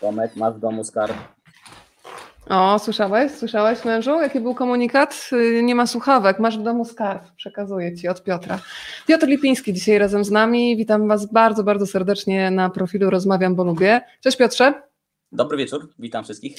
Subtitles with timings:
[0.00, 1.16] Tomek, masz w domu skarb.
[2.48, 3.32] O, słyszałeś?
[3.32, 4.10] Słyszałeś, mężu?
[4.10, 5.30] Jaki był komunikat?
[5.32, 7.22] Y, nie ma słuchawek, masz w domu skarb.
[7.36, 8.58] Przekazuję ci od Piotra.
[9.06, 10.76] Piotr Lipiński dzisiaj razem z nami.
[10.76, 14.00] Witam Was bardzo, bardzo serdecznie na profilu Rozmawiam, bo lubię.
[14.20, 14.82] Cześć Piotrze.
[15.32, 16.56] Dobry wieczór, witam wszystkich.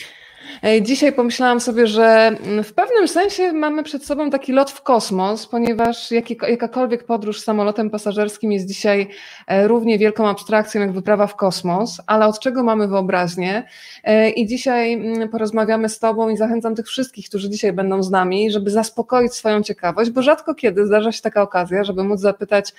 [0.82, 5.48] Dzisiaj pomyślałam sobie, że mm, w pewnym sensie mamy przed sobą taki lot w kosmos,
[5.48, 6.12] ponieważ
[6.48, 9.08] jakakolwiek podróż samolotem pasażerskim jest dzisiaj
[9.48, 13.64] e, równie wielką abstrakcją jak wyprawa w kosmos, ale od czego mamy wyobraźnię?
[14.04, 18.12] E, I dzisiaj mm, porozmawiamy z Tobą i zachęcam tych wszystkich, którzy dzisiaj będą z
[18.12, 22.74] nami, żeby zaspokoić swoją ciekawość, bo rzadko kiedy zdarza się taka okazja, żeby móc zapytać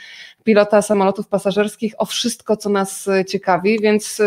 [0.45, 4.23] pilota samolotów pasażerskich o wszystko, co nas e, ciekawi, więc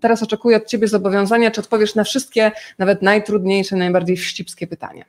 [0.00, 5.04] teraz oczekuję od Ciebie zobowiązania, czy odpowiesz na wszystkie nawet najtrudniejsze, najbardziej wścibskie pytanie.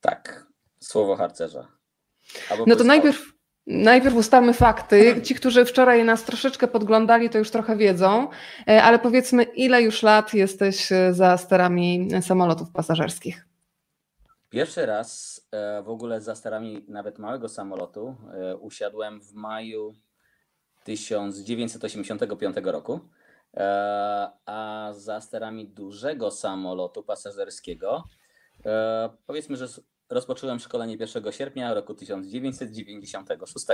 [0.00, 0.46] Tak,
[0.80, 1.68] słowo harcerza.
[2.50, 3.32] Albo no to najpierw,
[3.66, 5.22] najpierw ustalmy fakty.
[5.22, 8.28] Ci, którzy wczoraj nas troszeczkę podglądali, to już trochę wiedzą,
[8.68, 13.46] e, ale powiedzmy, ile już lat jesteś e, za sterami samolotów pasażerskich?
[14.50, 18.16] Pierwszy raz e, w ogóle za sterami nawet małego samolotu
[18.60, 19.94] usiadłem w maju
[20.84, 23.00] 1985 roku.
[23.56, 28.04] E, a za sterami dużego samolotu pasażerskiego
[28.66, 29.66] e, powiedzmy, że
[30.10, 33.66] rozpocząłem szkolenie 1 sierpnia roku 1996.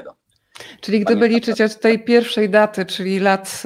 [0.81, 3.63] Czyli gdyby liczyć od tej pierwszej daty, czyli lat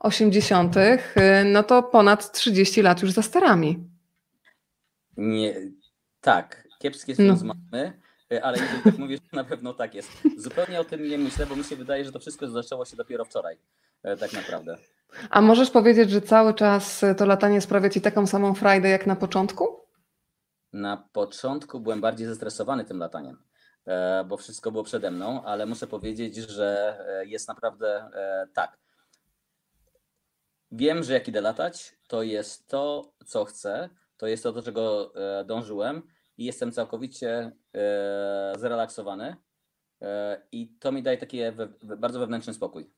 [0.00, 0.98] 80., y, y,
[1.44, 3.88] no to ponad 30 lat już za sterami.
[5.16, 5.54] Nie,
[6.20, 7.36] tak, kiepskie są no.
[7.36, 8.00] z mamy,
[8.42, 10.10] ale jeżeli tak mówisz, na pewno tak jest.
[10.36, 13.24] Zupełnie o tym nie myślę, bo mi się wydaje, że to wszystko zaczęło się dopiero
[13.24, 13.58] wczoraj,
[14.20, 14.76] tak naprawdę.
[15.30, 19.16] A możesz powiedzieć, że cały czas to latanie sprawia Ci taką samą frajdę jak na
[19.16, 19.88] początku?
[20.72, 23.42] Na początku byłem bardziej zestresowany tym lataniem,
[23.86, 28.78] e, bo wszystko było przede mną, ale muszę powiedzieć, że e, jest naprawdę e, tak.
[30.72, 35.12] Wiem, że jak idę latać, to jest to, co chcę, to jest to, do czego
[35.44, 36.02] dążyłem
[36.38, 37.52] i jestem całkowicie
[38.56, 39.36] zrelaksowany
[40.52, 41.40] i to mi daje taki
[41.82, 42.90] bardzo wewnętrzny spokój.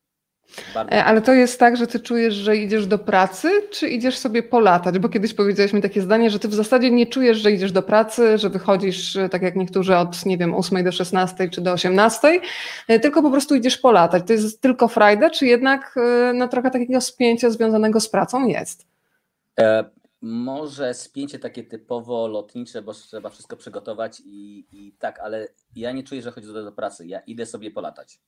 [0.75, 0.93] Bardzo.
[0.93, 4.43] E, ale to jest tak, że ty czujesz, że idziesz do pracy, czy idziesz sobie
[4.43, 4.99] polatać?
[4.99, 7.83] Bo kiedyś powiedziałeś mi takie zdanie, że ty w zasadzie nie czujesz, że idziesz do
[7.83, 11.73] pracy, że wychodzisz, e, tak jak niektórzy, od nie wiem, 8 do 16 czy do
[11.73, 12.41] 18,
[12.89, 14.23] e, tylko po prostu idziesz polatać.
[14.27, 15.95] To jest tylko frajda, czy jednak
[16.35, 18.87] no, trochę takiego spięcia związanego z pracą jest?
[20.23, 26.03] Może spięcie takie typowo lotnicze, bo trzeba wszystko przygotować i, i tak, ale ja nie
[26.03, 27.07] czuję, że chodzi do, do pracy.
[27.07, 28.21] Ja idę sobie polatać.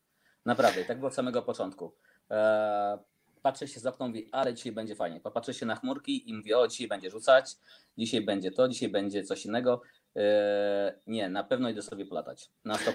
[0.44, 1.94] Naprawdę, tak było od samego początku.
[2.30, 2.98] Eee,
[3.42, 5.20] patrzę się z okna, mówię, ale dzisiaj będzie fajnie.
[5.20, 7.56] Popatrzę się na chmurki i mówię, o dzisiaj będzie rzucać,
[7.98, 9.82] dzisiaj będzie to, dzisiaj będzie coś innego.
[11.06, 12.34] Nie, na pewno idę sobie 100%.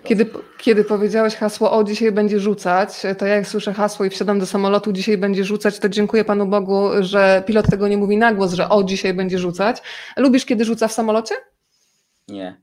[0.04, 4.40] Kiedy, kiedy powiedziałeś hasło, o dzisiaj będzie rzucać, to ja jak słyszę hasło i wsiadam
[4.40, 8.34] do samolotu, dzisiaj będzie rzucać, to dziękuję Panu Bogu, że pilot tego nie mówi na
[8.34, 9.82] głos, że o dzisiaj będzie rzucać.
[10.18, 11.36] Lubisz, kiedy rzuca w samolocie?
[12.28, 12.62] Nie.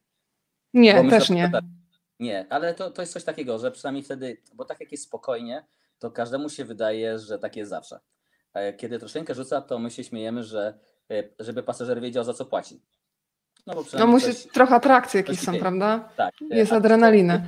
[0.74, 1.50] Nie, też nie.
[2.20, 5.64] Nie, ale to, to jest coś takiego, że przynajmniej wtedy, bo tak jak jest spokojnie,
[5.98, 8.00] to każdemu się wydaje, że tak jest zawsze.
[8.76, 10.78] Kiedy troszeczkę rzuca, to my się śmiejemy, że
[11.10, 12.82] e, żeby pasażer wiedział, za co płaci.
[13.66, 16.08] No, bo no musi coś, trochę atrakcji jakieś są, prawda?
[16.16, 16.34] Tak.
[16.50, 17.42] E, jest adrenalina.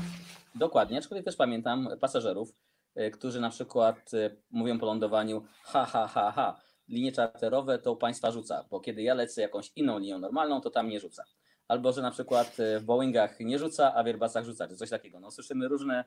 [0.54, 2.52] Dokładnie, aczkolwiek też pamiętam pasażerów,
[2.94, 4.10] e, którzy na przykład
[4.50, 9.14] mówią po lądowaniu ha, ha, ha, ha, linie czarterowe to państwa rzuca, bo kiedy ja
[9.14, 11.24] lecę jakąś inną linią normalną, to tam nie rzuca
[11.68, 15.20] albo że na przykład w Boeingach nie rzuca, a w Airbusach rzuca, czy coś takiego.
[15.20, 16.04] No, słyszymy różne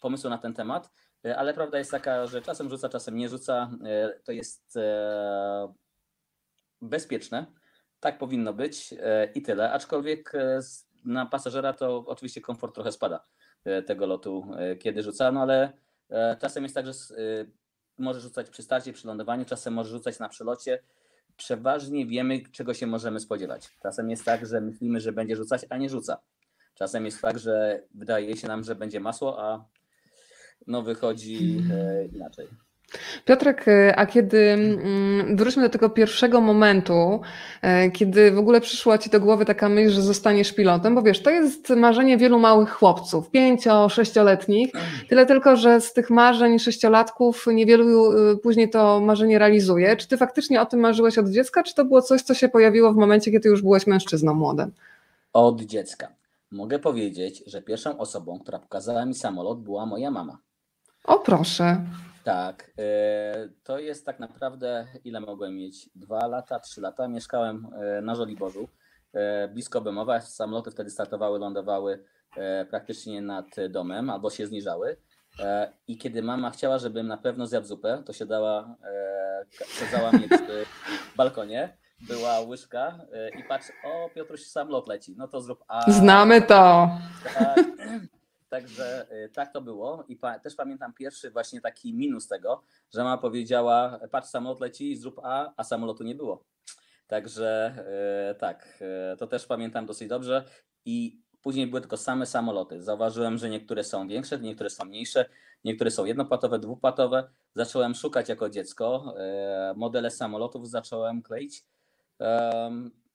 [0.00, 0.90] pomysły na ten temat.
[1.24, 3.70] E, ale prawda jest taka, że czasem rzuca, czasem nie rzuca.
[3.84, 5.72] E, to jest e,
[6.82, 7.46] bezpieczne.
[8.04, 8.94] Tak powinno być
[9.34, 9.72] i tyle.
[9.72, 10.32] Aczkolwiek
[11.04, 13.24] na pasażera to oczywiście komfort trochę spada
[13.86, 14.50] tego lotu,
[14.80, 15.72] kiedy rzuca, no ale
[16.40, 16.92] czasem jest tak, że
[17.98, 20.82] może rzucać przy starcie, przy lądowaniu, czasem może rzucać na przelocie.
[21.36, 23.76] Przeważnie wiemy, czego się możemy spodziewać.
[23.82, 26.16] Czasem jest tak, że myślimy, że będzie rzucać, a nie rzuca.
[26.74, 29.64] Czasem jest tak, że wydaje się nam, że będzie masło, a
[30.66, 32.48] no wychodzi e, inaczej.
[33.24, 37.20] Piotrek, e, a kiedy mm, wróćmy do tego pierwszego momentu,
[37.62, 41.22] e, kiedy w ogóle przyszła ci do głowy taka myśl, że zostaniesz pilotem, bo wiesz,
[41.22, 44.72] to jest marzenie wielu małych chłopców, pięcio, sześcioletnich,
[45.08, 48.12] tyle tylko, że z tych marzeń sześciolatków niewielu
[48.42, 49.96] później to marzenie realizuje.
[49.96, 52.92] Czy ty faktycznie o tym marzyłeś od dziecka, czy to było coś, co się pojawiło
[52.92, 54.72] w momencie, kiedy już byłeś mężczyzną młodym?
[55.32, 56.08] Od dziecka.
[56.50, 60.38] Mogę powiedzieć, że pierwszą osobą, która pokazała mi samolot, była moja mama.
[61.04, 61.80] O proszę.
[62.24, 65.90] Tak, e, to jest tak naprawdę, ile mogłem mieć?
[65.94, 67.08] Dwa lata, trzy lata.
[67.08, 68.68] Mieszkałem e, na Żoliborzu,
[69.12, 70.20] e, blisko Bemowa.
[70.20, 72.04] Samoloty wtedy startowały, lądowały
[72.70, 74.96] praktycznie nad domem albo się zniżały.
[75.88, 80.28] I kiedy mama chciała, żebym na pewno zjadł zupę, to się dała, e, sadzała mnie
[80.28, 80.66] przy
[81.16, 81.76] balkonie,
[82.08, 82.98] była łyżka
[83.38, 85.90] i patrz, o Piotruś samolot leci, no to zrób a.
[85.90, 86.90] Znamy to.
[87.34, 87.64] Tak,
[88.54, 92.62] Także y, tak to było i pa, też pamiętam pierwszy właśnie taki minus tego,
[92.94, 96.44] że mama powiedziała, patrz samolot leci, zrób A, a samolotu nie było.
[97.06, 97.74] Także
[98.30, 100.44] y, tak, y, to też pamiętam dosyć dobrze
[100.84, 102.82] i później były tylko same samoloty.
[102.82, 105.24] Zauważyłem, że niektóre są większe, niektóre są mniejsze,
[105.64, 107.28] niektóre są jednopłatowe, dwupłatowe.
[107.54, 109.14] Zacząłem szukać jako dziecko,
[109.76, 111.64] modele samolotów zacząłem kleić.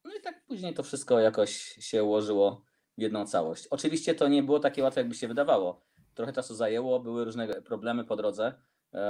[0.05, 2.68] No i tak później to wszystko jakoś się ułożyło
[3.01, 3.67] jedną całość.
[3.67, 5.81] Oczywiście to nie było takie łatwe, jakby się wydawało.
[6.13, 8.53] Trochę czasu zajęło, były różne problemy po drodze.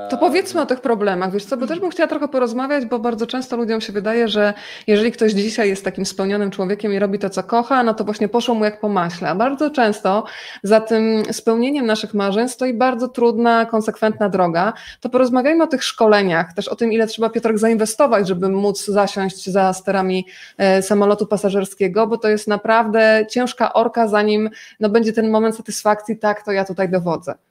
[0.09, 3.27] To powiedzmy o tych problemach, wiesz co, bo też bym chciała trochę porozmawiać, bo bardzo
[3.27, 4.53] często ludziom się wydaje, że
[4.87, 8.27] jeżeli ktoś dzisiaj jest takim spełnionym człowiekiem i robi to, co kocha, no to właśnie
[8.27, 9.29] poszło mu jak po maśle.
[9.29, 10.23] A bardzo często
[10.63, 14.73] za tym spełnieniem naszych marzeń stoi bardzo trudna, konsekwentna droga.
[14.99, 19.49] To porozmawiajmy o tych szkoleniach, też o tym, ile trzeba Piotrek zainwestować, żeby móc zasiąść
[19.49, 20.25] za sterami
[20.57, 24.49] e, samolotu pasażerskiego, bo to jest naprawdę ciężka orka, zanim
[24.79, 27.48] no, będzie ten moment satysfakcji, tak, to ja tutaj dowodzę.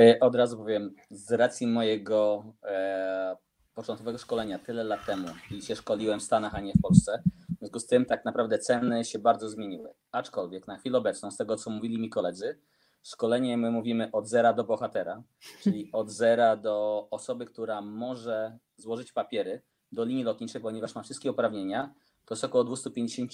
[0.00, 3.36] E, od razu powiem, z racji mojego e,
[3.74, 7.22] początkowego szkolenia tyle lat temu i się szkoliłem w Stanach, a nie w Polsce,
[7.56, 9.90] w związku z tym tak naprawdę ceny się bardzo zmieniły.
[10.12, 12.58] Aczkolwiek na chwilę obecną, z tego co mówili mi koledzy,
[13.02, 15.22] szkolenie my mówimy od zera do bohatera,
[15.62, 19.62] czyli od zera do osoby, która może złożyć papiery
[19.92, 21.94] do linii lotniczej, ponieważ ma wszystkie uprawnienia,
[22.24, 23.32] to jest około 250,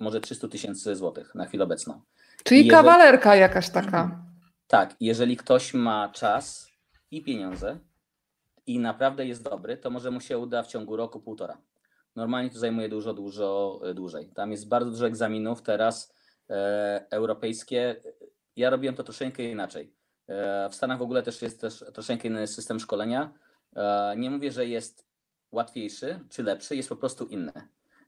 [0.00, 2.00] może 300 tysięcy złotych na chwilę obecną.
[2.44, 2.70] Czyli jeżeli...
[2.70, 4.33] kawalerka jakaś taka.
[4.66, 6.70] Tak, jeżeli ktoś ma czas
[7.10, 7.78] i pieniądze
[8.66, 11.58] i naprawdę jest dobry, to może mu się uda w ciągu roku, półtora.
[12.16, 14.30] Normalnie to zajmuje dużo, dużo e, dłużej.
[14.34, 16.14] Tam jest bardzo dużo egzaminów teraz
[16.50, 17.96] e, europejskie.
[18.56, 19.94] Ja robiłem to troszeczkę inaczej.
[20.28, 23.32] E, w Stanach w ogóle też jest też troszeczkę inny system szkolenia.
[23.76, 25.06] E, nie mówię, że jest
[25.52, 27.52] łatwiejszy czy lepszy, jest po prostu inny.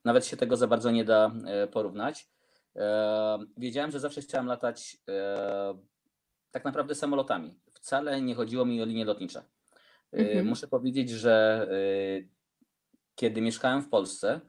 [0.05, 2.29] Nawet się tego za bardzo nie da e, porównać.
[2.77, 4.97] E, wiedziałem, że zawsze chciałem latać
[6.51, 7.61] tak naprawdę samolotami.
[7.73, 9.43] Wcale nie chodziło mi o linie lotnicze.
[10.15, 10.47] Y, mhm.
[10.47, 12.29] Muszę powiedzieć, że y,
[13.15, 14.41] kiedy mieszkałem w Polsce,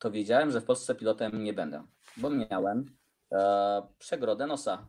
[0.00, 1.84] to wiedziałem, że w Polsce pilotem nie będę,
[2.16, 2.86] bo miałem
[3.32, 4.86] e, przegrodę nosa.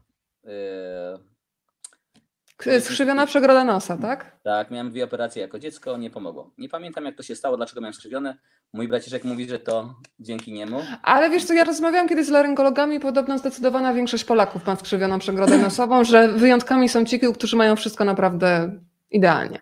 [2.59, 4.37] E, skrzywiona przegroda nosa, tak?
[4.43, 6.53] Tak, miałem dwie operacje jako dziecko, nie pomogło.
[6.57, 8.37] Nie pamiętam jak to się stało, dlaczego miałem skrzywione.
[8.73, 10.81] Mój braciszek mówi, że to dzięki niemu.
[11.03, 15.57] Ale wiesz co, ja rozmawiałam kiedyś z laryngologami, podobno zdecydowana większość Polaków ma skrzywioną przegrodę
[15.57, 18.79] nosową, że wyjątkami są ci, którzy mają wszystko naprawdę
[19.11, 19.59] idealnie.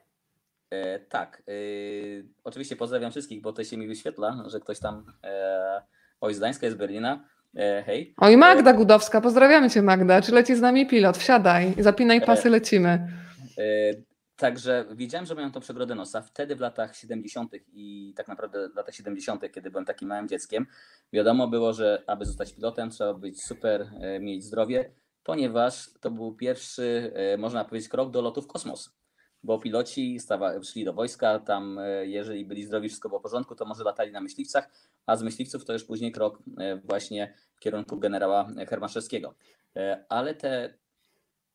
[0.69, 1.43] E, tak.
[1.47, 1.51] E,
[2.43, 5.81] oczywiście pozdrawiam wszystkich, bo to się mi wyświetla, że ktoś tam e,
[6.21, 7.23] oj z Gdańska, z Berlina.
[7.55, 8.13] E, hej.
[8.17, 10.21] Oj Magda Gudowska, pozdrawiamy cię Magda.
[10.21, 11.17] Czy leci z nami pilot?
[11.17, 13.07] Wsiadaj, zapinaj pasy, e, lecimy.
[14.39, 16.21] Także wiedziałem, że mają tą przegrodę nosa.
[16.21, 17.53] Wtedy w latach 70.
[17.73, 20.65] i tak naprawdę w latach 70., kiedy byłem takim małym dzieckiem,
[21.13, 24.91] wiadomo było, że aby zostać pilotem, trzeba być super, e, mieć zdrowie,
[25.23, 28.95] ponieważ to był pierwszy, e, można powiedzieć, krok do lotu w kosmos.
[29.43, 33.55] Bo piloci stawa, szli do wojska, tam e, jeżeli byli zdrowi, wszystko było w porządku,
[33.55, 34.69] to może latali na myśliwcach,
[35.05, 36.39] a z myśliwców to już później krok
[36.83, 39.35] właśnie w kierunku generała Hermaszewskiego.
[40.09, 40.73] Ale te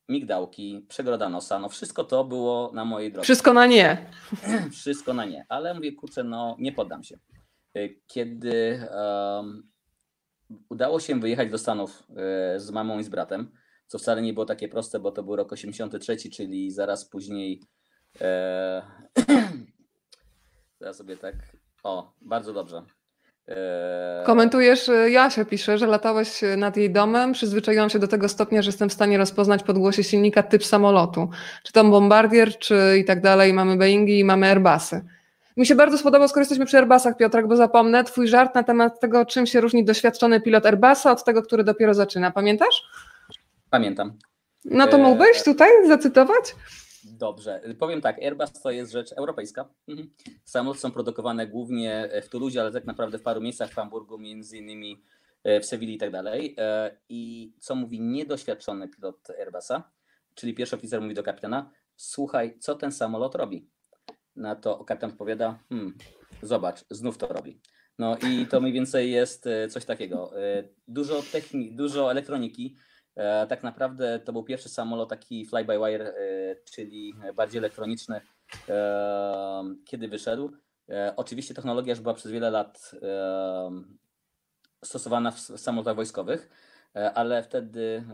[0.08, 3.24] migdałki, przegroda nosa, no wszystko to było na mojej drodze.
[3.24, 4.10] Wszystko na nie.
[4.80, 7.18] wszystko na nie, ale mówię, kurczę, no nie poddam się.
[7.76, 9.70] Y, kiedy um,
[10.68, 12.02] udało się wyjechać do Stanów
[12.56, 13.52] y, z mamą i z bratem,
[13.87, 17.62] co wcale nie było takie proste, bo to był rok 83, czyli zaraz później
[18.20, 18.82] e,
[20.80, 21.34] zaraz sobie tak,
[21.82, 22.82] o, bardzo dobrze.
[23.48, 28.28] Eee, Komentujesz, y, Jasia pisze, że latałeś y, nad jej domem, przyzwyczaiłam się do tego
[28.28, 31.28] stopnia, że jestem w stanie rozpoznać podgłosie silnika typ samolotu.
[31.62, 35.04] Czy to Bombardier, czy i tak dalej, mamy Boeingi i mamy Airbusy.
[35.56, 39.00] Mi się bardzo spodobał, skoro jesteśmy przy Airbusach, Piotrek, bo zapomnę, twój żart na temat
[39.00, 42.30] tego, czym się różni doświadczony pilot Airbusa od tego, który dopiero zaczyna.
[42.30, 42.82] Pamiętasz?
[43.70, 44.12] Pamiętam.
[44.64, 46.54] No to mógłbyś tutaj zacytować?
[47.04, 49.68] Dobrze, powiem tak, Airbus to jest rzecz europejska.
[49.88, 50.11] Mhm.
[50.44, 54.58] Samoloty są produkowane głównie w Toulouse, ale tak naprawdę w paru miejscach w Hamburgu, między
[54.58, 55.02] innymi
[55.44, 56.54] e, w Sewilli i tak dalej.
[56.58, 59.90] E, I co mówi niedoświadczony pilot Airbusa,
[60.34, 63.68] czyli pierwszy oficer mówi do kapitana, słuchaj, co ten samolot robi?
[64.37, 65.94] Na to kapitan odpowiada, hmm,
[66.42, 67.61] zobacz, znów to robi.
[67.99, 70.32] No i to mniej więcej jest e, coś takiego.
[70.88, 72.76] Dużo techniki, dużo elektroniki,
[73.49, 76.14] tak naprawdę to był pierwszy samolot taki fly-by-wire, e,
[76.64, 78.21] czyli bardziej elektroniczny,
[78.68, 80.50] e, kiedy wyszedł.
[81.16, 82.90] Oczywiście technologia już była przez wiele lat
[84.85, 86.50] stosowana w samolotach wojskowych.
[87.14, 88.04] ale wtedy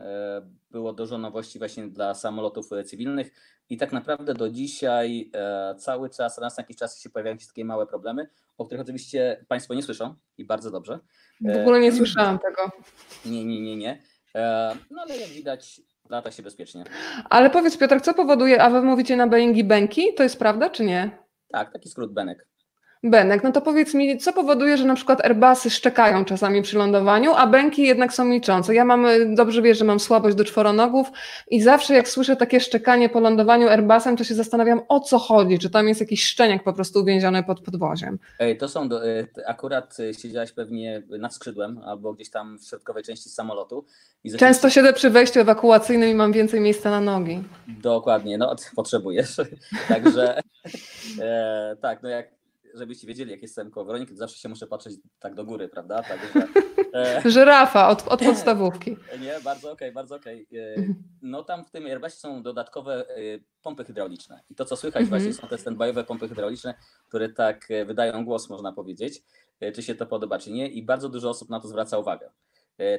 [0.70, 3.30] było dużo nowości właśnie dla samolotów cywilnych
[3.70, 5.30] i tak naprawdę do dzisiaj
[5.78, 8.28] cały czas, raz na jakiś czas się pojawiają się takie małe problemy,
[8.58, 10.98] o których oczywiście Państwo nie słyszą i bardzo dobrze.
[11.40, 12.70] W ogóle nie słyszałam tego.
[13.26, 14.02] Nie, nie, nie, nie.
[14.90, 16.84] No ale jak widać, lata się bezpiecznie.
[17.30, 20.84] Ale powiedz Piotr, co powoduje, a wy mówicie na Boeingi Benki, to jest prawda czy
[20.84, 21.18] nie?
[21.52, 22.48] Tak, taki skrót Benek.
[23.02, 27.32] Benek, no to powiedz mi, co powoduje, że na przykład Airbusy szczekają czasami przy lądowaniu,
[27.34, 28.74] a Benki jednak są milczące.
[28.74, 31.10] Ja mam, dobrze wiesz, że mam słabość do czworonogów
[31.50, 35.58] i zawsze jak słyszę takie szczekanie po lądowaniu Airbusem, to się zastanawiam o co chodzi,
[35.58, 38.18] czy tam jest jakiś szczeniak po prostu uwięziony pod podwoziem.
[38.38, 42.64] Ej, to są, do, e, akurat e, siedziałaś pewnie nad skrzydłem albo gdzieś tam w
[42.64, 43.84] środkowej części samolotu.
[44.24, 47.42] I Często siedzę przy wejściu ewakuacyjnym i mam więcej miejsca na nogi.
[47.68, 49.36] Dokładnie, no potrzebujesz.
[49.88, 50.40] Także
[51.20, 52.39] e, tak, no jak
[52.74, 56.02] żebyście wiedzieli, jak jestem koło Weroniki, to zawsze się muszę patrzeć tak do góry, prawda?
[56.02, 56.48] Także,
[57.24, 58.96] e, Żyrafa od, od podstawówki.
[59.20, 60.46] Nie, bardzo okej, okay, bardzo okej.
[60.46, 60.84] Okay.
[60.88, 63.14] E, no tam w tym Airbusie są dodatkowe e,
[63.62, 65.20] pompy hydrauliczne i to, co słychać mhm.
[65.20, 66.74] właśnie są te standbyowe pompy hydrauliczne,
[67.08, 69.22] które tak e, wydają głos, można powiedzieć,
[69.74, 72.30] czy się to podoba, czy nie i bardzo dużo osób na to zwraca uwagę.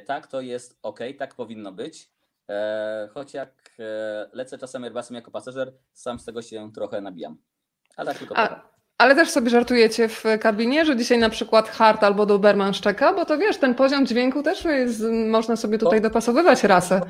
[0.06, 2.10] Tak, to jest ok, tak powinno być,
[3.14, 3.76] choć jak
[4.32, 7.36] lecę czasem Airbusem jako pasażer, sam z tego się trochę nabijam.
[7.96, 8.71] Ale tak tylko A,
[9.02, 13.24] ale też sobie żartujecie w kabinie, że dzisiaj na przykład Hart albo Doberman szczeka, bo
[13.24, 17.00] to wiesz, ten poziom dźwięku też jest, można sobie tutaj to, dopasowywać rasę.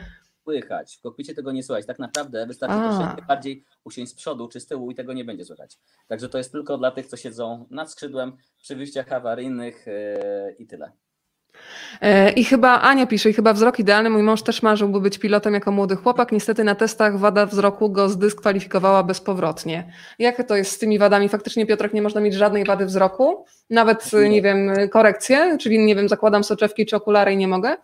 [0.44, 1.87] Słychać, w kokpicie tego nie słychać.
[1.87, 2.99] Tak naprawdę wystarczy A.
[2.99, 5.78] troszeczkę bardziej usiąść z przodu czy z tyłu i tego nie będzie słychać.
[6.08, 10.66] Także to jest tylko dla tych, co siedzą nad skrzydłem, przy wyjściach awaryjnych yy, i
[10.66, 10.92] tyle.
[12.00, 14.11] E, I chyba Ania pisze, i chyba wzrok idealny.
[14.11, 16.32] Mój mąż też marzyłby być pilotem jako młody chłopak.
[16.32, 19.92] Niestety na testach wada wzroku go zdyskwalifikowała bezpowrotnie.
[20.18, 21.28] Jak to jest z tymi wadami?
[21.28, 23.44] Faktycznie, Piotrek, nie można mieć żadnej wady wzroku?
[23.71, 25.59] Nawet, nie, nie wiem, korekcję?
[25.61, 27.76] Czyli, nie wiem, zakładam soczewki czy okulary i nie mogę?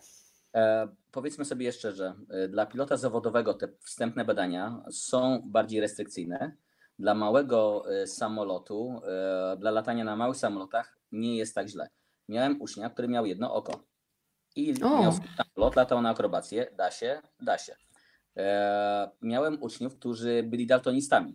[0.54, 6.52] E, powiedzmy sobie jeszcze, że e, dla pilota zawodowego te wstępne badania są bardziej restrykcyjne.
[6.98, 9.00] Dla małego e, samolotu,
[9.58, 11.88] dla latania na małych samolotach nie jest tak źle
[12.28, 13.72] miałem ucznia, który miał jedno oko.
[14.56, 15.02] I o.
[15.02, 15.12] miał
[15.56, 17.76] lot, latał na akrobację, da się, da się.
[18.36, 21.34] E, miałem uczniów, którzy byli daltonistami.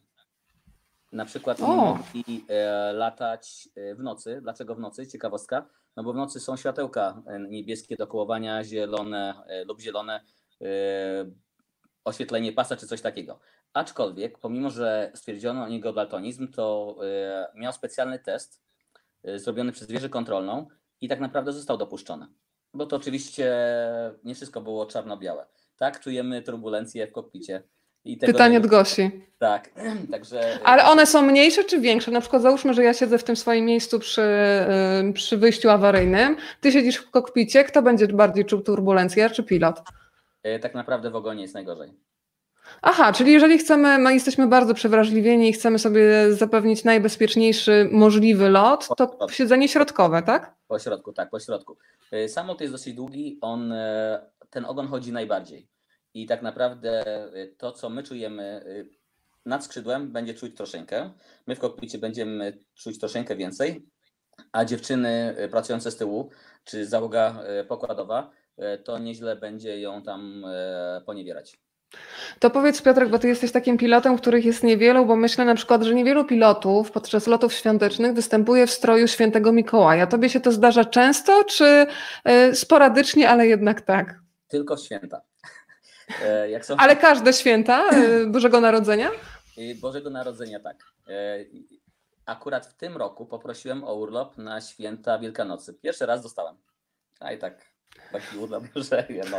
[1.11, 4.39] Na przykład nie mogli e, latać e, w nocy.
[4.41, 5.07] Dlaczego w nocy?
[5.07, 5.65] Ciekawostka.
[5.95, 10.21] No bo w nocy są światełka e, niebieskie do kołowania, zielone e, lub zielone,
[10.61, 10.65] e,
[12.03, 13.39] oświetlenie pasa czy coś takiego.
[13.73, 16.97] Aczkolwiek, pomimo że stwierdzono o niego daltonizm, to
[17.55, 18.63] miał specjalny test
[19.35, 20.67] zrobiony przez wieżę kontrolną,
[21.03, 22.27] i tak naprawdę został dopuszczony.
[22.73, 23.55] Bo to oczywiście
[24.23, 25.45] nie wszystko było czarno-białe.
[25.77, 27.63] Tak, czujemy turbulencje w kokpicie.
[28.19, 29.11] Pytanie od Gosi.
[29.39, 29.69] Tak,
[30.11, 30.59] także.
[30.63, 32.11] Ale one są mniejsze czy większe?
[32.11, 34.27] Na przykład załóżmy, że ja siedzę w tym swoim miejscu przy,
[35.13, 36.35] przy wyjściu awaryjnym.
[36.61, 37.63] Ty siedzisz w kokpicie.
[37.63, 39.81] Kto będzie bardziej czuł turbulencję, czy pilot?
[40.43, 41.93] E, tak naprawdę w ogonie jest najgorzej.
[42.81, 48.87] Aha, czyli jeżeli chcemy, my jesteśmy bardzo przewrażliwieni i chcemy sobie zapewnić najbezpieczniejszy możliwy lot,
[48.97, 50.55] to siedzenie środkowe, tak?
[50.67, 51.77] Po środku, tak, po środku.
[52.13, 55.67] Y, Samolot jest dosyć długi, on, y, ten ogon chodzi najbardziej.
[56.13, 58.65] I tak naprawdę y, to, co my czujemy
[59.45, 61.11] nad skrzydłem, będzie czuć troszeczkę.
[61.47, 63.85] My w kokpicie będziemy czuć troszeczkę więcej,
[64.51, 66.29] a dziewczyny pracujące z tyłu,
[66.63, 68.31] czy załoga pokładowa,
[68.83, 70.45] to nieźle będzie ją tam
[71.05, 71.62] poniewierać.
[72.39, 75.83] To powiedz Piotrek, bo ty jesteś takim pilotem, których jest niewielu, bo myślę na przykład,
[75.83, 80.07] że niewielu pilotów podczas lotów świątecznych występuje w stroju świętego Mikołaja.
[80.07, 81.85] Tobie się to zdarza często, czy
[82.51, 84.19] y, sporadycznie, ale jednak tak?
[84.47, 85.21] Tylko święta.
[86.21, 86.77] E, są...
[86.77, 89.09] Ale każde święta y, Bożego Narodzenia?
[89.81, 90.83] Bożego Narodzenia, tak.
[91.07, 91.39] E,
[92.25, 95.73] akurat w tym roku poprosiłem o urlop na święta Wielkanocy.
[95.73, 96.55] Pierwszy raz dostałem.
[97.19, 97.65] A i tak,
[98.11, 99.37] taki urlop, że no.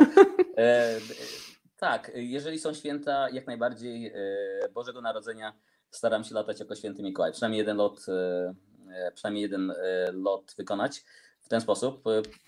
[1.85, 5.53] Tak, jeżeli są święta, jak najbardziej e, Bożego Narodzenia
[5.91, 7.31] staram się latać jako święty Mikołaj.
[7.31, 9.73] Przynajmniej jeden lot, e, przynajmniej jeden
[10.13, 11.03] lot wykonać
[11.41, 12.03] w ten sposób.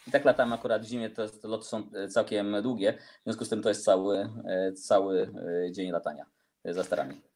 [0.07, 3.61] I tak latam akurat w zimie, te loty są całkiem długie, w związku z tym
[3.61, 4.29] to jest cały,
[4.75, 5.33] cały
[5.71, 6.25] dzień latania
[6.65, 7.26] za starami.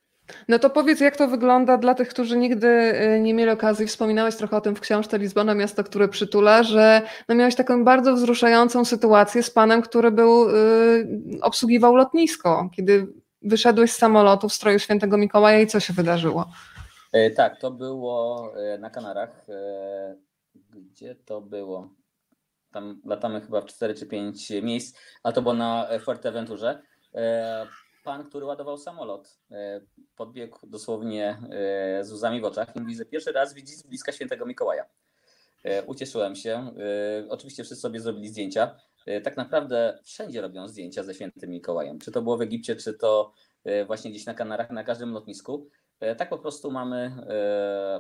[0.47, 4.35] No to powiedz, jak to wygląda dla tych, którzy nigdy y, nie mieli okazji, wspominałeś
[4.35, 8.85] trochę o tym w książce Lizbona, miasto, które przytula, że no miałeś taką bardzo wzruszającą
[8.85, 11.07] sytuację z panem, który był, y,
[11.41, 13.07] obsługiwał lotnisko, kiedy
[13.41, 16.45] wyszedłeś z samolotu w stroju świętego Mikołaja i co się wydarzyło?
[17.11, 19.50] E, tak, to było e, na Kanarach.
[19.50, 20.15] E,
[20.69, 21.89] gdzie to było?
[22.71, 26.81] Tam latamy chyba w 4 czy 5 miejsc, a to było na Fuerteventurze
[28.03, 29.81] pan, który ładował samolot, e,
[30.15, 31.38] podbiegł dosłownie
[32.00, 34.86] e, z łzami w oczach i mówi, że pierwszy raz widzi z bliska świętego Mikołaja.
[35.88, 36.72] Ucieszyłem się.
[37.29, 38.75] Oczywiście wszyscy sobie zrobili zdjęcia.
[39.24, 42.00] Tak naprawdę wszędzie robią zdjęcia ze świętym Mikołajem.
[42.00, 43.34] Czy to było w Egipcie, czy to
[43.88, 45.70] właśnie gdzieś na Kanarach, na każdym lotnisku.
[46.17, 47.15] Tak po prostu mamy,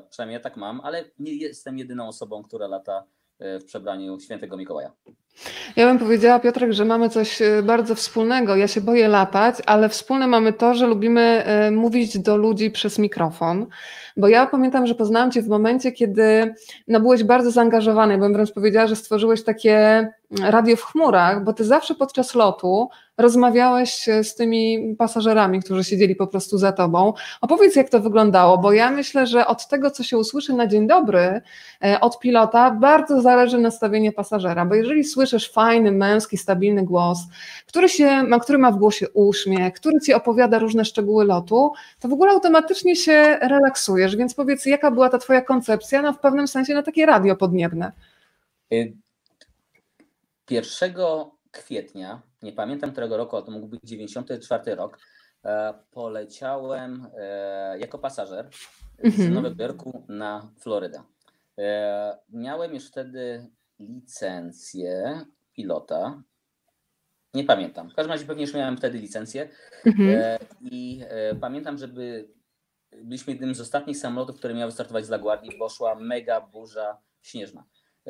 [0.09, 3.03] przynajmniej ja tak mam, ale nie jestem jedyną osobą, która lata
[3.39, 4.91] w przebraniu świętego Mikołaja.
[5.75, 8.55] Ja bym powiedziała, Piotrek, że mamy coś e, bardzo wspólnego.
[8.55, 12.99] Ja się boję latać, ale wspólne mamy to, że lubimy e, mówić do ludzi przez
[12.99, 13.67] mikrofon.
[14.17, 16.53] Bo ja pamiętam, że poznałam Cię w momencie, kiedy
[16.87, 18.17] no, byłeś bardzo zaangażowany.
[18.17, 20.07] Bym wręcz powiedziała, że stworzyłeś takie
[20.41, 22.89] radio w chmurach, bo Ty zawsze podczas lotu
[23.21, 27.13] rozmawiałeś z tymi pasażerami, którzy siedzieli po prostu za Tobą.
[27.41, 30.87] Opowiedz, jak to wyglądało, bo ja myślę, że od tego, co się usłyszy na dzień
[30.87, 31.41] dobry
[31.83, 37.19] e, od pilota, bardzo zależy nastawienie pasażera, bo jeżeli słyszysz fajny, męski, stabilny głos,
[37.67, 42.13] który, się, który ma w głosie uśmiech, który Ci opowiada różne szczegóły lotu, to w
[42.13, 46.47] ogóle automatycznie się relaksuje pracujesz, więc powiedz, jaka była ta twoja koncepcja, no w pewnym
[46.47, 47.91] sensie na takie radio podniebne?
[50.49, 50.93] 1 y,
[51.51, 54.97] kwietnia, nie pamiętam którego roku, ale to mógł być 94 rok,
[55.45, 58.49] e, poleciałem e, jako pasażer
[59.03, 59.33] z mhm.
[59.33, 61.03] Nowego Jorku na Florydę.
[61.57, 63.47] E, miałem już wtedy
[63.79, 66.23] licencję pilota.
[67.33, 67.89] Nie pamiętam.
[67.89, 69.49] W każdym razie pewnie już miałem wtedy licencję.
[69.85, 70.39] Mhm.
[70.61, 71.01] I
[71.41, 72.29] pamiętam, żeby
[73.03, 77.63] byliśmy jednym z ostatnich samolotów, które miały startować z LaGuardia, bo szła mega burza śnieżna.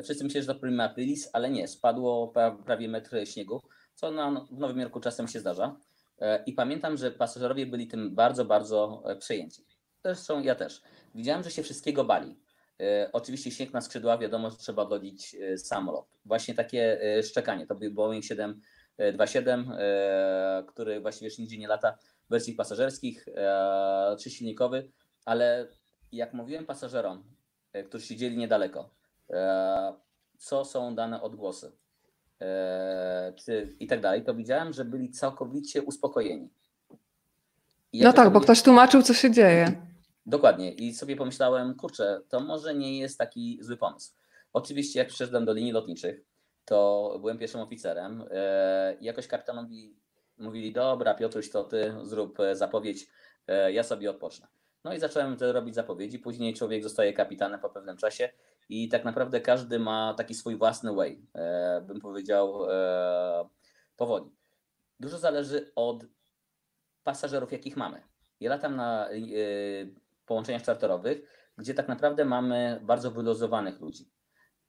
[0.03, 2.33] Wszyscy myśleli, że to prima aprilis, ale nie, spadło
[2.65, 3.61] prawie metr śniegu,
[3.95, 5.77] co na, w Nowym Jorku czasem się zdarza.
[6.19, 9.65] E, I pamiętam, że pasażerowie byli tym bardzo, bardzo e, przejęci.
[10.03, 10.81] Zresztą ja też.
[11.15, 12.39] Widziałem, że się wszystkiego bali.
[12.79, 16.05] E, oczywiście śnieg na skrzydła, wiadomo, że trzeba odlodzić samolot.
[16.25, 17.67] Właśnie takie szczekanie.
[17.67, 19.71] To był Boeing 727,
[20.67, 21.97] który właściwie już nigdzie nie lata
[22.31, 24.91] wersji pasażerskich, e, silnikowy,
[25.25, 25.67] ale
[26.11, 27.23] jak mówiłem pasażerom,
[27.85, 28.89] którzy siedzieli niedaleko,
[30.37, 31.71] co są dane odgłosy
[32.41, 36.49] e, czy, i tak dalej, to widziałem, że byli całkowicie uspokojeni.
[37.93, 39.87] No tak, bo ktoś tłumaczył, co się dzieje.
[40.25, 40.71] Dokładnie.
[40.71, 44.13] I sobie pomyślałem, kurczę, to może nie jest taki zły pomysł.
[44.53, 46.21] Oczywiście, jak przyszedłem do linii lotniczych,
[46.65, 48.23] to byłem pierwszym oficerem.
[48.31, 49.95] E, jakoś kapitanowi
[50.37, 53.07] mówili, dobra Piotruś, to ty zrób e, zapowiedź,
[53.47, 54.47] e, ja sobie odpocznę.
[54.83, 58.29] No i zacząłem robić zapowiedzi, później człowiek zostaje kapitanem po pewnym czasie
[58.71, 62.61] i tak naprawdę każdy ma taki swój własny way, e, bym powiedział,
[63.97, 64.31] powoli.
[64.99, 66.05] Dużo zależy od
[67.03, 68.03] pasażerów, jakich mamy.
[68.39, 69.09] Ja latam na
[70.25, 71.21] połączeniach czarterowych,
[71.57, 74.09] gdzie tak naprawdę mamy bardzo wyluzowanych ludzi.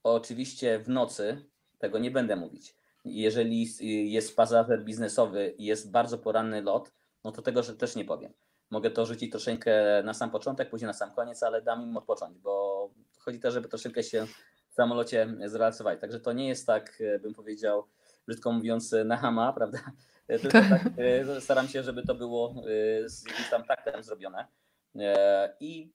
[0.03, 1.45] Oczywiście w nocy
[1.79, 3.67] tego nie będę mówić jeżeli
[4.11, 6.91] jest pasażer biznesowy i jest bardzo poranny lot,
[7.23, 8.33] no to tego że też nie powiem.
[8.69, 12.37] Mogę to rzucić troszeczkę na sam początek, później na sam koniec, ale dam im odpocząć,
[12.37, 12.72] bo
[13.23, 14.25] chodzi też, żeby troszeczkę się
[14.69, 15.99] w samolocie zrelaksować.
[15.99, 17.87] Także to nie jest tak, bym powiedział,
[18.27, 19.79] brzydko mówiąc, na hama, prawda?
[20.27, 22.55] Tylko tak, e, staram się, żeby to było
[23.03, 24.45] e, z jakimś tam taktem zrobione.
[24.95, 25.91] E, I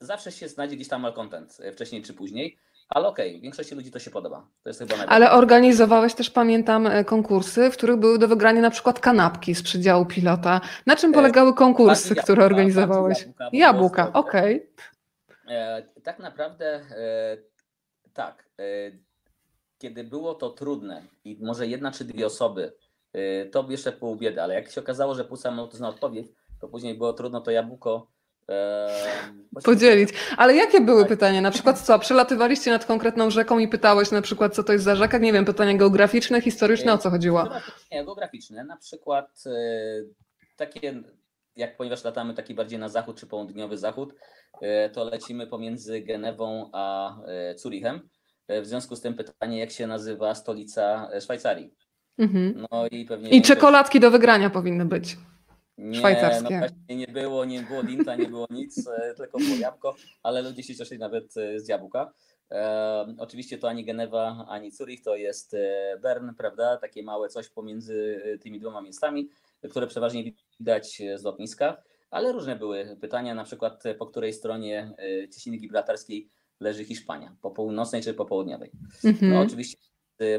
[0.00, 2.58] zawsze się znajdzie gdzieś tam malcontent, wcześniej czy później.
[2.88, 4.46] Ale okej, okay, większości ludzi to się podoba.
[4.62, 8.70] To jest chyba Ale organizowałeś też, pamiętam, e, konkursy, w których były do wygrania na
[8.70, 10.60] przykład kanapki z przedziału pilota.
[10.86, 13.20] Na czym e, polegały konkursy, jabłka, które organizowałeś?
[13.20, 14.56] Jabłka, jabłka okej.
[14.56, 14.72] Okay.
[15.48, 16.86] E, tak naprawdę
[18.12, 18.48] tak.
[19.78, 22.72] Kiedy było to trudne i może jedna czy dwie osoby,
[23.52, 26.26] to jeszcze pół biedy, ale jak się okazało, że pół samolotu zna odpowiedź,
[26.60, 28.12] to później było trudno to jabłko
[29.64, 30.10] Podzielić.
[30.36, 31.08] Ale jakie były tak.
[31.08, 31.40] pytania?
[31.40, 31.98] Na przykład co?
[31.98, 35.18] Przelatywaliście nad konkretną rzeką i pytałeś na przykład, co to jest za rzeka?
[35.18, 37.48] Nie wiem, pytania geograficzne, historyczne, o co chodziło?
[37.92, 38.64] Nie, geograficzne.
[38.64, 39.50] Na przykład e,
[40.56, 41.02] takie,
[41.56, 44.16] jak ponieważ latamy taki bardziej na zachód czy południowy zachód, e,
[44.92, 48.08] to lecimy pomiędzy Genewą a e, Zurichem.
[48.48, 51.74] W związku z tym pytanie, jak się nazywa stolica Szwajcarii?
[52.18, 52.66] Mhm.
[52.70, 53.30] No i pewnie.
[53.30, 55.16] I czekoladki do wygrania powinny być.
[55.78, 56.70] Nie, Szwajcarskie.
[56.88, 60.62] No nie było, nie było dinta, nie było nic, e, tylko było jabłko, ale ludzie
[60.62, 62.12] się cieszyli nawet e, z jabłka.
[62.50, 66.76] E, oczywiście to ani Genewa, ani Zurich, to jest e, Bern, prawda?
[66.76, 69.28] Takie małe coś pomiędzy tymi dwoma miastami,
[69.70, 70.24] które przeważnie
[70.60, 71.82] widać z lotniska,
[72.12, 74.94] ale różne były pytania, na przykład po której stronie
[75.34, 78.70] Cieśniny Gibraltarskiej leży Hiszpania, po północnej czy po południowej.
[79.04, 79.28] Mm -hmm.
[79.28, 79.76] No oczywiście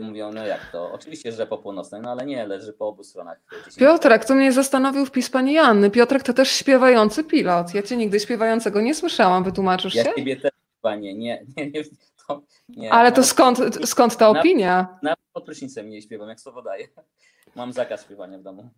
[0.01, 0.91] mówią, no jak to?
[0.91, 3.41] Oczywiście, że po północnej, no ale nie, leży po obu stronach.
[3.77, 5.91] Piotrek, to mnie zastanowił wpis pani Janny.
[5.91, 7.73] Piotrek to też śpiewający pilot.
[7.73, 10.09] Ja cię nigdy śpiewającego nie słyszałam, wytłumaczysz ja się?
[10.09, 11.83] Ja ciebie też, panie, nie, nie, nie,
[12.27, 12.93] to, nie.
[12.93, 13.59] Ale to skąd,
[13.89, 14.99] skąd ta opinia?
[15.03, 16.87] Na, pod prysznicem nie śpiewam, jak słowo daję.
[17.55, 18.69] Mam zakaz śpiewania w domu.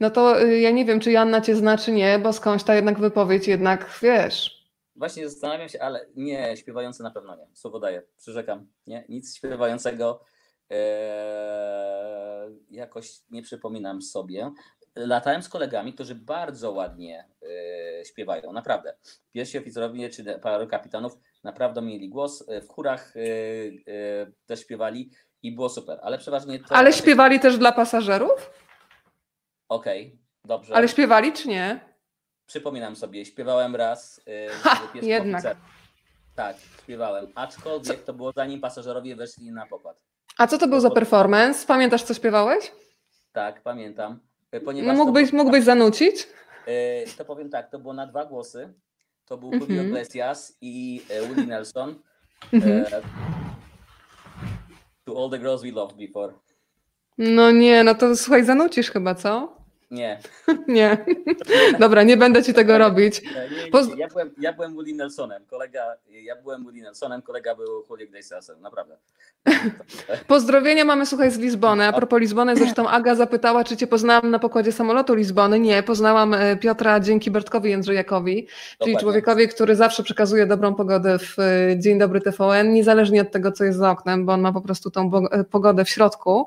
[0.00, 2.74] No to y, ja nie wiem, czy Janna cię zna, czy nie, bo skądś ta
[2.74, 4.56] jednak wypowiedź jednak, wiesz,
[4.96, 7.46] Właśnie zastanawiam się, ale nie, śpiewający na pewno nie.
[7.54, 8.66] Słowo daję, przyrzekam.
[8.86, 10.20] Nie, nic śpiewającego
[10.70, 14.52] e, jakoś nie przypominam sobie.
[14.94, 17.28] Latałem z kolegami, którzy bardzo ładnie
[18.00, 18.96] e, śpiewają, naprawdę.
[19.32, 22.44] Pierwsi oficerowie czy paru kapitanów naprawdę mieli głos.
[22.48, 25.10] E, w chórach e, e, też śpiewali
[25.42, 26.74] i było super, ale przeważnie to...
[26.74, 28.50] Ale śpiewali też dla pasażerów?
[29.68, 30.74] Okej, dobrze.
[30.74, 31.80] Ale śpiewali czy nie?
[32.46, 34.20] Przypominam sobie, śpiewałem raz.
[34.26, 35.56] Yy, Ha, jednak.
[36.34, 37.26] Tak, śpiewałem.
[37.34, 40.00] Aczkolwiek to było zanim pasażerowie weszli na pokład.
[40.38, 41.66] A co to był za performance?
[41.66, 42.72] Pamiętasz, co śpiewałeś?
[43.32, 44.20] Tak, pamiętam.
[44.52, 46.28] No Ponieważ mógłbyś, to, mógłbyś zanucić?
[46.66, 46.74] yy,
[47.18, 48.74] to powiem tak, to było na dwa głosy.
[49.24, 49.52] To był.
[49.54, 52.02] Julio Iglesias i Willie Nelson.
[52.52, 52.84] Mhm.
[52.92, 53.02] E,
[55.04, 56.32] to all the girls we loved before.
[57.18, 59.56] No nie, no to słuchaj, zanucisz chyba, co?
[59.90, 60.18] Nie.
[60.68, 61.04] Nie.
[61.78, 63.22] Dobra, nie będę ci tego robić.
[63.22, 65.44] Nie, ja, byłem, ja byłem Willie Nelsonem.
[65.46, 68.60] Kolega, ja byłem Willie Nelsonem, kolega był Julio Iglesiasem.
[68.60, 68.96] Naprawdę.
[70.26, 71.86] Pozdrowienia mamy, słuchaj, z Lizbony.
[71.86, 75.60] A propos Lizbony, zresztą Aga zapytała, czy cię poznałam na pokładzie samolotu Lizbony.
[75.60, 79.00] Nie, poznałam e, Piotra dzięki Bertkowi Jędrzejakowi, czyli Dokładnie.
[79.00, 83.64] człowiekowi, który zawsze przekazuje dobrą pogodę w e, Dzień Dobry TVN, niezależnie od tego, co
[83.64, 86.46] jest za oknem, bo on ma po prostu tą e, pogodę w środku.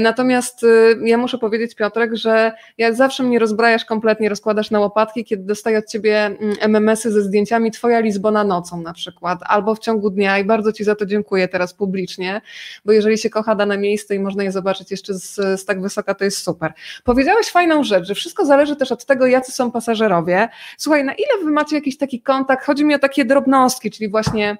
[0.00, 0.66] Natomiast
[1.04, 5.78] ja muszę powiedzieć, Piotrek, że jak zawsze mnie rozbrajasz kompletnie, rozkładasz na łopatki, kiedy dostaję
[5.78, 10.38] od ciebie mm, MMS-y ze zdjęciami Twoja Lizbona nocą na przykład, albo w ciągu dnia
[10.38, 12.40] i bardzo Ci za to dziękuję teraz publicznie,
[12.84, 16.14] bo jeżeli się kocha dane miejsce i można je zobaczyć jeszcze z, z tak wysoka,
[16.14, 16.72] to jest super.
[17.04, 20.48] Powiedziałeś fajną rzecz, że wszystko zależy też od tego, jacy są pasażerowie.
[20.78, 22.66] Słuchaj, na ile wy macie jakiś taki kontakt?
[22.66, 24.56] Chodzi mi o takie drobnostki, czyli właśnie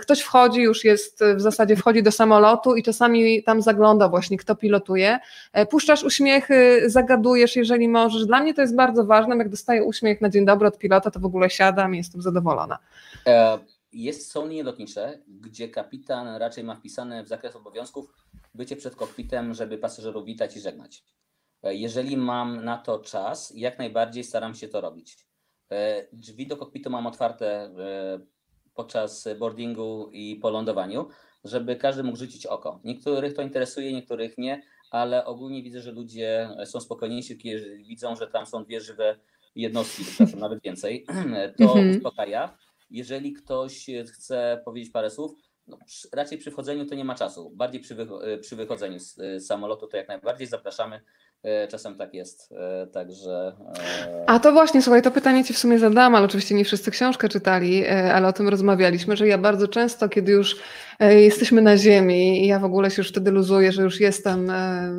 [0.00, 4.54] ktoś wchodzi, już jest w zasadzie wchodzi do samolotu i czasami tam zagląda właśnie, kto
[4.56, 5.18] pilotuje.
[5.52, 8.26] E, Puszczasz uśmiechy, zagadujesz, jeżeli możesz.
[8.26, 11.20] Dla mnie to jest bardzo ważne, jak dostaję uśmiech na dzień dobry od pilota, to
[11.20, 12.78] w ogóle siadam i jestem zadowolona.
[13.26, 13.58] E,
[13.92, 18.06] Jest, są linie lotnicze, gdzie kapitan raczej ma wpisane w zakres obowiązków
[18.54, 21.04] bycie przed kokpitem, żeby pasażerów witać i żegnać.
[21.62, 25.26] E, Jeżeli mam na to czas, jak najbardziej staram się to robić.
[26.12, 27.70] Drzwi do kokpitu mam otwarte
[28.76, 31.08] podczas boardingu i po lądowaniu,
[31.44, 32.80] żeby każdy mógł rzucić oko.
[32.84, 38.26] Niektórych to interesuje, niektórych nie, ale ogólnie widzę, że ludzie są spokojniejsi, kiedy widzą, że
[38.26, 39.18] tam są dwie żywe
[39.54, 41.06] jednostki, czasem nawet więcej.
[41.58, 41.90] To Mhm.
[41.90, 42.58] uspokaja.
[42.90, 45.32] Jeżeli ktoś chce powiedzieć parę słów,
[45.66, 45.78] no,
[46.12, 47.50] raczej przy wchodzeniu to nie ma czasu.
[47.50, 47.96] Bardziej przy,
[48.40, 51.00] przy wychodzeniu z, z samolotu to jak najbardziej zapraszamy.
[51.42, 52.52] E, Czasem tak jest.
[52.52, 53.52] E, Także.
[54.06, 56.90] e, A to właśnie, słuchaj, to pytanie Ci w sumie zadałam, ale oczywiście nie wszyscy
[56.90, 60.56] książkę czytali, ale o tym rozmawialiśmy, że ja bardzo często, kiedy już
[61.00, 64.52] jesteśmy na ziemi i ja w ogóle się już wtedy luzuję, że już jestem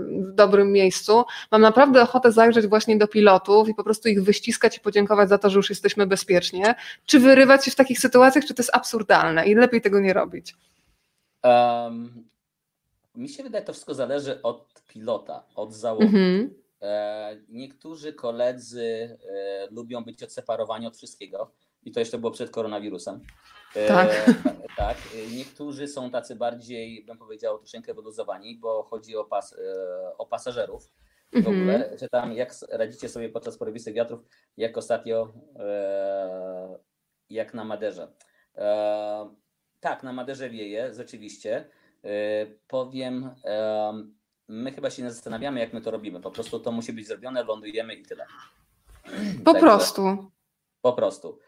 [0.10, 4.78] w dobrym miejscu, mam naprawdę ochotę zajrzeć właśnie do pilotów i po prostu ich wyściskać
[4.78, 6.76] i podziękować za to, że już jesteśmy bezpiecznie.
[7.06, 10.56] Czy wyrywać się w takich sytuacjach, czy to jest absurdalne i lepiej tego nie robić?
[11.44, 12.27] em,
[13.18, 16.06] mi się wydaje, to wszystko zależy od pilota, od załogi.
[16.06, 16.54] Mhm.
[16.82, 21.52] E, Niektórzy koledzy e, lubią być odseparowani od wszystkiego
[21.84, 23.22] i to jeszcze było przed koronawirusem.
[23.76, 24.26] E, Tak.
[24.78, 24.98] tak.
[25.32, 30.94] Niektórzy są tacy bardziej, bym powiedział, troszeczkę wyluzowani, bo chodzi o, pas, e, o pasażerów
[31.32, 31.56] w Mhm.
[31.56, 34.20] ogóle, że tam jak radzicie sobie podczas porywistych wiatrów,
[34.58, 36.80] jak ostatnio, e,
[37.30, 38.08] jak na Maderze.
[39.80, 41.70] Tak, na Maderze wieje, rzeczywiście.
[42.08, 44.16] E, powiem, em,
[44.48, 46.22] my chyba się nie zastanawiamy, jak my to robimy.
[46.22, 48.26] Po prostu to musi być zrobione, lądujemy i tyle.
[49.44, 50.32] Po Także prostu.
[50.82, 51.40] Po prostu.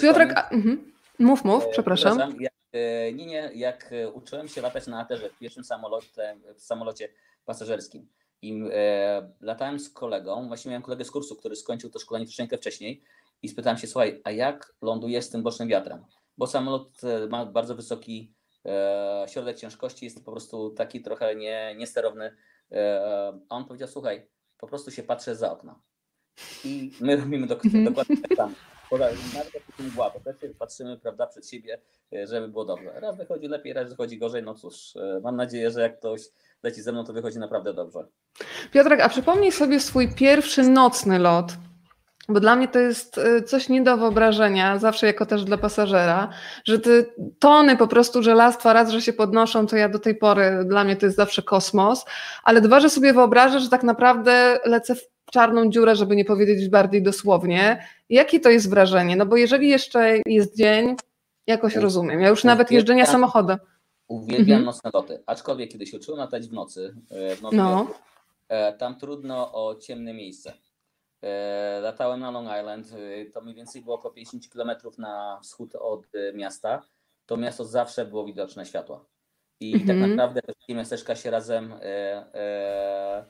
[0.00, 0.92] Piotrek, pamię- a, mhm.
[1.18, 2.40] mów, mów, e, przepraszam.
[2.40, 7.08] Jak, e, nie, nie, jak uczyłem się latać na aterze w pierwszym samolocie, w samolocie
[7.44, 8.08] pasażerskim
[8.42, 12.56] i e, latałem z kolegą, właśnie miałem kolegę z kursu, który skończył to szkolenie troszeczkę
[12.56, 13.02] wcześniej
[13.42, 16.04] i spytałem się, słuchaj, a jak lądujesz z tym bocznym wiatrem?
[16.38, 18.32] Bo samolot ma bardzo wysoki
[19.26, 22.36] środek ciężkości, jest po prostu taki trochę nie, niesterowny.
[22.72, 23.02] E,
[23.48, 24.26] a on powiedział, słuchaj,
[24.58, 25.80] po prostu się patrzę za okno.
[26.64, 27.84] I my robimy dok- Mhm.
[27.84, 28.54] dokładnie tak samo.
[29.34, 31.78] Nawet jak mgła, to też patrzymy prawda, przed siebie,
[32.12, 33.00] e, żeby było dobrze.
[33.00, 34.42] Raz wychodzi lepiej, raz wychodzi gorzej.
[34.42, 36.20] No cóż, e, mam nadzieję, że jak ktoś
[36.62, 38.06] leci ze mną, to wychodzi naprawdę dobrze.
[38.72, 41.52] Piotrek, a przypomnij sobie swój pierwszy nocny lot,
[42.28, 46.28] bo dla mnie to jest y, coś nie do wyobrażenia, zawsze jako też dla pasażera,
[46.64, 46.90] że te
[47.38, 50.96] tony po prostu żelastwa, raz, że się podnoszą, to ja do tej pory, dla mnie
[50.96, 52.04] to jest zawsze kosmos,
[52.44, 55.02] ale dwa, że sobie wyobrażę, że tak naprawdę lecę w
[55.32, 57.86] czarną dziurę, żeby nie powiedzieć bardziej dosłownie.
[58.08, 59.16] Jakie to jest wrażenie?
[59.16, 60.96] No bo jeżeli jeszcze jest dzień,
[61.46, 62.20] jakoś rozumiem.
[62.20, 63.58] Ja już nawet jeżdżenia samochodem.
[64.08, 64.64] Uwielbiam Mhm.
[64.64, 67.86] nocne loty, aczkolwiek kiedy się uczyłem latać w nocy, e, w nocy No.
[68.48, 70.52] e, tam trudno o ciemne miejsce.
[71.22, 75.74] E, latałem na Long Island, e, to mniej więcej było około 50 km na wschód
[75.74, 76.82] od e, miasta.
[77.26, 79.04] To miasto zawsze było widoczne światła.
[79.60, 80.10] I tak Mhm.
[80.10, 81.72] naprawdę wszystkie miasteczka się razem.
[81.72, 81.84] E,
[82.34, 83.24] e,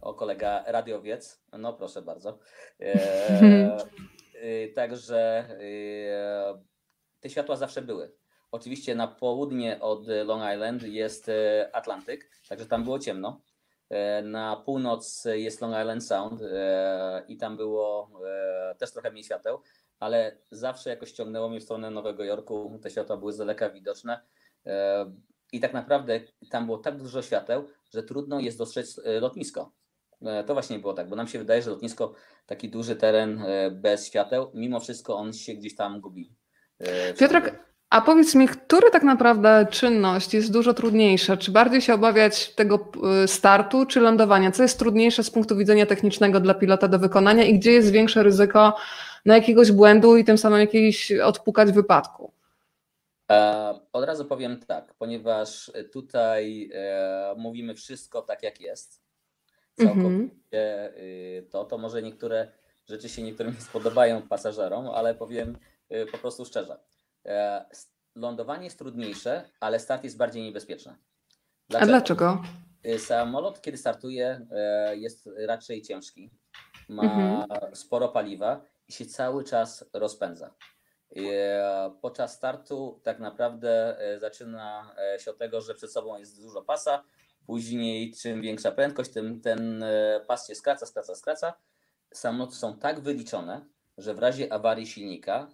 [0.00, 1.42] o, kolega radiowiec.
[1.58, 2.38] No proszę bardzo.
[2.80, 3.76] E,
[4.74, 5.48] także
[7.20, 8.12] te światła zawsze były.
[8.50, 11.30] Oczywiście na południe od Long Island jest
[11.72, 13.40] Atlantyk, także tam było ciemno.
[13.90, 19.24] E, Na północ jest Long Island Sound e, i tam było e, też trochę mniej
[19.24, 19.62] świateł,
[20.00, 22.78] ale zawsze jakoś ciągnęło mnie w stronę Nowego Jorku.
[22.82, 24.20] Te światła były z daleka widoczne.
[25.52, 26.20] I tak naprawdę
[26.50, 29.72] tam było tak dużo świateł, że trudno jest dostrzec lotnisko.
[30.46, 32.14] To właśnie było tak, bo nam się wydaje, że lotnisko,
[32.46, 36.32] taki duży teren bez świateł, mimo wszystko on się gdzieś tam gubi.
[37.18, 37.67] Piotrek.
[37.90, 41.36] A powiedz mi, który tak naprawdę czynność jest dużo trudniejsza?
[41.36, 42.88] Czy bardziej się obawiać tego
[43.24, 44.50] y, startu, czy lądowania?
[44.50, 48.22] Co jest trudniejsze z punktu widzenia technicznego dla pilota do wykonania i gdzie jest większe
[48.22, 48.76] ryzyko
[49.24, 52.32] na jakiegoś błędu i tym samym jakiś odpukać wypadku?
[53.30, 59.00] E, Od razu powiem tak, ponieważ tutaj e, mówimy wszystko tak, jak jest.
[59.78, 60.00] Mhm.
[60.00, 62.48] Całkowicie y, to, to może niektóre
[62.88, 65.56] rzeczy się niektórym nie spodobają pasażerom, ale powiem
[65.92, 66.76] y, po prostu szczerze.
[67.26, 67.66] E,
[68.14, 70.96] Lądowanie jest trudniejsze, ale start jest bardziej niebezpieczny.
[71.74, 72.42] A dlaczego?
[72.86, 76.30] Y, Samolot, kiedy startuje, e, jest raczej ciężki.
[76.88, 77.74] Ma Mhm.
[77.76, 80.54] sporo paliwa i się cały czas rozpędza.
[81.16, 86.42] E, Podczas startu tak naprawdę e, zaczyna e, się od tego, że przed sobą jest
[86.42, 87.04] dużo pasa.
[87.46, 91.54] Później czym większa prędkość, tym ten e, pas się skraca, skraca, skraca.
[92.14, 93.64] Samoloty są tak wyliczone,
[93.98, 95.48] że w razie awarii silnika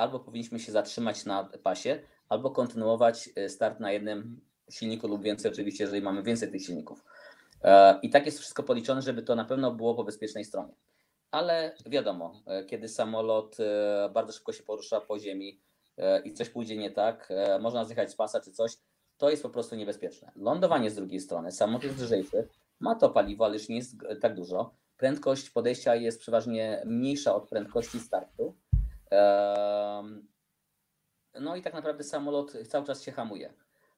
[0.00, 5.50] albo powinniśmy się zatrzymać na pasie, albo kontynuować e, start na jednym silniku lub więcej,
[5.50, 7.04] oczywiście, jeżeli mamy więcej tych silników.
[7.62, 10.74] E, I tak jest wszystko policzone, żeby to na pewno było po bezpiecznej stronie.
[11.30, 13.56] Ale wiadomo, e, kiedy samolot
[14.14, 15.60] bardzo szybko się porusza po ziemi
[16.24, 17.28] i coś pójdzie nie tak,
[17.60, 18.72] można zjechać z pasa czy coś,
[19.16, 20.32] to jest po prostu niebezpieczne.
[20.36, 22.48] Lądowanie z drugiej strony, samolot jest lżejszy,
[22.80, 24.74] ma to paliwo, ale już nie jest tak dużo.
[24.96, 28.54] Prędkość podejścia jest przeważnie mniejsza od prędkości startu.
[31.40, 33.52] No i tak naprawdę samolot cały czas się hamuje.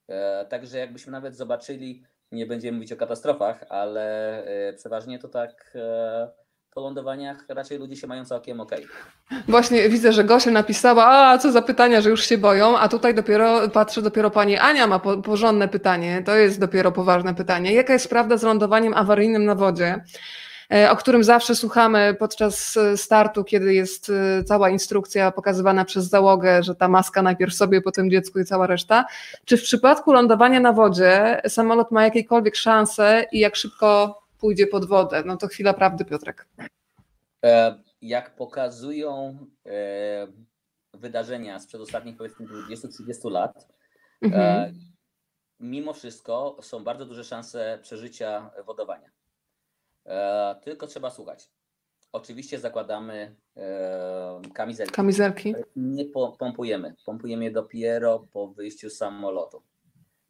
[0.08, 5.72] E, Także jakbyśmy nawet zobaczyli, nie będziemy mówić o katastrofach, ale e, przeważnie to tak
[5.74, 6.30] e,
[6.74, 8.70] po lądowaniach raczej ludzie się mają całkiem ok.
[9.48, 13.14] Właśnie widzę, że Gosia napisała, a co za pytania, że już się boją, a tutaj
[13.14, 17.72] dopiero patrzę, dopiero pani Ania ma po, porządne pytanie, to jest dopiero poważne pytanie.
[17.72, 20.04] Jaka jest prawda z lądowaniem awaryjnym na wodzie,
[20.90, 26.62] o którym zawsze słuchamy podczas e, startu, kiedy jest e, cała instrukcja pokazywana przez załogę,
[26.62, 29.04] że ta maska najpierw sobie, potem dziecku i cała reszta.
[29.44, 34.84] Czy w przypadku lądowania na wodzie samolot ma jakiekolwiek szanse i jak szybko pójdzie pod
[34.84, 35.22] wodę?
[35.26, 36.46] No to chwila prawdy, Piotrek.
[37.44, 40.26] E, Jak pokazują e,
[40.94, 43.68] wydarzenia sprzed ostatnich powiedzmy 20-30 lat,
[44.22, 44.42] Mhm.
[44.42, 44.72] E,
[45.60, 49.10] mimo wszystko są bardzo duże szanse przeżycia wodowania.
[50.06, 51.50] E, Tylko trzeba słuchać.
[52.12, 54.92] Oczywiście zakładamy e, kamizelki.
[54.94, 55.54] Kamizelki.
[55.76, 56.94] Nie po- pompujemy.
[57.06, 59.62] Pompujemy je dopiero po wyjściu z samolotu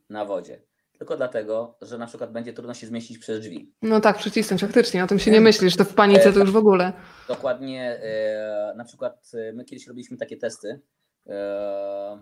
[0.08, 0.62] na wodzie.
[0.98, 3.72] Tylko dlatego, że na przykład będzie trudno się zmieścić przez drzwi.
[3.82, 6.56] No tak, przycisnąć faktycznie, o tym się nie myślisz, to w panice to już w
[6.56, 6.92] ogóle.
[7.28, 10.80] Dokładnie, e, na przykład my kiedyś robiliśmy takie testy,
[11.26, 12.18] e,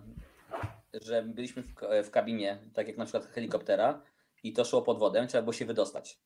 [1.01, 1.63] że byliśmy
[2.03, 4.01] w kabinie, tak jak na przykład helikoptera
[4.43, 6.19] i to szło pod wodę, trzeba było się wydostać.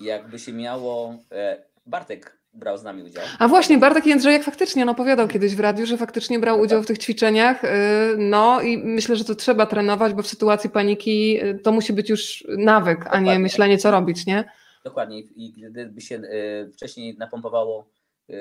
[0.00, 3.24] Jakby się miało, e, Bartek brał z nami udział.
[3.38, 6.86] A właśnie, Bartek Jędrzejek faktycznie on opowiadał kiedyś w radiu, że faktycznie brał udział w
[6.86, 7.62] tych ćwiczeniach.
[7.62, 7.70] yy,
[8.18, 12.10] No i myślę, że to trzeba trenować, bo w sytuacji paniki yy, to musi być
[12.10, 14.44] już nawyk, a nie myślenie, co robić, nie?
[14.84, 15.20] Dokładnie.
[15.20, 17.90] I gdyby się e, wcześniej napompowało
[18.30, 18.34] e,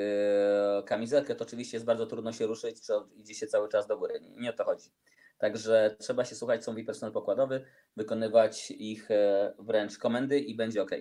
[0.86, 4.20] kamizelkę, to oczywiście jest bardzo trudno się ruszyć, czy idzie się cały czas do góry.
[4.38, 4.90] Nie, o to chodzi.
[5.38, 7.66] Także trzeba się słuchać, co mówi personel pokładowy,
[7.98, 10.92] wykonywać ich e, wręcz komendy i będzie ok.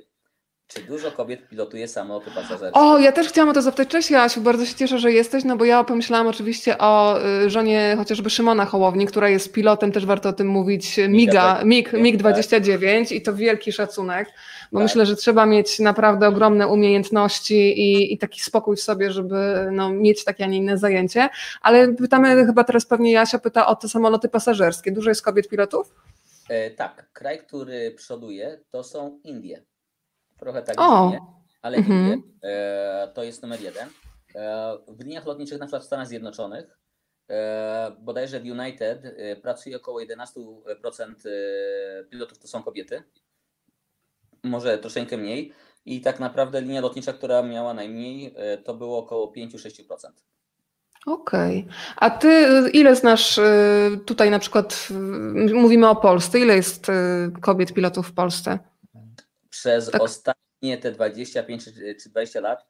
[0.68, 2.81] Czy dużo kobiet pilotuje samoloty pasażerskie?
[2.81, 3.88] O, ja też chciałam o to zapytać.
[3.88, 7.94] Cześć Jasiu, bardzo się cieszę, że jesteś, no bo ja pomyślałam oczywiście o y, żonie
[7.98, 13.22] chociażby Szymona Hołowni, która jest pilotem, też warto o tym mówić, MIGA, MIG, MIG-29 i
[13.22, 14.28] to wielki szacunek,
[14.72, 14.83] bo Tak.
[14.83, 19.90] myślę, że trzeba mieć naprawdę ogromne umiejętności i, i taki spokój w sobie, żeby no,
[19.90, 21.28] mieć takie, a nie inne zajęcie.
[21.62, 24.92] Ale pytamy, chyba teraz pewnie Jasia pyta o te samoloty pasażerskie.
[24.92, 25.94] Dużo jest kobiet pilotów?
[26.48, 29.62] E, tak, kraj, który przoduje, to są Indie.
[30.38, 31.27] Trochę tak O, dziwnie,
[31.62, 32.12] ale mhm.
[32.12, 33.88] Indie e, to jest numer jeden.
[34.35, 36.79] E, w liniach lotniczych, na przykład w Stanach Zjednoczonych,
[37.31, 40.27] e, bodajże w United e, pracuje około 11%
[41.27, 43.03] e, pilotów to są kobiety.
[44.44, 45.53] Może troszeczkę mniej.
[45.85, 49.85] I tak naprawdę linia lotnicza, która miała najmniej, to było około 5-6%.
[51.07, 51.61] Okej.
[51.61, 51.74] Okay.
[51.96, 53.40] A ty ile znasz
[54.07, 54.88] tutaj na przykład,
[55.55, 56.87] mówimy o Polsce, ile jest
[57.40, 58.59] kobiet pilotów w Polsce?
[59.59, 60.03] Przez tak.
[60.03, 61.64] ostatnie te 25
[62.03, 62.66] czy 20 lat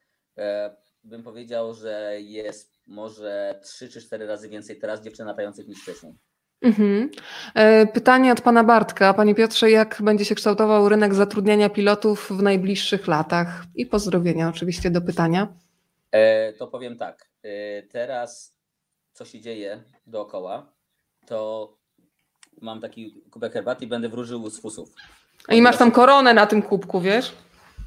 [1.05, 6.15] bym powiedział, że jest może 3 czy 4 razy więcej teraz dziewczyn latających niż wcześniej.
[6.63, 7.11] Mhm.
[7.55, 9.15] E, pytanie od pana Bartka.
[9.15, 13.65] Panie Piotrze, jak będzie się kształtował rynek zatrudniania pilotów w najbliższych latach?
[13.75, 15.55] I pozdrowienia oczywiście do pytania.
[16.13, 17.31] E, to powiem tak.
[17.43, 18.57] E, teraz,
[19.13, 20.73] co się dzieje dookoła,
[21.27, 21.73] to
[22.61, 24.95] mam taki kubek herbaty i będę wróżył z fusów.
[25.49, 27.33] I masz tam koronę na tym kubku, wiesz?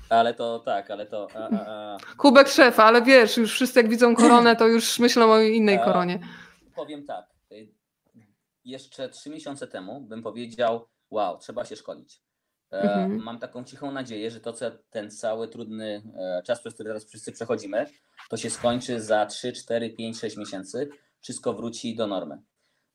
[0.10, 1.28] Ale to tak, ale to.
[1.36, 1.98] A, a, a.
[2.18, 6.20] Kubek szefa, ale wiesz, już wszyscy jak widzą koronę, to już myślą o innej koronie.
[6.76, 7.26] Powiem tak.
[8.66, 12.22] Jeszcze trzy miesiące temu bym powiedział, wow, trzeba się szkolić.
[12.72, 13.24] E, mhm.
[13.24, 17.06] Mam taką cichą nadzieję, że to, co ten cały trudny e, czas, przez który teraz
[17.06, 17.86] wszyscy przechodzimy,
[18.30, 20.90] to się skończy za 3, 4, 5, 6 miesięcy.
[21.22, 22.42] Wszystko wróci do normy.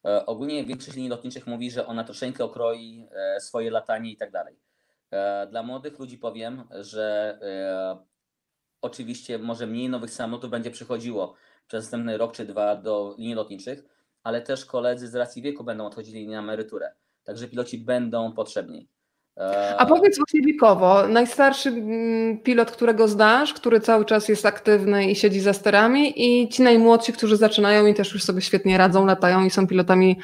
[0.07, 4.57] E, ogólnie większość linii lotniczych mówi, że ona troszeczkę okroi swoje latanie i tak dalej.
[5.11, 7.99] E, dla młodych ludzi powiem, że e,
[8.83, 11.35] oczywiście może mniej nowych samolotów będzie przychodziło
[11.67, 13.85] przez następny rok czy dwa do linii lotniczych,
[14.23, 16.95] ale też koledzy z racji wieku będą odchodzili na emeryturę.
[17.25, 18.89] Także piloci będą potrzebni.
[19.39, 25.11] E, A powiedz właśnie wiekowo, najstarszy mm, pilot, którego znasz, który cały czas jest aktywny
[25.11, 29.07] i siedzi za sterami i ci najmłodsi, którzy zaczynają i też już sobie świetnie radzą,
[29.07, 30.19] latają i są pilotami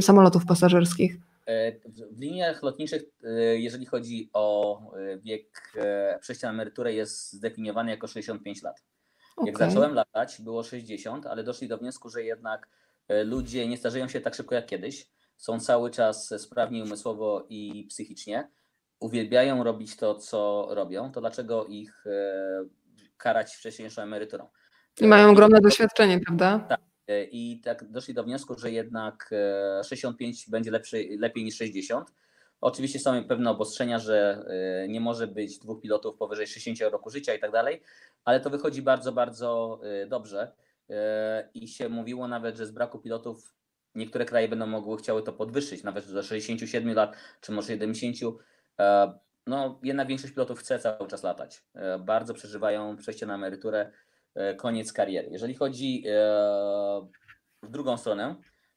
[0.00, 1.16] samolotów pasażerskich.
[1.50, 1.72] E,
[2.12, 5.72] w liniach lotniczych, e, jeżeli chodzi o e, wiek
[6.20, 8.82] przejścia na emeryturę, jest zdefiniowany jako 65 lat.
[9.36, 9.46] Okay.
[9.46, 12.68] Jak zacząłem latać, było 60, ale doszli do wniosku, że jednak
[13.24, 15.06] ludzie nie starzeją się tak szybko jak kiedyś.
[15.40, 18.50] Są cały czas sprawni umysłowo i psychicznie.
[19.00, 21.12] Uwielbiają robić to, co robią.
[21.12, 22.04] To dlaczego ich
[23.16, 24.48] karać wcześniejszą emeryturą?
[25.00, 26.66] I mają ogromne doświadczenie, prawda?
[26.68, 26.80] Tak.
[27.10, 29.30] E, i tak doszli do wniosku, że jednak
[29.84, 32.12] 65 e, będzie lepszy, lepiej niż 60.
[32.60, 34.44] Oczywiście są pewne obostrzenia, że
[34.84, 37.82] e, nie może być dwóch pilotów powyżej 60 roku życia i tak dalej,
[38.24, 40.52] ale to wychodzi bardzo, bardzo dobrze.
[41.54, 43.54] I się mówiło nawet, że z braku pilotów
[43.94, 48.16] niektóre kraje będą mogły chciały to podwyższyć, nawet do 67 lat, czy może 70.
[49.46, 51.64] No, jednak większość pilotów chce cały czas latać.
[52.00, 53.92] Bardzo przeżywają przejście na emeryturę
[54.34, 55.28] E, koniec kariery.
[55.30, 56.12] Jeżeli chodzi e,
[57.62, 58.36] w drugą stronę,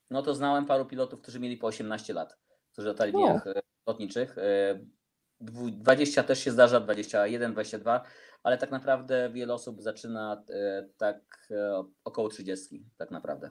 [0.09, 2.37] no to znałem paru pilotów, którzy mieli po 18 lat,
[2.71, 4.35] którzy latali w e, lotniczych.
[5.39, 8.03] 20 też się zdarza, 21, 22,
[8.43, 10.43] ale tak naprawdę wiele osób zaczyna
[10.97, 11.47] tak
[12.03, 13.49] około 30, tak naprawdę.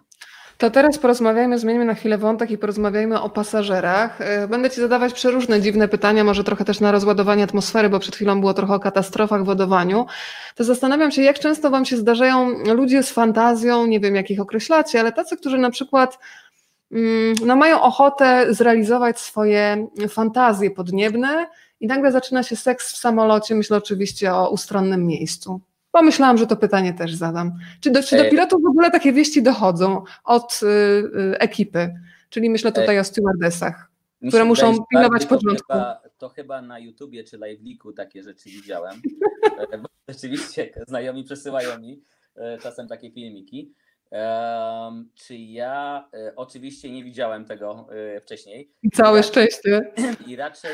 [0.58, 4.20] To teraz porozmawiajmy, zmienimy na chwilę wątek i porozmawiajmy o pasażerach.
[4.20, 8.14] E, będę Ci zadawać przeróżne dziwne pytania, może trochę też na rozładowanie atmosfery, bo przed
[8.14, 10.06] chwilą było trochę o katastrofach, wodowaniu.
[10.54, 14.40] To zastanawiam się, jak często Wam się zdarzają ludzie z fantazją, nie wiem jak ich
[14.40, 16.18] określacie, ale tacy, którzy na przykład
[16.92, 21.46] mm, no, mają ochotę zrealizować swoje fantazje podniebne
[21.82, 25.60] i nagle zaczyna się seks w samolocie, myślę oczywiście o ustronnym miejscu.
[25.90, 27.52] Pomyślałam, że to pytanie też zadam.
[27.80, 31.94] Czy do, czy do pilotów w ogóle takie wieści dochodzą od y, y, ekipy?
[32.28, 33.90] Czyli myślę tutaj o stewardessach,
[34.28, 35.66] które muszą pilnować porządku.
[35.68, 39.00] To chyba, to chyba na YouTubie czy Liveliku takie rzeczy widziałem.
[39.72, 42.02] E, bo rzeczywiście znajomi przesyłają mi
[42.36, 43.74] e, czasem takie filmiki.
[44.10, 47.88] Um, czy ja e, oczywiście nie widziałem tego
[48.22, 48.72] wcześniej.
[48.94, 49.92] Całe szczęście.
[50.28, 50.70] I raczej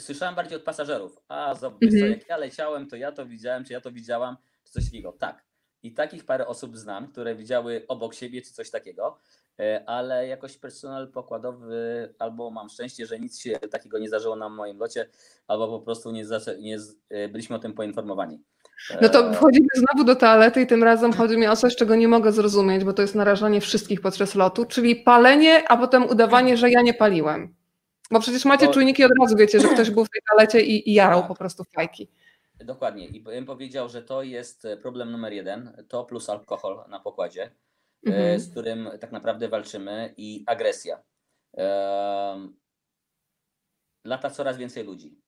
[0.00, 1.18] słyszałem bardziej od pasażerów.
[1.28, 2.10] A zobacz, mhm.
[2.10, 5.12] jak ja leciałem, to ja to widziałem, czy ja to widziałam, czy coś takiego.
[5.12, 5.48] Tak.
[5.82, 9.18] I takich parę osób znam, które widziały obok siebie, czy coś takiego,
[9.58, 14.48] e, ale jakoś personel pokładowy, albo mam szczęście, że nic się takiego nie zdarzyło na
[14.48, 15.06] moim locie,
[15.46, 16.24] albo po prostu nie,
[16.58, 16.78] nie
[17.10, 18.42] e, byliśmy o tym poinformowani.
[19.00, 21.96] No to e, wchodzimy znowu do toalety i tym razem chodzi mi o coś, czego
[21.96, 26.56] nie mogę zrozumieć, bo to jest narażanie wszystkich podczas lotu, czyli palenie, a potem udawanie,
[26.56, 27.57] że ja nie paliłem.
[28.10, 28.72] Bo przecież macie to...
[28.72, 31.28] czujniki od razu, wiecie, że ktoś był w tej toalecie i, i jarał tak.
[31.28, 32.08] po prostu fajki.
[32.64, 33.06] Dokładnie.
[33.06, 35.84] I bym powiedział, że to jest problem numer jeden.
[35.88, 37.50] To plus alkohol na pokładzie, e,
[38.06, 38.40] mhm.
[38.40, 41.02] z którym tak naprawdę walczymy i agresja.
[44.04, 45.20] Lata coraz więcej ludzi.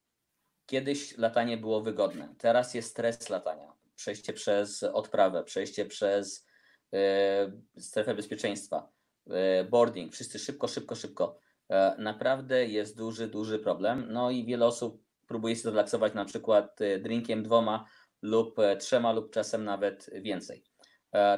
[0.66, 2.34] Kiedyś latanie było wygodne.
[2.38, 3.72] Teraz jest stres latania.
[3.96, 6.46] Przejście przez odprawę, przejście przez
[6.92, 8.92] e, strefę bezpieczeństwa,
[9.30, 10.12] e, boarding.
[10.12, 11.38] Wszyscy szybko, szybko, szybko.
[11.70, 14.06] E, naprawdę jest duży, duży problem.
[14.08, 17.84] No i wiele osób próbuje się zrelaksować na przykład e, drinkiem dwoma
[18.22, 20.64] lub e, trzema lub czasem nawet więcej.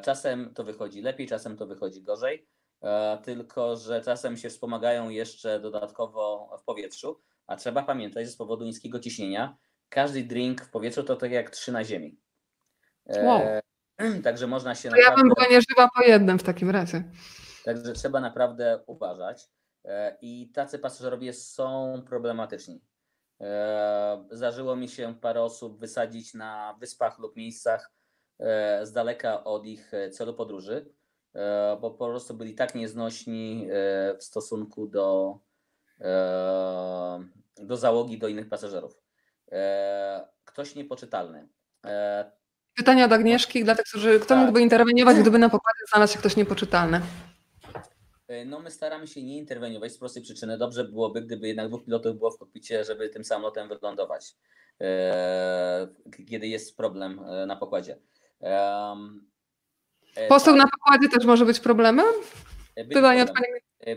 [0.03, 2.49] Czasem to wychodzi lepiej, czasem to wychodzi gorzej,
[3.24, 8.64] tylko że czasem się wspomagają jeszcze dodatkowo w powietrzu, a trzeba pamiętać, że z powodu
[8.64, 9.57] niskiego ciśnienia
[9.89, 12.20] każdy drink w powietrzu to tak jak trzy na ziemi.
[13.07, 13.41] Wow.
[14.24, 17.05] Także można się To ja bym naprawdę, była nieżywa po jednym w takim razie.
[17.64, 19.49] także trzeba naprawdę uważać.
[19.85, 22.80] E, I tacy pasażerowie są problematyczni.
[23.41, 27.91] E, Zdarzyło mi się parę osób wysadzić na wyspach lub miejscach
[28.39, 30.87] e, z daleka od ich celu podróży,
[31.80, 33.68] bo po prostu byli tak nieznośni
[34.18, 35.39] w stosunku do,
[37.57, 39.03] do załogi, do innych pasażerów.
[40.45, 41.49] Ktoś niepoczytalny.
[42.76, 44.39] Pytanie od Agnieszki dla tych, którzy, kto Tak.
[44.39, 47.01] mógłby interweniować, gdyby na pokładzie znalazł się ktoś niepoczytalny?
[48.33, 50.59] E, No my staramy się nie interweniować z prostej przyczyny.
[50.59, 54.35] Dobrze byłoby, gdyby jednak dwóch pilotów było w kokpicie, żeby tym samolotem wylądować,
[54.80, 55.89] e,
[56.28, 57.97] kiedy jest problem e, na pokładzie.
[60.28, 62.07] Poseł tak, na pokładzie też może być problemem?
[62.76, 63.47] byli Pytanie od pani.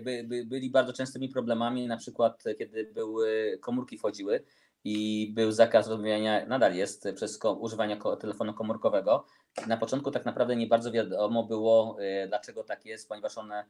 [0.04, 4.44] By, by, byli bardzo częstymi problemami, na przykład kiedy były komórki wchodziły
[4.84, 9.26] i był zakaz rozmawiania, nadal jest, przez ko- używania ko- telefonu komórkowego.
[9.68, 13.66] Na początku tak naprawdę nie bardzo wiadomo było, dlaczego tak jest, ponieważ one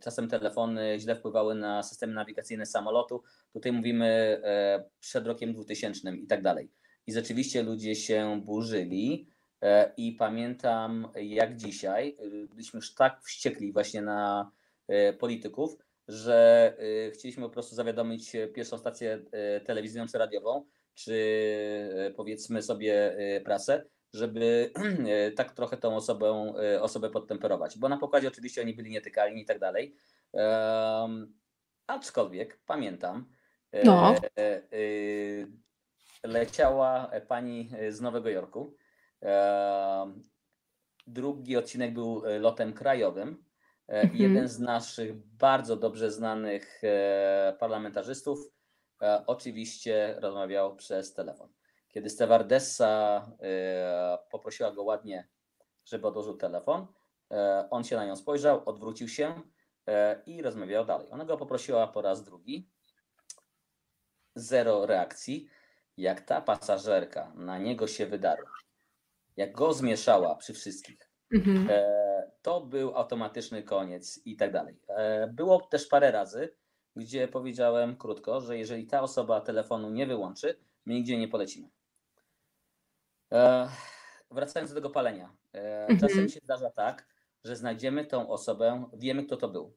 [0.00, 3.22] czasem telefony źle wpływały na systemy nawigacyjne samolotu.
[3.52, 4.06] Tutaj mówimy
[4.44, 6.70] e, przed rokiem 2000 i tak dalej.
[7.06, 9.28] I rzeczywiście ludzie się burzyli.
[9.62, 14.50] e, I pamiętam, jak dzisiaj e, byliśmy już tak wściekli właśnie na
[14.88, 15.76] e, polityków,
[16.08, 16.72] że
[17.06, 21.14] e, chcieliśmy po prostu zawiadomić e, pierwszą stację e, telewizyjną czy radiową, czy
[21.94, 23.84] e, powiedzmy sobie e, prasę,
[24.16, 24.72] żeby
[25.08, 27.78] e, tak trochę tą osobę, e, osobę podtemperować.
[27.78, 29.96] Bo na pokładzie oczywiście oni byli nietykalni i tak dalej.
[31.86, 33.26] Aczkolwiek pamiętam,
[33.72, 34.14] e, No.
[34.14, 34.62] e, e,
[36.24, 38.76] leciała pani z Nowego Jorku.
[41.06, 43.44] Drugi odcinek był lotem krajowym.
[43.88, 44.16] Mhm.
[44.16, 46.82] Jeden z naszych bardzo dobrze znanych
[47.58, 48.38] parlamentarzystów
[49.26, 51.48] oczywiście rozmawiał przez telefon.
[51.96, 55.28] Kiedy stewardessa e, poprosiła go ładnie,
[55.84, 56.86] żeby odłożył telefon,
[57.30, 59.40] e, on się na nią spojrzał, odwrócił się
[59.88, 61.10] e, i rozmawiał dalej.
[61.10, 62.68] Ona go poprosiła po raz drugi.
[64.34, 65.48] Zero reakcji.
[65.96, 68.50] Jak ta pasażerka na niego się wydarła,
[69.36, 71.68] jak go zmieszała przy wszystkich, Mhm.
[72.42, 74.80] to był automatyczny koniec i tak dalej.
[75.32, 76.54] Było też parę razy,
[76.96, 81.68] gdzie powiedziałem krótko, że jeżeli ta osoba telefonu nie wyłączy, my nigdzie nie polecimy.
[83.32, 83.68] E,
[84.30, 85.32] Wracając do tego palenia.
[85.54, 85.98] E, Mhm.
[86.00, 87.06] Czasem się zdarza tak,
[87.44, 89.72] że znajdziemy tą osobę, wiemy kto to był.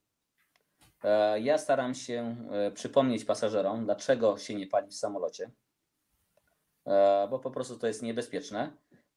[1.03, 5.51] E, Ja staram się e, przypomnieć pasażerom, dlaczego się nie pali w samolocie,
[6.85, 8.71] E, bo po prostu to jest niebezpieczne.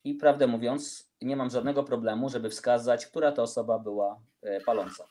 [0.04, 5.04] I prawdę mówiąc, nie mam żadnego problemu, żeby wskazać, która to osoba była e, paląca.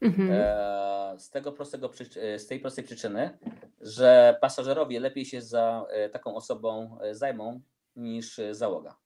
[0.00, 0.30] Mhm.
[0.32, 1.90] E, Z tego prostego,
[2.36, 3.38] z tej prostej przyczyny,
[3.80, 7.60] że pasażerowie lepiej się za e, taką osobą e, zajmą
[7.96, 8.96] niż e, załoga.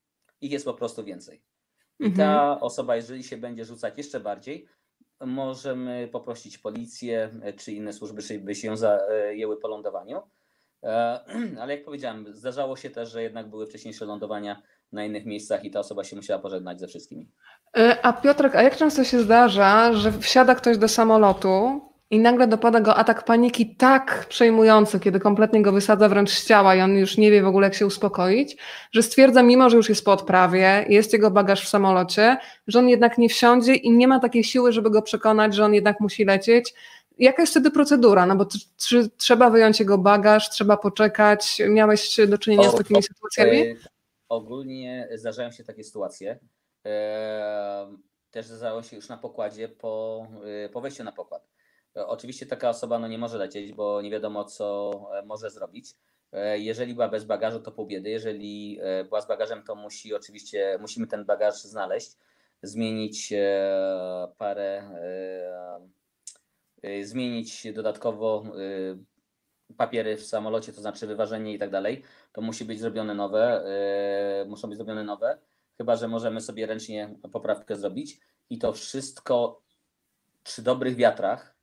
[0.40, 1.42] Ich jest po prostu więcej.
[2.00, 2.28] I Mhm.
[2.28, 4.66] ta osoba, jeżeli się będzie rzucać jeszcze bardziej,
[5.20, 10.22] możemy poprosić policję e, czy inne służby, żeby się zajęły po lądowaniu.
[10.82, 11.20] E,
[11.60, 14.62] Ale jak powiedziałem, zdarzało się też, że jednak były wcześniejsze lądowania
[14.92, 17.30] na innych miejscach i ta osoba się musiała pożegnać ze wszystkimi.
[17.76, 21.80] E, A Piotrek, a jak często się zdarza, że wsiada ktoś do samolotu
[22.10, 26.74] i nagle dopada go atak paniki tak przejmujący, kiedy kompletnie go wysadza wręcz z ciała
[26.74, 28.56] i on już nie wie w ogóle, jak się uspokoić,
[28.92, 32.36] że stwierdza, mimo że już jest po odprawie, jest jego bagaż w samolocie,
[32.66, 35.74] że on jednak nie wsiądzie i nie ma takiej siły, żeby go przekonać, że on
[35.74, 36.74] jednak musi lecieć.
[37.18, 38.26] Jaka jest wtedy procedura?
[38.26, 38.58] No bo t-
[39.16, 41.62] trzeba wyjąć jego bagaż, trzeba poczekać?
[41.68, 43.58] Miałeś do czynienia z takimi sytuacjami?
[43.58, 43.74] E,
[44.28, 46.38] Ogólnie zdarzają się takie sytuacje.
[46.86, 47.86] E,
[48.30, 50.26] Też zdarzało się już na pokładzie po,
[50.64, 51.53] e, po wejściu na pokład.
[51.96, 55.94] E, Oczywiście taka osoba no, nie może lecieć, bo nie wiadomo, co e, może zrobić.
[56.32, 58.10] E, Jeżeli była bez bagażu, to pół biedy.
[58.10, 62.16] Jeżeli była z bagażem, to musi oczywiście musimy ten bagaż znaleźć,
[62.62, 63.32] zmienić
[64.38, 64.90] parę,
[67.02, 68.44] zmienić dodatkowo
[69.76, 73.64] papiery w samolocie, to znaczy wyważenie i tak dalej to musi być zrobione nowe,
[74.48, 75.38] muszą być zrobione nowe,
[75.78, 78.20] chyba że możemy sobie ręcznie poprawkę zrobić
[78.50, 79.62] i to wszystko
[80.42, 81.53] przy dobrych wiatrach,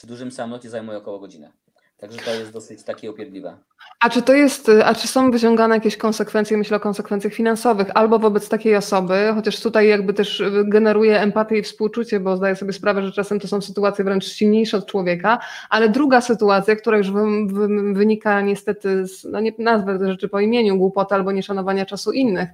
[0.00, 1.50] przy dużym samolocie zajmuje około godziny.
[1.98, 3.56] Także to jest dosyć takie upierdliwe.
[4.00, 8.18] A czy to jest, a czy są wyciągane jakieś konsekwencje, myślę o konsekwencjach finansowych, albo
[8.18, 13.02] wobec takiej osoby, chociaż tutaj jakby też generuje empatię i współczucie, bo zdaję sobie sprawę,
[13.02, 15.38] że czasem to są sytuacje wręcz silniejsze od człowieka,
[15.70, 20.40] ale druga sytuacja, która już wy, wy, wynika niestety z, no nie nazwę rzeczy po
[20.40, 22.48] imieniu, głupota albo nieszanowania czasu innych,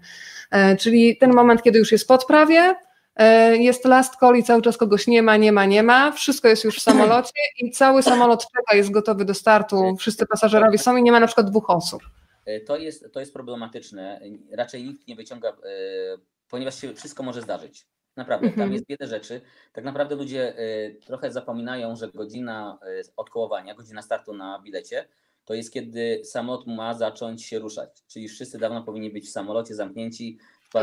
[0.51, 2.77] e, czyli ten moment, kiedy już jest po odprawie, e,
[3.53, 6.65] jest last call i cały czas kogoś nie ma, nie ma, nie ma, wszystko jest
[6.65, 11.03] już w samolocie i cały samolot czeka, jest gotowy do startu, wszyscy pasażerowie są i
[11.03, 12.03] nie ma na przykład dwóch osób.
[12.67, 14.21] to jest, to jest problematyczne.
[14.53, 15.57] Raczej nikt nie wyciąga,
[16.51, 17.87] ponieważ się wszystko może zdarzyć.
[18.17, 18.73] Naprawdę, tam Mhm.
[18.73, 19.41] jest wiele rzeczy.
[19.73, 20.55] Tak naprawdę ludzie
[21.07, 22.79] trochę zapominają, że godzina
[23.17, 25.09] odkołowania, godzina startu na bilecie,
[25.45, 27.91] to jest kiedy samolot ma zacząć się ruszać.
[28.09, 30.39] Czyli wszyscy dawno powinni być w samolocie zamknięci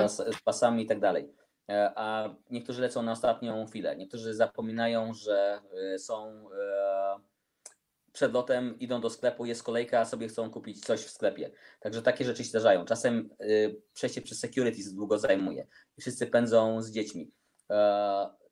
[0.10, 1.30] z pasami i tak dalej.
[1.70, 3.96] E, A niektórzy lecą na ostatnią chwilę.
[3.96, 5.60] Niektórzy zapominają, że
[5.96, 7.16] y, są e,
[8.14, 11.52] przed lotem, idą do sklepu, jest kolejka, a sobie chcą kupić coś w sklepie.
[11.80, 12.86] Także takie rzeczy się zdarzają.
[12.86, 13.30] Czasem
[13.94, 15.68] przejście przez security długo zajmuje.
[16.00, 17.32] Wszyscy pędzą z dziećmi.
[17.72, 18.44] E,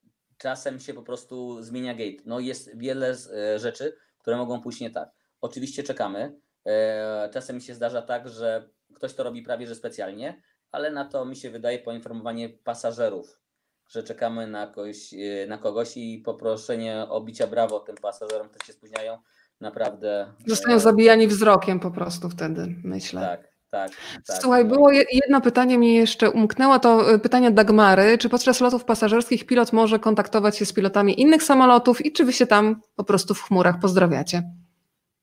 [0.41, 2.23] Czasem się po prostu zmienia gate.
[2.25, 5.09] No jest wiele e, rzeczy, które mogą pójść nie tak.
[5.41, 6.39] Oczywiście czekamy.
[6.65, 10.41] E, Czasem się zdarza tak, że ktoś to robi prawie że specjalnie,
[10.71, 13.39] ale na to mi się wydaje poinformowanie pasażerów,
[13.87, 18.65] że czekamy na kogoś, e, na kogoś i poproszenie o bicia brawo tym pasażerom, którzy
[18.67, 19.17] się spóźniają.
[19.59, 20.21] Naprawdę.
[20.21, 23.21] e, Zostają zabijani wzrokiem po prostu wtedy, myślę.
[23.21, 23.91] Tak, tak.
[24.27, 24.41] tak.
[24.41, 28.17] Słuchaj, było je- jedno pytanie mi jeszcze umknęło, to y, pytanie Dagmary.
[28.17, 32.33] Czy podczas lotów pasażerskich pilot może kontaktować się z pilotami innych samolotów i czy wy
[32.33, 34.43] się tam po prostu w chmurach pozdrawiacie?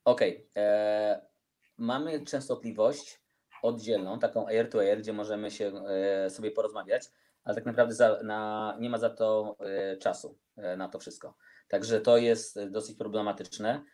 [0.04, 0.46] Okej.
[0.56, 1.28] e,
[1.78, 3.20] Mamy częstotliwość
[3.62, 7.10] oddzielną, taką air to air, gdzie możemy się e, sobie porozmawiać,
[7.44, 11.36] ale tak naprawdę za, na, nie ma za to e, czasu e, na to wszystko.
[11.68, 13.84] Także to jest dosyć problematyczne.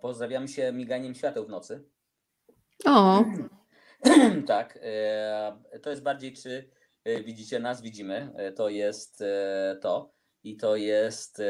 [0.00, 1.84] Pozdrawiamy się miganiem świateł w nocy.
[2.86, 3.24] O,
[4.46, 4.78] tak,
[5.82, 6.70] to jest bardziej, czy
[7.24, 8.32] widzicie nas, widzimy.
[8.56, 9.24] To jest
[9.80, 11.42] to i to jest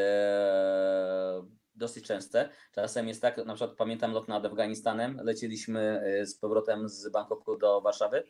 [1.78, 2.48] dosyć częste.
[2.72, 7.58] Czasem jest tak, na przykład pamiętam lot nad Afganistanem, lecieliśmy e, z powrotem z Bangkoku
[7.58, 8.24] do Warszawy.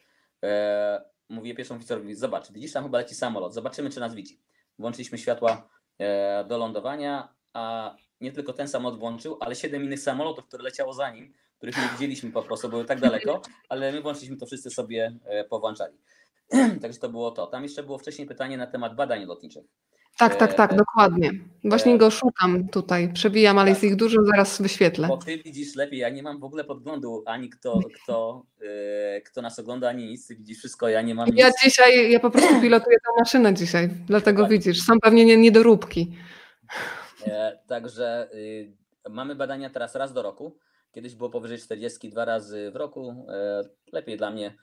[0.44, 4.40] E, Mówię pierwszą oficerowi, zobacz, widzisz, tam chyba leci samolot, zobaczymy, czy nas widzi.
[4.78, 5.68] Włączyliśmy światła
[5.98, 10.92] e, do lądowania, a nie tylko ten samolot włączył, ale siedem innych samolotów, które leciało
[10.92, 14.70] za nim, których nie widzieliśmy po prostu, były tak daleko, ale my włączyliśmy to wszyscy
[14.70, 15.18] sobie
[15.50, 15.98] powłączali.
[16.82, 17.46] Także to było to.
[17.46, 19.64] Tam jeszcze było wcześniej pytanie na temat badań lotniczych.
[20.16, 21.30] Tak, tak, tak, E, dokładnie.
[21.64, 23.90] Właśnie e, go szukam tutaj, przebijam, ale jest tak.
[23.90, 25.08] ich dużo, zaraz wyświetlę.
[25.08, 28.46] Bo ty widzisz lepiej, ja nie mam w ogóle podglądu ani kto, kto,
[29.16, 30.26] e, kto nas ogląda, ani nic.
[30.26, 31.56] Ty widzisz wszystko, ja nie mam Ja nic.
[31.62, 34.58] dzisiaj, ja po prostu pilotuję tę maszynę dzisiaj, dlatego Dokładnie.
[34.58, 36.12] widzisz, są pewnie nie- niedoróbki.
[37.66, 38.72] Także y,
[39.10, 40.56] mamy badania teraz raz do roku.
[40.92, 43.26] Kiedyś było powyżej 40, dwa razy w roku.
[43.92, 44.54] Lepiej dla mnie.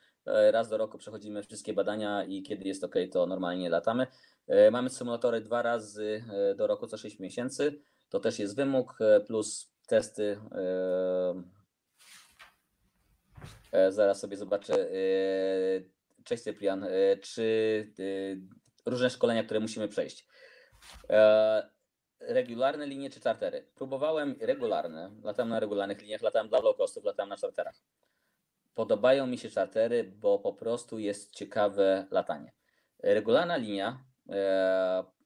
[0.51, 4.07] Raz do roku przechodzimy wszystkie badania i kiedy jest ok, to normalnie latamy.
[4.47, 7.81] E, Mamy symulatory dwa razy e, do roku co 6 miesięcy.
[8.09, 10.39] To też jest wymóg, e, plus testy.
[13.89, 14.87] Zaraz sobie zobaczę.
[16.23, 16.87] Cześć Cyprian.
[17.21, 17.93] Czy
[18.85, 20.27] różne szkolenia, które musimy przejść?
[22.19, 23.67] Regularne linie czy czartery?
[23.75, 27.75] Próbowałem regularne, latam na regularnych liniach, latam dla low costów, latam na czarterach.
[28.75, 32.53] Podobają mi się czartery, bo po prostu jest ciekawe latanie.
[32.99, 34.05] Regularna linia,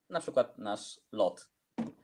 [0.10, 1.50] na przykład nasz lot.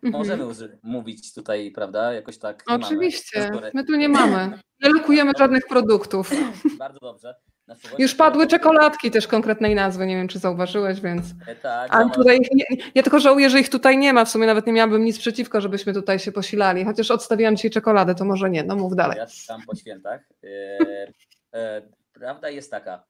[0.03, 0.11] Mhm.
[0.11, 0.45] Możemy
[0.83, 2.63] mówić tutaj, prawda, jakoś tak.
[2.67, 3.71] mamy Oczywiście, cenzury.
[3.73, 4.59] my tu nie mamy.
[4.83, 6.31] Nie lokujemy żadnych produktów.
[6.79, 7.35] Bardzo dobrze.
[7.97, 11.25] Już padły czekoladki też konkretnej nazwy, nie wiem czy zauważyłeś, więc...
[11.47, 12.65] E, Tak, A no, tutaj nie,
[12.95, 14.25] ja tylko żałuję, że ich tutaj nie ma.
[14.25, 16.85] W sumie nawet nie miałabym nic przeciwko, żebyśmy tutaj się posilali.
[16.85, 18.63] Chociaż odstawiłam dzisiaj czekoladę, to może nie.
[18.63, 19.17] No mów dalej.
[19.17, 20.21] Ja tam po świętach.
[20.43, 20.77] E,
[21.53, 21.81] e,
[22.13, 23.03] prawda jest taka.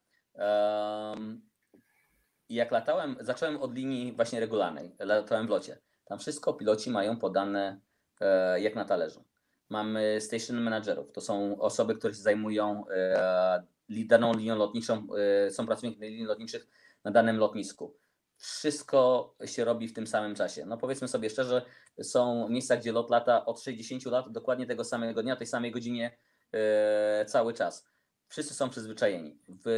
[2.49, 4.95] Em, jak latałem, zacząłem od linii właśnie regularnej.
[4.99, 5.77] Latałem w locie.
[6.05, 7.79] Tam wszystko piloci mają podane
[8.21, 9.23] e, jak na talerzu.
[9.69, 11.11] Mamy station managerów.
[11.11, 15.07] To są osoby, które się zajmują e, daną linią lotniczą,
[15.45, 16.67] e, są pracownikami linii lotniczych
[17.03, 17.97] na danym lotnisku.
[18.37, 20.65] Wszystko się robi w tym samym czasie.
[20.65, 21.61] No powiedzmy sobie szczerze,
[22.01, 26.17] są miejsca, gdzie lot lata od 60 lat, dokładnie tego samego dnia, tej samej godzinie
[26.51, 27.87] e, cały czas.
[28.27, 29.39] Wszyscy są przyzwyczajeni.
[29.47, 29.69] W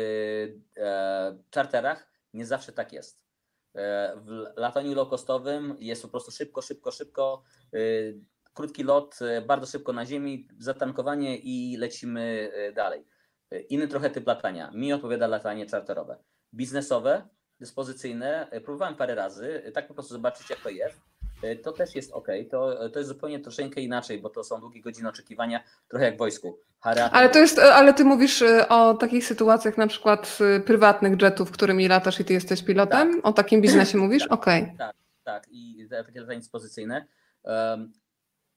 [0.78, 3.28] e, czarterach nie zawsze tak jest.
[3.76, 7.44] E, w lataniu low-costowym jest po prostu szybko, szybko, szybko.
[7.74, 7.78] e,
[8.54, 13.06] Krótki lot, e, bardzo szybko na ziemi, zatankowanie i lecimy dalej.
[13.70, 14.72] Inny trochę typ latania.
[14.72, 16.18] Mi odpowiada latanie czarterowe.
[16.54, 21.02] Biznesowe, dyspozycyjne, próbowałem parę razy, tak po prostu zobaczyć jak to jest.
[21.44, 22.28] E, To też jest ok.
[22.52, 26.18] To, to jest zupełnie troszeczkę inaczej, bo to są długie godziny oczekiwania, trochę jak w
[26.18, 26.60] wojsku.
[27.12, 32.20] Ale to jest, ale ty mówisz o takich sytuacjach na przykład prywatnych jetów, którymi latasz
[32.20, 33.22] i ty jesteś pilotem?
[33.24, 34.28] O takim biznesie mówisz?
[34.28, 34.74] Okej.
[35.24, 37.06] Tak, i te- takie latanie dyspozycyjne.
[37.44, 37.94] Um,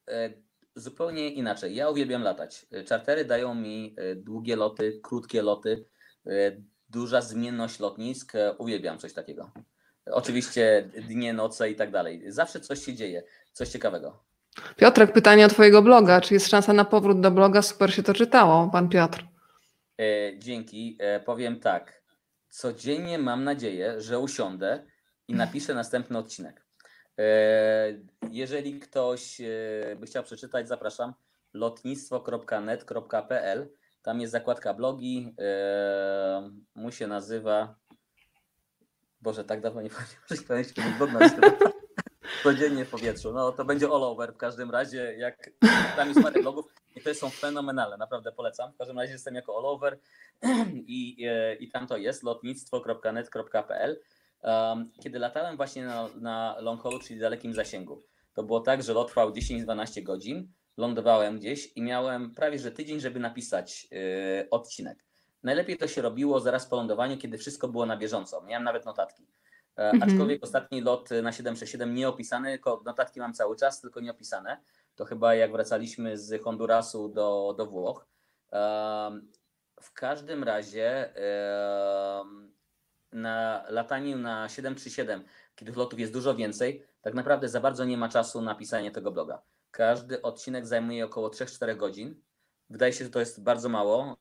[0.08, 0.30] e,
[0.74, 1.74] zupełnie inaczej.
[1.74, 2.66] Ja uwielbiam latać.
[2.72, 5.84] E, Czartery dają mi e, długie loty, krótkie loty,
[6.26, 6.30] e,
[6.88, 8.34] duża zmienność lotnisk.
[8.34, 9.50] E, Uwielbiam coś takiego.
[10.06, 12.22] Oczywiście dnie, noce i tak dalej.
[12.26, 13.22] Zawsze coś się dzieje,
[13.52, 14.24] coś ciekawego.
[14.76, 16.20] Piotrek, pytanie o twojego bloga.
[16.20, 17.62] Czy jest szansa na powrót do bloga?
[17.62, 19.24] Super się to czytało, pan Piotr.
[20.00, 20.96] E, dzięki.
[21.00, 22.02] E, powiem tak.
[22.48, 24.84] Codziennie mam nadzieję, że usiądę
[25.28, 26.66] i napiszę następny odcinek.
[27.18, 27.24] E,
[28.30, 29.44] jeżeli ktoś e,
[29.96, 31.14] by chciał przeczytać, zapraszam
[31.52, 33.68] lotnictwo.net.pl.
[34.02, 35.34] Tam jest zakładka blogi.
[35.38, 37.79] E, mu się nazywa.
[39.20, 41.52] Boże, tak dawno nie pamiętam, że blog nazywa.
[42.42, 43.32] Codziennie w powietrzu.
[43.32, 45.14] No to będzie all over w każdym razie.
[45.18, 45.50] Jak
[45.96, 48.72] tam jest parę blogów i to są fenomenalne, naprawdę polecam.
[48.72, 49.98] W każdym razie jestem jako all over
[50.86, 54.00] i, e, i tam to jest lotnictwo.net.pl.
[54.42, 58.02] Um, kiedy latałem właśnie na, na long haul, czyli dalekim zasięgu,
[58.34, 63.00] to było tak, że lot trwał 10-12 godzin, lądowałem gdzieś i miałem prawie że tydzień,
[63.00, 65.09] żeby napisać yy, odcinek.
[65.42, 68.42] Najlepiej to się robiło zaraz po lądowaniu, kiedy wszystko było na bieżąco.
[68.42, 69.26] Miałem nawet notatki.
[69.76, 70.02] E, Mhm.
[70.02, 74.60] Aczkolwiek ostatni lot na 767 nie opisany, tylko notatki mam cały czas, tylko nie opisane.
[74.94, 78.06] To chyba jak wracaliśmy z Hondurasu do, do Włoch.
[79.80, 81.12] W każdym razie
[83.12, 85.24] na lataniu na 737,
[85.56, 89.10] kiedy lotów jest dużo więcej, tak naprawdę za bardzo nie ma czasu na pisanie tego
[89.10, 89.42] bloga.
[89.70, 92.20] Każdy odcinek zajmuje około 3-4 godzin.
[92.70, 94.16] Wydaje się, że to jest bardzo mało.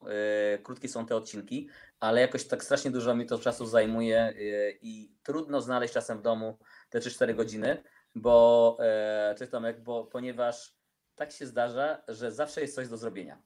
[0.54, 1.70] e, Krótkie są te odcinki,
[2.00, 4.34] ale jakoś tak strasznie dużo mi to czasu zajmuje e,
[4.82, 6.58] i trudno znaleźć czasem w domu
[6.90, 7.84] te 3-4 godziny,
[8.16, 10.74] bo, e, cześć Tomek, bo ponieważ
[11.16, 13.42] tak się zdarza, że zawsze jest coś do zrobienia.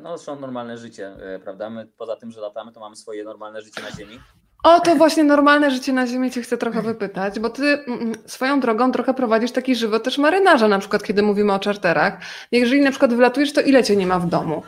[0.00, 1.70] No, zresztą normalne życie, prawda?
[1.70, 4.20] My poza tym, że latamy, to mamy swoje normalne życie na Ziemi.
[4.62, 8.60] O, to właśnie normalne życie na Ziemi cię chcę trochę wypytać, bo ty mm, swoją
[8.60, 12.18] drogą trochę prowadzisz taki żywot też marynarza, na przykład kiedy mówimy o czarterach.
[12.52, 14.62] Jeżeli na przykład wylatujesz, to ile cię nie ma w domu?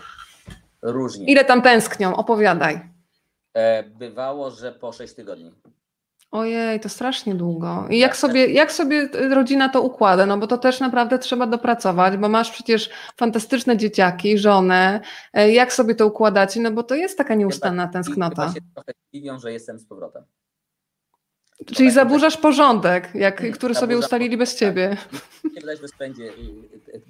[0.82, 1.26] Różnie.
[1.26, 2.16] Ile tam tęsknią?
[2.16, 2.80] Opowiadaj.
[3.54, 5.52] E, Bywało, że po 6 tygodni.
[6.38, 7.86] Ojej, to strasznie długo.
[7.90, 10.26] I jak sobie, jak sobie rodzina to układa?
[10.26, 15.00] No bo to też naprawdę trzeba dopracować, bo masz przecież fantastyczne dzieciaki, żonę.
[15.32, 16.60] E, Jak sobie to układacie?
[16.60, 18.42] No bo to jest taka nieustanna tęsknota.
[18.42, 20.24] Chyba się trochę dziwią, że jestem z powrotem.
[21.74, 24.96] Czyli zaburzasz porządek, jak, który sobie ustalili bez ciebie.
[25.44, 26.32] Mi się wydaje, że to będzie,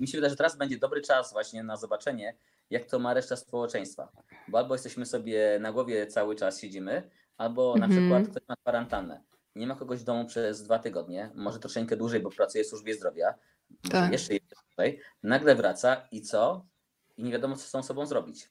[0.01, 2.35] mi się wydaje, że teraz będzie dobry czas właśnie na zobaczenie,
[2.71, 4.09] jak to ma reszta społeczeństwa.
[4.49, 7.03] Bo albo jesteśmy sobie na głowie cały czas siedzimy,
[7.37, 8.03] albo na Mhm.
[8.03, 9.23] przykład ktoś ma kwarantannę.
[9.57, 12.95] Nie ma kogoś w domu przez dwa tygodnie, może troszeczkę dłużej, bo pracuje w służbie
[12.95, 13.35] zdrowia,
[13.71, 14.13] może Tak.
[14.13, 16.65] jeszcze jest tutaj, nagle wraca i co?
[17.17, 18.51] I nie wiadomo, co z tą sobą zrobić.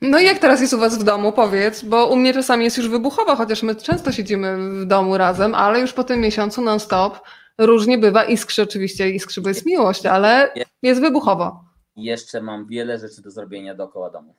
[0.00, 2.76] No i jak teraz jest u was w domu, powiedz, bo u mnie czasami jest
[2.78, 7.20] już wybuchowo, chociaż my często siedzimy w domu razem, ale już po tym miesiącu non-stop
[7.58, 8.24] różnie bywa.
[8.24, 10.52] Iskrzy oczywiście, iskrzy, bo jest miłość, ale
[10.82, 11.64] jest wybuchowo.
[11.96, 14.34] Jeszcze mam wiele rzeczy do zrobienia dookoła domu.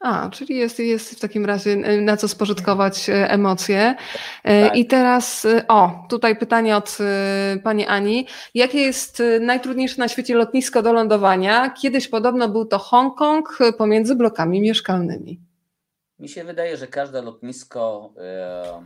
[0.00, 3.94] A, czyli jest, jest w takim razie e, na co spożytkować e, emocje.
[4.44, 4.76] E, Tak.
[4.76, 6.98] I teraz, o, tutaj pytanie od
[7.62, 8.26] pani Ani.
[8.54, 11.70] Jakie jest najtrudniejsze na świecie lotnisko do lądowania?
[11.70, 15.40] Kiedyś podobno był to Hongkong pomiędzy blokami mieszkalnymi.
[16.18, 18.84] Mi się wydaje, że każde lotnisko e,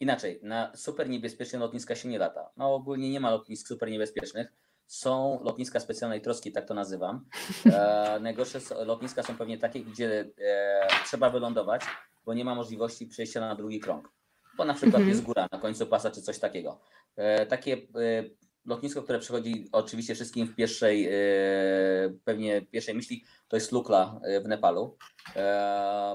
[0.00, 2.50] inaczej, na super niebezpieczne lotniska się nie lata.
[2.56, 4.52] No ogólnie nie ma lotnisk super niebezpiecznych.
[4.86, 7.24] Są lotniska specjalnej troski, tak to nazywam.
[7.66, 11.82] E, najgorsze lotniska są pewnie takie, gdzie e, trzeba wylądować,
[12.24, 14.08] bo nie ma możliwości przejścia na drugi krąg.
[14.56, 15.08] Bo na przykład Mhm.
[15.08, 16.80] jest góra na końcu pasa czy coś takiego.
[17.16, 17.78] E, takie e,
[18.64, 21.12] lotnisko, które przychodzi oczywiście wszystkim w pierwszej, e,
[22.24, 24.96] pewnie pierwszej myśli, to jest Lukla e, w Nepalu.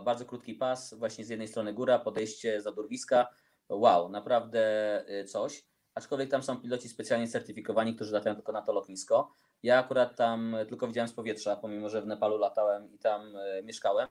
[0.06, 3.28] Bardzo krótki pas, właśnie z jednej strony góra, podejście za durwiska.
[3.70, 5.69] Wow, naprawdę coś.
[6.00, 9.34] Aczkolwiek tam są piloci specjalnie certyfikowani, którzy latają tylko na to lotnisko.
[9.64, 13.64] Ja akurat tam tylko widziałem z powietrza, pomimo że w Nepalu latałem i tam e,
[13.64, 14.08] mieszkałem.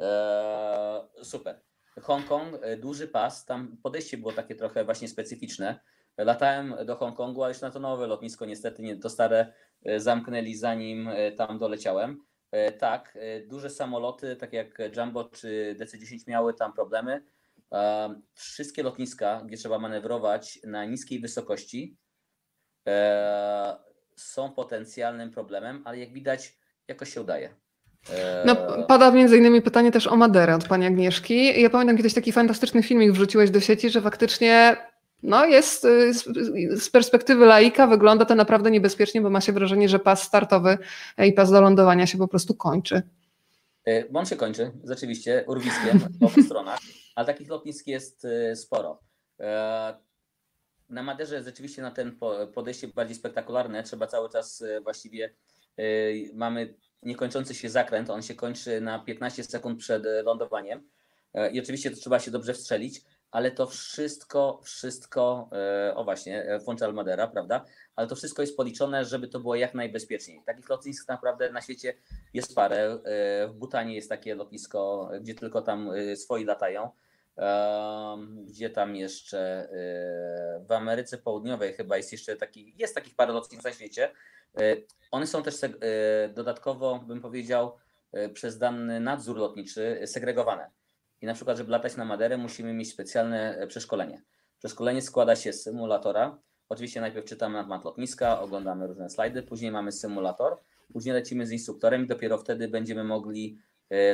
[0.00, 1.60] E, super.
[2.02, 5.80] Hongkong, e, duży pas, tam podejście było takie trochę właśnie specyficzne.
[6.16, 9.52] Latałem do Hongkongu, ale już na to nowe lotnisko, niestety nie, to stare
[9.84, 12.24] e, zamknęli zanim tam doleciałem.
[12.78, 17.22] Tak, duże samoloty, tak jak Jumbo czy DC-10 miały tam problemy.
[17.72, 21.96] E, Wszystkie lotniska, gdzie trzeba manewrować na niskiej wysokości,
[22.88, 23.76] e,
[24.16, 26.58] są potencjalnym problemem, ale jak widać,
[26.88, 27.54] jakoś się udaje.
[28.10, 28.56] E, No,
[28.88, 31.62] pada między innymi pytanie też o Maderę od pani Agnieszki.
[31.62, 34.76] Ja pamiętam kiedyś taki fantastyczny filmik wrzuciłeś do sieci, że faktycznie
[35.22, 36.14] no jest y,
[36.76, 40.78] z, perspektywy laika wygląda to naprawdę niebezpiecznie, bo ma się wrażenie, że pas startowy
[41.18, 43.02] i pas do lądowania się po prostu kończy.
[43.84, 46.78] E, Bo on się kończy, rzeczywiście, urwiskiem po obu stronach,
[47.18, 49.00] ale takich lotnisk jest e, sporo.
[49.40, 49.98] E,
[50.88, 55.34] Na Maderze rzeczywiście na ten po- podejście bardziej spektakularne trzeba cały czas e, właściwie
[55.76, 55.82] e,
[56.34, 60.88] mamy niekończący się zakręt, on się kończy na 15 sekund przed lądowaniem
[61.34, 66.60] E, i oczywiście to trzeba się dobrze wstrzelić, ale to wszystko, wszystko, e, o właśnie,
[66.64, 67.64] Fonte Almadera, prawda?
[67.96, 70.42] Ale to wszystko jest policzone, żeby to było jak najbezpieczniej.
[70.46, 71.94] Takich lotnisk naprawdę na świecie
[72.34, 72.98] jest parę.
[73.48, 76.90] W Butanie jest takie lotnisko, gdzie tylko tam swoi latają.
[78.46, 79.68] Gdzie tam jeszcze
[80.68, 84.10] w Ameryce Południowej chyba jest jeszcze taki, jest takich parę lotnisk na świecie.
[85.10, 85.54] One są też
[86.34, 87.76] dodatkowo, bym powiedział,
[88.34, 90.70] przez dany nadzór lotniczy segregowane.
[91.20, 94.22] I na przykład, żeby latać na Maderę, musimy mieć specjalne e, przeszkolenie.
[94.58, 96.38] Przeszkolenie składa się z symulatora.
[96.68, 100.56] Oczywiście najpierw czytamy na temat lotniska, oglądamy różne slajdy, później mamy symulator,
[100.92, 103.58] później lecimy z instruktorem i dopiero wtedy będziemy mogli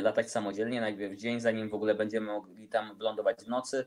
[0.01, 3.85] latać samodzielnie, najpierw dzień, zanim w ogóle będziemy mogli tam wylądować w nocy.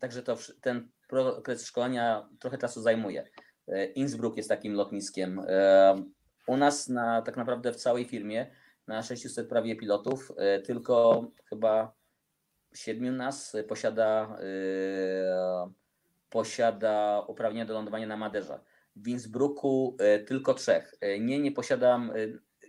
[0.00, 3.24] Także to, ten okres szkolenia trochę czasu zajmuje.
[3.68, 5.40] E, Innsbruck jest takim lotniskiem.
[6.46, 8.46] U nas na, tak naprawdę w całej firmie
[8.86, 11.92] na 600 prawie pilotów, e, tylko chyba
[12.74, 15.70] siedmiu nas posiada, e,
[16.30, 18.60] posiada uprawnienia do lądowania na Maderze.
[18.96, 20.94] W Innsbrucku e, tylko trzech.
[21.20, 22.12] Nie, nie posiadam.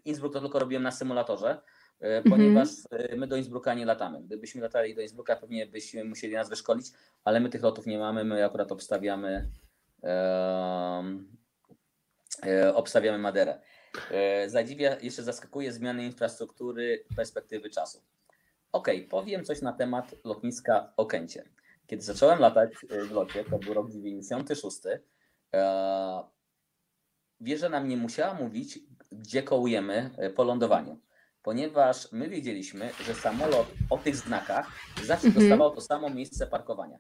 [0.10, 1.62] Innsbruck to tylko robiłem na symulatorze,
[2.00, 2.24] mhm.
[2.30, 2.70] ponieważ
[3.18, 4.22] my do Innsbrucka nie latamy.
[4.22, 6.88] Gdybyśmy latali do Innsbrucka, pewnie byśmy musieli nas wyszkolić,
[7.24, 8.24] ale my tych lotów nie mamy.
[8.24, 9.50] My akurat obstawiamy,
[12.76, 13.60] obstawiamy Maderę.
[14.12, 18.02] E, zadziwia, jeszcze zaskakuje zmiany infrastruktury perspektywy czasu.
[18.72, 21.44] Ok, powiem coś na temat lotniska Okęcie.
[21.88, 24.78] Kiedy zacząłem latać e, w locie, to był rok 96,
[25.54, 26.24] e,
[27.42, 28.80] wieża nam nie musiała mówić,
[29.12, 31.00] gdzie kołujemy po lądowaniu,
[31.44, 34.68] ponieważ my wiedzieliśmy, że samolot o tych znakach
[35.04, 35.46] zawsze mhm.
[35.46, 37.00] dostawał to samo miejsce parkowania.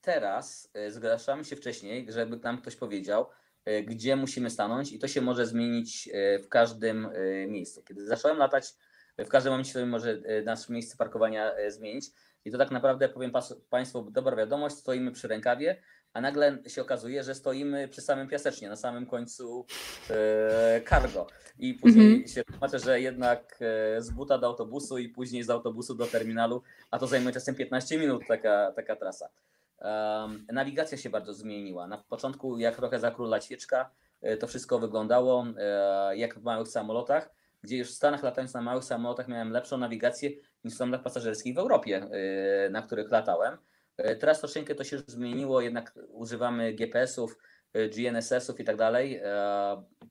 [0.00, 3.26] Teraz zgłaszamy się wcześniej, żeby nam ktoś powiedział,
[3.64, 7.82] E, gdzie musimy stanąć i to się może zmienić e, w każdym e, miejscu.
[7.82, 8.74] Kiedy zacząłem latać,
[9.18, 12.06] w każdym momencie sobie może nasze miejsce parkowania zmienić
[12.44, 13.32] i to tak naprawdę, powiem
[13.70, 15.82] Państwu, dobra wiadomość, stoimy przy rękawie,
[16.12, 19.66] a nagle się okazuje, że stoimy przy samym piasecznie, na samym końcu
[20.88, 21.26] cargo.
[21.58, 22.34] I później mm -hmm.
[22.34, 23.58] się tłumaczę, że jednak
[23.98, 27.98] z buta do autobusu i później z autobusu do terminalu, a to zajmuje czasem 15
[27.98, 29.28] minut taka, taka trasa.
[30.52, 31.86] Nawigacja się bardzo zmieniła.
[31.86, 33.90] Na początku, jak trochę za króla świeczka,
[34.22, 37.30] e, to wszystko wyglądało e, jak w małych samolotach,
[37.62, 40.30] gdzie już w Stanach latając na małych samolotach miałem lepszą nawigację
[40.64, 42.06] niż w samolotach pasażerskich w Europie,
[42.66, 43.56] e, na których latałem.
[44.20, 47.38] Teraz troszeczkę to się już zmieniło, jednak używamy GPS-ów,
[47.96, 49.20] GNSS-ów i tak dalej.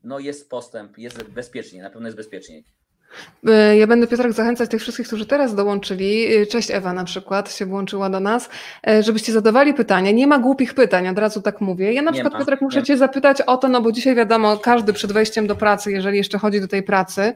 [0.03, 2.65] No jest postęp, jest bezpiecznie, na pewno jest bezpieczniej.
[3.47, 7.53] E, ja będę Piotrek zachęcać tych wszystkich, którzy teraz dołączyli, e, cześć Ewa na przykład
[7.53, 8.49] się włączyła do nas,
[8.87, 10.11] e, żebyście zadawali pytania.
[10.11, 11.93] Nie ma głupich pytań, od razu tak mówię.
[11.93, 14.57] Ja na nie przykład ma, Piotrek muszę Cię zapytać o to, no bo dzisiaj wiadomo,
[14.57, 17.33] każdy przed wejściem do pracy, jeżeli jeszcze chodzi do tej pracy,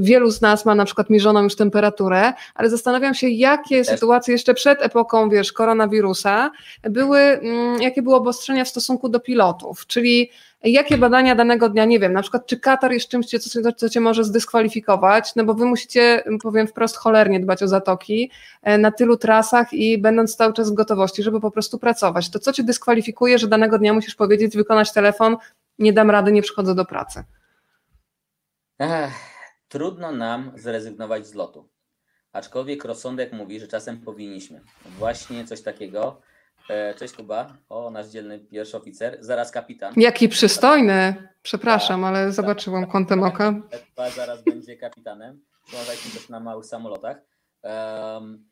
[0.00, 4.54] Wielu z nas ma na przykład mierzoną już temperaturę, ale zastanawiam się, jakie sytuacje jeszcze
[4.54, 6.50] przed epoką, wiesz, koronawirusa
[6.82, 10.30] były, mm, jakie były obostrzenia w stosunku do pilotów, czyli
[10.64, 14.00] jakie badania danego dnia, nie wiem, na przykład czy Katar jest czymś, co, co cię
[14.00, 18.30] może zdyskwalifikować, no bo wy musicie, powiem wprost, cholernie dbać o zatoki
[18.62, 22.30] e, na tylu trasach i będąc cały czas w gotowości, żeby po prostu pracować.
[22.30, 25.36] To co cię dyskwalifikuje, że danego dnia musisz powiedzieć, wykonać telefon,
[25.78, 27.24] nie dam rady, nie przychodzę do pracy?
[28.78, 29.35] Ech,
[29.68, 31.68] trudno nam zrezygnować z lotu.
[32.32, 34.60] Aczkolwiek rozsądek mówi, że czasem powinniśmy.
[34.98, 36.22] Właśnie coś takiego
[36.68, 39.94] E, cześć Kuba, o nasz dzielny pierwszy oficer, zaraz kapitan.
[39.96, 43.54] Jaki przystojny, przepraszam, tak, ale tak, zobaczyłam tak, kątem oka.
[44.16, 47.16] Zaraz będzie kapitanem, uważajcie też na małych samolotach.
[47.62, 48.48] Um,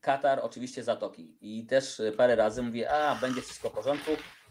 [0.00, 4.10] Katar oczywiście zatoki i też parę razy mówię, a będzie wszystko w porządku,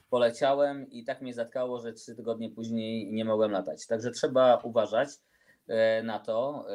[0.10, 3.88] poleciałem i tak mnie zatkało, że trzy tygodnie później nie mogłem latać.
[3.88, 5.10] Także trzeba uważać
[6.04, 6.66] na to.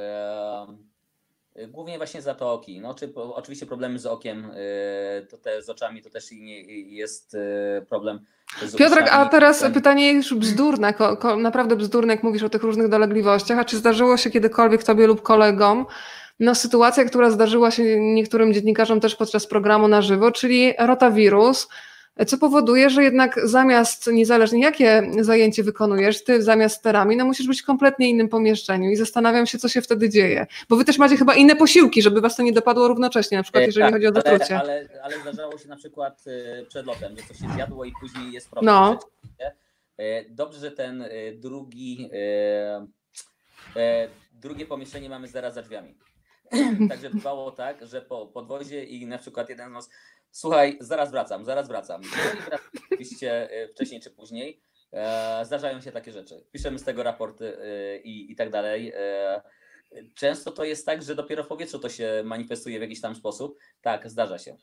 [1.58, 2.80] Y, głównie właśnie zatoki.
[2.80, 7.36] No, czy oczywiście problemy z okiem, y, to te z oczami to też nie jest
[7.88, 8.20] problem.
[8.78, 10.94] Piotrek, a teraz pytanie już bzdurne,
[11.38, 13.58] naprawdę bzdurne, jak mówisz o tych różnych dolegliwościach.
[13.58, 15.86] A czy zdarzyło się kiedykolwiek tobie lub kolegom
[16.40, 21.68] no, sytuacja, która zdarzyła się niektórym dziennikarzom też podczas programu na żywo, czyli rotawirus,
[22.26, 27.62] co powoduje, że jednak zamiast, niezależnie jakie zajęcie wykonujesz, ty zamiast sterami, no musisz być
[27.62, 30.46] w kompletnie innym pomieszczeniu i zastanawiam się, co się wtedy dzieje.
[30.68, 33.62] Bo wy też macie chyba inne posiłki, żeby was to nie dopadło równocześnie, na przykład
[33.62, 34.58] e, jeżeli tak, chodzi o zatrucie.
[34.58, 37.92] Ale, ale, ale zdarzało się na przykład e, przed lotem, że coś się zjadło i
[38.00, 38.74] później jest problem.
[38.74, 38.98] No.
[39.98, 41.04] E, dobrze, że ten
[41.34, 42.10] drugi,
[44.32, 45.94] drugie pomieszczenie mamy zaraz za drzwiami.
[46.90, 49.90] Także bywało tak, że po podwozie i na przykład jeden z nas
[50.32, 52.02] Słuchaj, zaraz wracam, zaraz wracam.
[52.02, 54.62] Wracam oczywiście e, wcześniej czy później,
[54.92, 56.44] e, zdarzają się takie rzeczy.
[56.52, 58.92] Piszemy z tego raporty e, i, i tak dalej.
[60.14, 63.58] Często to jest tak, że dopiero w powietrzu to się manifestuje w jakiś tam sposób.
[63.82, 64.56] Tak, zdarza się.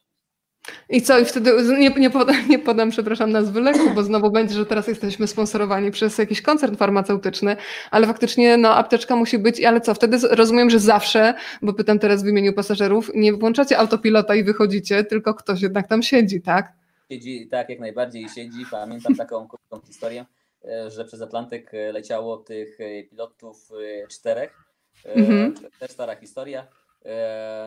[0.90, 4.56] I co, i wtedy nie, nie, podam, nie podam, przepraszam, nazwy leku, bo znowu będzie,
[4.56, 7.58] że teraz jesteśmy sponsorowani przez jakiś koncern farmaceutyczny,
[7.92, 12.24] ale faktycznie no, apteczka musi być, ale co, wtedy rozumiem, że zawsze, bo pytam teraz
[12.24, 16.74] w imieniu pasażerów, nie włączacie autopilota i wychodzicie, tylko ktoś jednak tam siedzi, tak?
[17.12, 18.66] Siedzi, tak, jak najbardziej siedzi.
[18.72, 20.26] Pamiętam taką krótką historię,
[20.66, 23.70] e, że przez Atlantyk e, leciało tych e, pilotów
[24.10, 24.64] czterech.
[25.06, 25.54] Mhm.
[25.80, 26.68] Też stara historia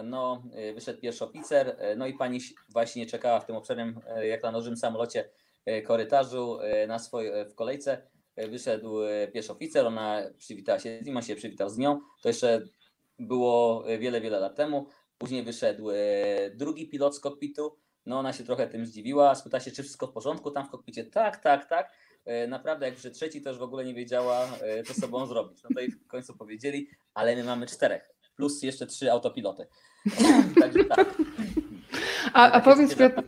[0.04, 4.42] no, e, wyszedł pierwszy oficer, e, no i pani właśnie czekała w tym obszernym, jak
[4.42, 5.30] na nożym samolocie,
[5.84, 8.10] korytarzu na swojej, w kolejce.
[8.36, 8.96] Wyszedł
[9.32, 12.00] pierwszy oficer, ona przywitała się z nim, on się przywitał z nią.
[12.22, 12.62] To jeszcze
[13.18, 14.86] było wiele, wiele lat temu.
[15.18, 15.88] Później wyszedł
[16.54, 17.76] drugi pilot z kokpitu.
[18.06, 21.04] No ona się trochę tym zdziwiła, spytała się, czy wszystko w porządku tam w kokpicie.
[21.04, 21.92] Tak, tak, tak.
[22.48, 24.48] Naprawdę, jak wyszedł trzeci, to już w ogóle nie wiedziała,
[24.86, 25.62] co z sobą zrobić.
[25.62, 29.66] No to i w końcu powiedzieli, ale my mamy czterech plus jeszcze trzy autopiloty.
[30.60, 31.14] Także tak.
[32.32, 33.22] A, a powiedz, Piotr,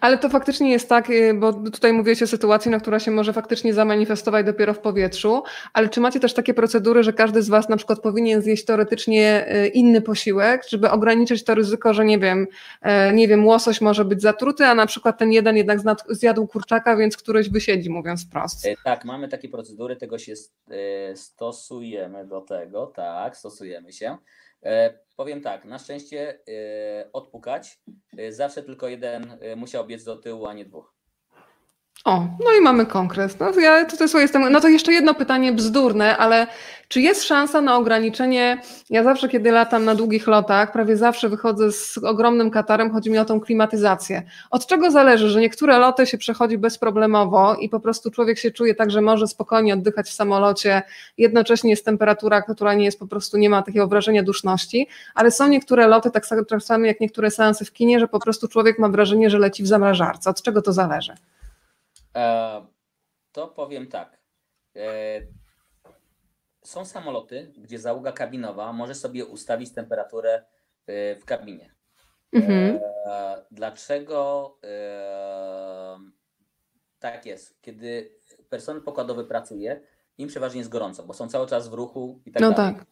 [0.00, 3.32] ale to faktycznie jest tak, y, bo tutaj mówiłeś o sytuacji, na która się może
[3.32, 7.68] faktycznie zamanifestować dopiero w powietrzu, ale czy macie też takie procedury, że każdy z Was
[7.68, 12.46] na przykład powinien zjeść teoretycznie y, inny posiłek, żeby ograniczyć to ryzyko, że nie wiem,
[12.82, 16.96] e, nie wiem, łosoś może być zatruty, a na przykład ten jeden jednak zjadł kurczaka,
[16.96, 18.66] więc któryś wysiedzi, mówiąc wprost.
[18.66, 20.32] E, tak, mamy takie procedury, tego się
[20.70, 24.16] e, stosujemy do tego, tak, stosujemy się.
[25.18, 26.40] Powiem tak, na szczęście
[27.12, 27.78] odpukać.
[28.28, 30.97] Zawsze tylko jeden musiał biec do tyłu, a nie dwóch.
[32.04, 33.40] O, no i mamy konkret.
[33.40, 34.52] No, ja tutaj sobie jestem.
[34.52, 36.46] No to jeszcze jedno pytanie bzdurne, ale
[36.88, 38.62] czy jest szansa na ograniczenie?
[38.90, 43.18] Ja zawsze, kiedy latam na długich lotach, prawie zawsze wychodzę z ogromnym katarem, chodzi mi
[43.18, 44.22] o tą klimatyzację.
[44.50, 48.74] Od czego zależy, że niektóre loty się przechodzi bezproblemowo i po prostu człowiek się czuje
[48.74, 50.82] tak, że może spokojnie oddychać w samolocie,
[51.18, 55.48] jednocześnie jest temperatura, która nie jest po prostu, nie ma takiego wrażenia duszności, ale są
[55.48, 56.26] niektóre loty, tak
[56.60, 59.66] samo jak niektóre seansy w kinie, że po prostu człowiek ma wrażenie, że leci w
[59.66, 60.30] zamrażarce.
[60.30, 61.12] Od czego to zależy?
[62.16, 62.66] E,
[63.32, 64.18] to powiem tak.
[64.76, 65.20] E,
[66.62, 70.44] są samoloty, gdzie załoga kabinowa może sobie ustawić temperaturę
[70.86, 71.74] e, w kabinie.
[72.32, 72.80] Mhm.
[73.50, 74.58] Dlaczego
[76.98, 77.60] tak jest?
[77.60, 79.80] Kiedy personel pokładowy pracuje,
[80.18, 82.74] im przeważnie jest gorąco, bo są cały czas w ruchu i tak no dalej.
[82.74, 82.86] Tak.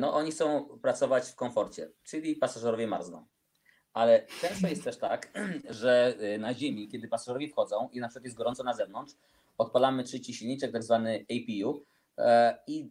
[0.00, 3.26] No oni chcą pracować w komforcie, czyli pasażerowie marzną.
[3.96, 5.32] Ale często jest też tak,
[5.70, 9.14] że y, na Ziemi, kiedy pasażerowie wchodzą i na przykład jest gorąco na zewnątrz,
[9.58, 11.84] odpalamy trzeci silniczek, tak zwany APU
[12.18, 12.90] e, i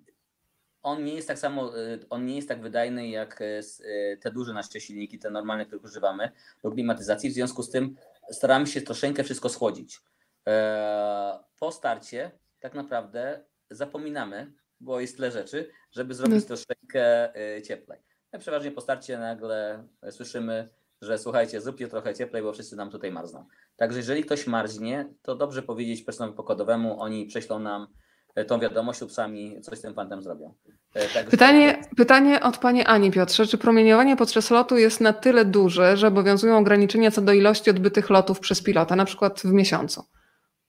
[0.84, 4.54] on nie jest tak samo, y, on nie jest tak wydajny jak y, te duże
[4.54, 6.32] nasze silniki, te normalne, które używamy
[6.64, 7.30] do klimatyzacji.
[7.30, 7.96] W związku z tym
[8.32, 10.02] staramy się troszeczkę wszystko schłodzić.
[10.48, 16.48] E, po starcie tak naprawdę zapominamy, bo jest tyle rzeczy, żeby zrobić no.
[16.48, 17.34] troszeczkę
[17.64, 18.00] cieplej.
[18.34, 20.70] No przeważnie po starcie nagle słyszymy
[21.02, 23.46] że słuchajcie, zróbcie trochę cieplej, bo wszyscy nam tutaj marzną.
[23.76, 27.88] Także jeżeli ktoś marznie, to dobrze powiedzieć personelowi pokładowemu, oni prześlą nam
[28.36, 30.54] e, tą wiadomość lub sami coś z tym fantem zrobią.
[30.94, 33.48] E, także pytanie, pytanie od Pani Ani Piotrze.
[33.48, 38.10] Czy promieniowanie podczas lotu jest na tyle duże, że obowiązują ograniczenia co do ilości odbytych
[38.10, 40.04] lotów przez pilota, na przykład w miesiącu?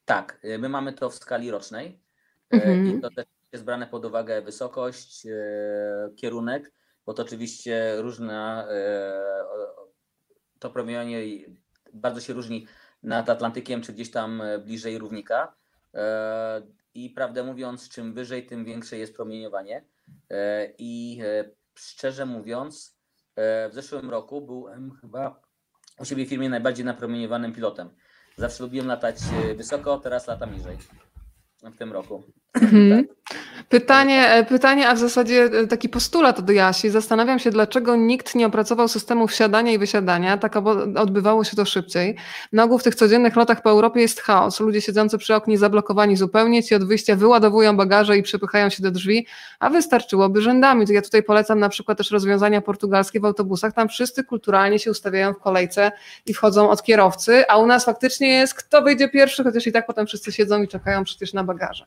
[0.05, 2.01] Tak, e, my mamy to w skali rocznej
[2.51, 2.99] mhm.
[2.99, 5.27] i to też jest brane pod uwagę wysokość,
[6.17, 6.73] kierunek,
[7.07, 8.69] bo to oczywiście różna
[10.67, 11.23] to promieniowanie
[11.93, 12.67] bardzo się różni
[13.03, 15.55] nad Atlantykiem, czy gdzieś tam e, bliżej równika.
[15.95, 16.63] E,
[16.95, 19.85] I prawdę mówiąc, czym wyżej, tym większe jest promieniowanie.
[20.31, 21.21] E, I
[21.75, 22.97] szczerze mówiąc,
[23.39, 25.41] w zeszłym roku byłem chyba
[26.01, 27.91] u siebie w firmie najbardziej napromieniowanym pilotem.
[28.37, 29.17] Zawsze lubiłem latać
[29.57, 30.79] wysoko, teraz latam niżej
[31.63, 32.23] w tym roku.
[32.63, 33.07] Mhm.
[33.07, 33.17] Tak.
[33.69, 36.91] Pytanie, e, pytanie, a w zasadzie e, taki postulat od Jasi.
[36.91, 41.65] Zastanawiam się, dlaczego nikt nie opracował systemu wsiadania i wysiadania, tak aby odbywało się to
[41.65, 42.17] szybciej.
[42.53, 44.61] Na ogół w tych codziennych lotach po Europie jest chaos.
[44.61, 48.91] Ludzie siedzący przy oknie zablokowani zupełnie, ci od wyjścia wyładowują bagaże i przepychają się do
[48.91, 49.27] drzwi,
[49.61, 50.87] a wystarczyłoby rzędami.
[50.87, 53.73] To ja tutaj polecam na przykład też rozwiązania portugalskie w autobusach.
[53.73, 55.93] Tam wszyscy kulturalnie się ustawiają w kolejce
[56.27, 59.87] i wchodzą od kierowcy, a u nas faktycznie jest kto wyjdzie pierwszy, chociaż i tak
[59.87, 61.87] potem wszyscy siedzą i czekają przecież na bagaże.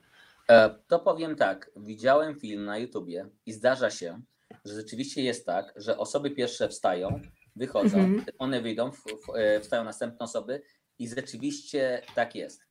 [0.49, 4.21] E, to powiem tak, widziałem film na YouTubie i zdarza się,
[4.65, 7.21] że rzeczywiście jest tak, że osoby pierwsze wstają,
[7.55, 8.25] wychodzą, mhm.
[8.39, 8.91] one wyjdą,
[9.35, 10.61] e, wstają następne osoby
[10.99, 12.61] i rzeczywiście tak jest.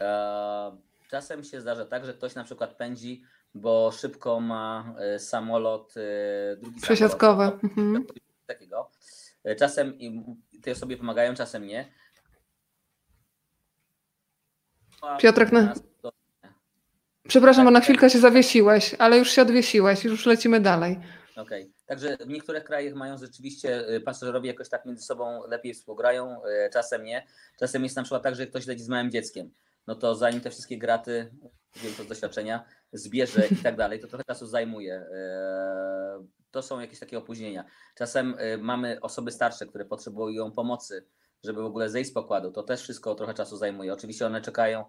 [0.00, 0.76] E,
[1.10, 3.22] czasem się zdarza tak, że ktoś na przykład pędzi,
[3.54, 5.94] bo szybko ma samolot,
[6.58, 7.44] drugi Przesiadkowy.
[7.44, 8.06] Mhm.
[8.46, 8.90] takiego.
[9.58, 9.98] Czasem
[10.62, 11.92] te osoby pomagają, czasem nie.
[15.18, 15.74] Piotrek, na,
[17.28, 21.00] Przepraszam, bo na chwilkę się zawiesiłeś, ale już się odwiesiłeś, już lecimy dalej.
[21.36, 21.72] Okej.
[21.86, 26.70] Także w niektórych krajach mają rzeczywiście y, pasażerowie jakoś tak między sobą lepiej współgrają, y,
[26.72, 27.26] czasem nie.
[27.58, 29.50] Czasem jest na przykład tak, że ktoś leci z małym dzieckiem.
[29.86, 31.30] No to zanim te wszystkie graty,
[31.76, 34.94] wiem to z doświadczenia, zbierze i tak dalej, to trochę czasu zajmuje.
[34.94, 37.64] E, To są jakieś takie opóźnienia.
[37.94, 41.06] Czasem y, mamy osoby starsze, które potrzebują pomocy,
[41.44, 42.52] żeby w ogóle zejść z pokładu.
[42.52, 43.92] To też wszystko trochę czasu zajmuje.
[43.92, 44.84] Oczywiście one czekają,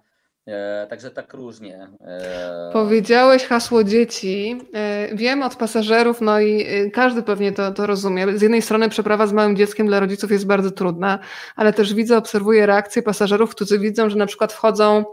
[0.48, 1.88] e, także tak różnie.
[2.08, 4.62] e, Powiedziałeś hasło dzieci.
[4.74, 8.38] E, Wiem od pasażerów, no i e, każdy pewnie to, to rozumie.
[8.38, 11.20] Z jednej strony przeprawa z małym dzieckiem dla rodziców jest bardzo trudna,
[11.56, 15.06] ale też widzę, obserwuję reakcje pasażerów, którzy widzą, że na przykład wchodzą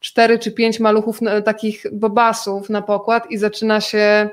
[0.00, 4.30] cztery czy pięć maluchów, no, takich bobasów na pokład i zaczyna się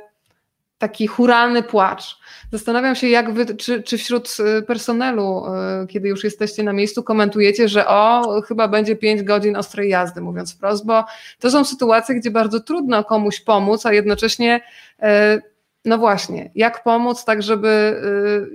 [0.80, 2.18] taki churalny płacz.
[2.52, 7.04] Zastanawiam się, jak wy, czy, czy wśród e, personelu, e, kiedy już jesteście na miejscu,
[7.04, 11.06] komentujecie, że o, chyba będzie pięć godzin ostrej jazdy, mówiąc wprost, bo
[11.40, 14.62] to są sytuacje, gdzie bardzo trudno komuś pomóc, a jednocześnie,
[15.02, 15.42] e,
[15.86, 18.02] no właśnie, jak pomóc, tak żeby,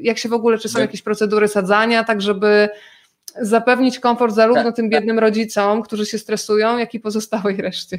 [0.01, 2.69] jak się w ogóle, czy są jakieś procedury sadzania, tak żeby
[3.41, 5.01] zapewnić komfort zarówno Tak, tym tak.
[5.01, 7.99] biednym rodzicom, którzy się stresują, jak i pozostałej reszcie.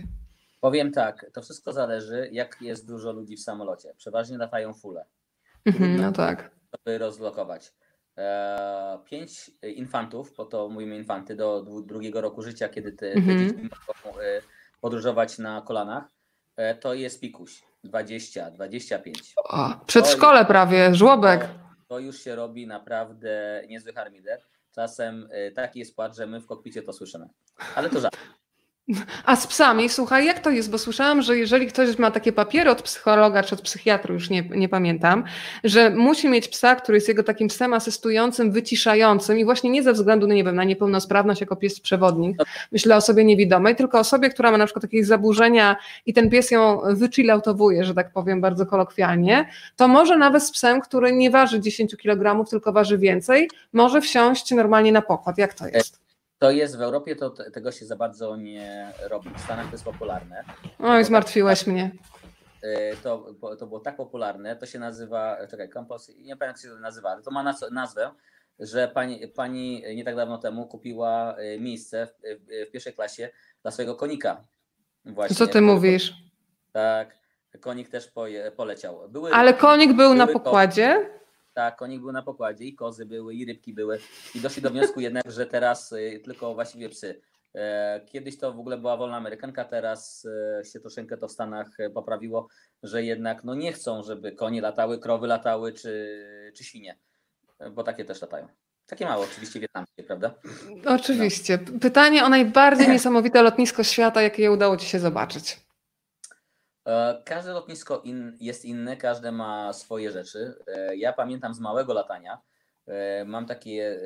[0.66, 3.94] Powiem tak, to wszystko zależy, jak jest dużo ludzi w samolocie.
[3.98, 5.06] Przeważnie latają fule,
[5.66, 6.52] Mhm, no tak.
[6.74, 7.74] żeby rozlokować.
[8.18, 13.40] Eee, pięć infantów, bo to mówimy infanty, do drugiego roku życia, kiedy te, te Mhm.
[13.40, 13.70] dzieci
[14.04, 14.42] mogą e,
[14.82, 16.04] podróżować na kolanach,
[16.56, 17.64] e, to jest pikuś.
[17.84, 19.34] 20, 25.
[19.50, 21.42] O, przedszkole prawie, żłobek.
[21.42, 21.50] To,
[21.88, 24.40] to już się robi naprawdę niezły harmider.
[24.76, 27.30] Czasem e, taki jest płacz, że my w kokpicie to słyszymy.
[27.76, 28.18] Ale to żart.
[29.26, 30.72] A z psami, słuchaj, jak to jest?
[30.72, 34.42] Bo słyszałam, że jeżeli ktoś ma takie papiery od psychologa czy od psychiatry, już nie,
[34.42, 35.24] nie pamiętam,
[35.64, 39.94] że musi mieć psa, który jest jego takim psem asystującym, wyciszającym i właśnie nie ze
[39.94, 42.38] względu, no nie wiem, na niepełnosprawność jako pies przewodnik,
[42.72, 45.76] myślę o osobie niewidomej, tylko osobie, która ma na przykład jakieś zaburzenia
[46.06, 50.82] i ten pies ją wychilloutowuje, że tak powiem bardzo kolokwialnie, to może nawet z psem,
[50.82, 55.38] który nie waży 10 kg, tylko waży więcej, może wsiąść normalnie na pokład.
[55.38, 56.05] Jak to jest?
[56.40, 59.30] To jest w Europie, to te- tego się za bardzo nie robi.
[59.38, 60.44] W Stanach to jest popularne.
[60.80, 61.92] Oj, zmartwiłeś mnie.
[62.62, 63.26] E, to,
[63.60, 67.10] to było tak popularne, to się nazywa, czekaj, Campos, nie pamiętam jak się to nazywa,
[67.10, 68.12] ale to ma nazwę,
[68.60, 73.30] że pani, pani nie tak dawno temu kupiła e, miejsce w, w, w pierwszej klasie
[73.62, 74.44] dla swojego konika.
[75.06, 75.36] Właśnie.
[75.36, 76.14] Co ty mówisz?
[76.72, 77.16] Tak,
[77.60, 78.12] konik też
[78.56, 79.10] poleciał.
[79.10, 81.10] Były Ale konik był na pokładzie?
[81.56, 84.00] Tak, konik był na pokładzie i kozy były, i rybki były.
[84.36, 87.22] I doszli do wniosku jednak, że teraz y, tylko właściwie psy.
[87.56, 90.28] E, Kiedyś to w ogóle była wolna amerykanka, teraz
[90.60, 92.48] e, się troszeczkę to w Stanach e, poprawiło,
[92.84, 96.24] że jednak no nie chcą, żeby konie latały, krowy latały czy,
[96.56, 96.98] czy świnie,
[97.60, 98.48] E, bo takie też latają.
[98.88, 100.34] Takie małe oczywiście wietnamskie, prawda?
[100.86, 101.58] Oczywiście.
[101.82, 105.65] Pytanie o najbardziej niesamowite lotnisko świata, jakie udało Ci się zobaczyć.
[106.86, 110.56] E, Każde lotnisko in, jest inne, każde ma swoje rzeczy.
[110.68, 112.42] E, Ja pamiętam z małego latania,
[112.88, 114.00] e, mam takie...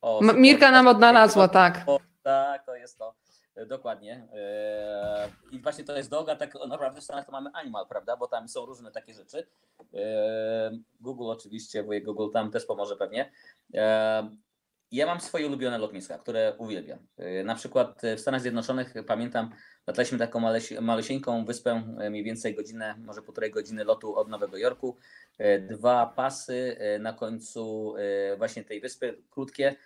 [0.00, 1.82] O, Mirka nam odnalazła, tak.
[1.86, 3.14] O, tak, to jest to.
[3.66, 4.28] Dokładnie.
[5.52, 8.16] I właśnie to jest droga, tak naprawdę w Stanach to mamy Animal, prawda?
[8.16, 9.46] Bo tam są różne takie rzeczy.
[11.00, 13.32] Google oczywiście, wujek Google tam też pomoże pewnie.
[14.90, 16.98] Ja mam swoje ulubione lotniska, które uwielbiam.
[17.44, 19.50] Na przykład w Stanach Zjednoczonych pamiętam,
[19.86, 24.56] lataliśmy taką maleś- malusieńką wyspę, e, mniej więcej godzinę, może półtorej godziny lotu od Nowego
[24.56, 24.96] Jorku.
[25.38, 27.94] E, Dwa pasy e, na końcu
[28.38, 29.76] właśnie tej wyspy, krótkie.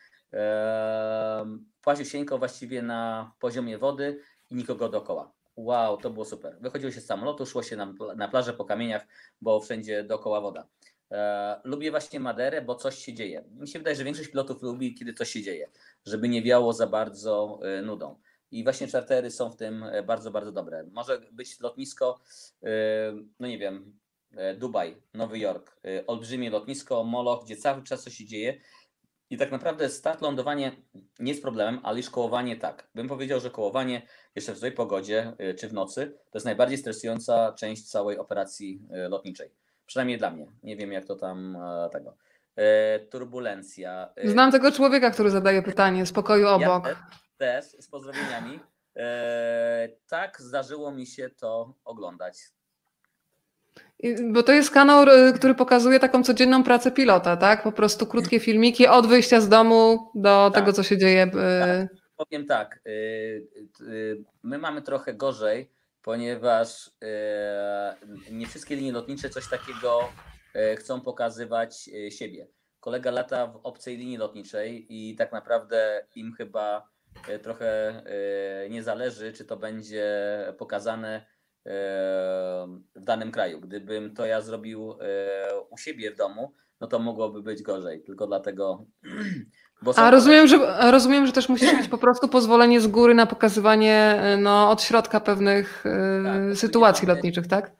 [1.82, 4.20] Płaziusieńko właściwie na poziomie wody
[4.50, 5.32] i nikogo dookoła.
[5.56, 6.56] Wow, to było super.
[6.60, 9.06] Wychodziło się z samolotu, szło się na, na plażę po kamieniach,
[9.40, 10.66] bo wszędzie dookoła woda.
[11.64, 13.44] Lubię właśnie Maderę, bo coś się dzieje.
[13.50, 15.68] Mi się wydaje, że większość pilotów lubi, kiedy coś się dzieje,
[16.06, 18.16] żeby nie wiało za bardzo nudą.
[18.50, 20.84] I właśnie czartery są w tym e, bardzo, bardzo dobre.
[20.92, 22.20] Może być lotnisko,
[22.62, 22.68] e,
[23.40, 23.98] no nie wiem,
[24.36, 28.60] e, Dubaj, Nowy Jork, olbrzymie lotnisko, Moloch, gdzie cały czas coś się dzieje.
[29.30, 30.72] I tak naprawdę start, lądowanie
[31.18, 32.88] nie jest problemem, ale już kołowanie tak.
[32.94, 34.02] Bym powiedział, że kołowanie
[34.34, 39.50] jeszcze w złej pogodzie czy w nocy to jest najbardziej stresująca część całej operacji lotniczej.
[39.86, 40.46] Przynajmniej dla mnie.
[40.62, 41.58] Nie wiem jak to tam
[41.92, 42.16] tego.
[43.10, 44.12] Turbulencja.
[44.24, 46.86] Znam tego człowieka, który zadaje pytanie z pokoju obok.
[46.86, 47.10] Ja
[47.40, 48.60] też, z pozdrowieniami.
[48.96, 52.36] E, tak, zdarzyło mi się to oglądać.
[54.32, 57.62] Bo to jest kanał, y, który pokazuje taką codzienną pracę pilota, tak?
[57.62, 60.54] Po prostu krótkie filmiki od wyjścia z domu do Tak.
[60.54, 61.30] tego, co się dzieje.
[62.16, 63.48] Powiem tak, y,
[63.80, 65.70] y, my mamy trochę gorzej,
[66.02, 66.90] ponieważ
[68.30, 70.08] nie wszystkie linie lotnicze coś takiego
[70.76, 72.46] chcą pokazywać siebie.
[72.80, 76.89] Kolega lata w obcej linii lotniczej i tak naprawdę im chyba
[77.42, 78.02] trochę
[78.66, 80.06] y, nie zależy, czy to będzie
[80.58, 81.26] pokazane
[82.94, 83.60] w danym kraju.
[83.60, 84.94] Gdybym to ja zrobił
[85.70, 88.02] u siebie w domu, no to mogłoby być gorzej.
[88.02, 88.84] Tylko dlatego.
[89.96, 94.22] A rozumiem, że, rozumiem, że też musisz mieć po prostu pozwolenie z góry na pokazywanie
[94.38, 95.84] no, od środka pewnych
[96.24, 97.72] tak, sytuacji lotniczych, tak?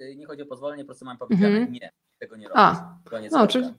[0.00, 1.72] Nie, nie, chodzi o pozwolenie, po prostu mam powiedziane mhm.
[1.72, 2.60] nie, tego nie robię.
[2.60, 2.98] A,
[3.32, 3.74] no, czyli,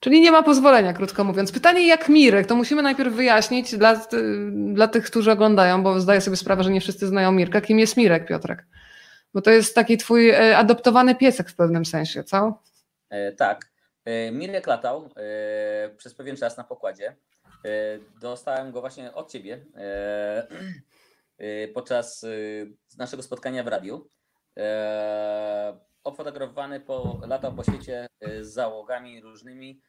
[0.00, 1.52] czyli nie ma pozwolenia, krótko mówiąc.
[1.52, 4.06] Pytanie jak Mirek, to musimy najpierw wyjaśnić dla,
[4.52, 7.60] dla tych, którzy oglądają, bo zdaję sobie sprawę, że nie wszyscy znają Mirka.
[7.60, 8.66] Kim jest Mirek, Piotrek?
[9.34, 12.62] Bo to jest taki twój e, adoptowany piesek w pewnym sensie, co?
[13.10, 13.72] E, tak.
[14.04, 17.16] E, Mirek latał e, przez pewien czas na pokładzie.
[17.64, 20.48] E, dostałem go właśnie od ciebie e,
[21.74, 22.26] podczas
[22.98, 24.08] naszego spotkania w radiu.
[26.04, 28.06] Ofotografowany po, latał po świecie
[28.40, 29.80] z załogami różnymi.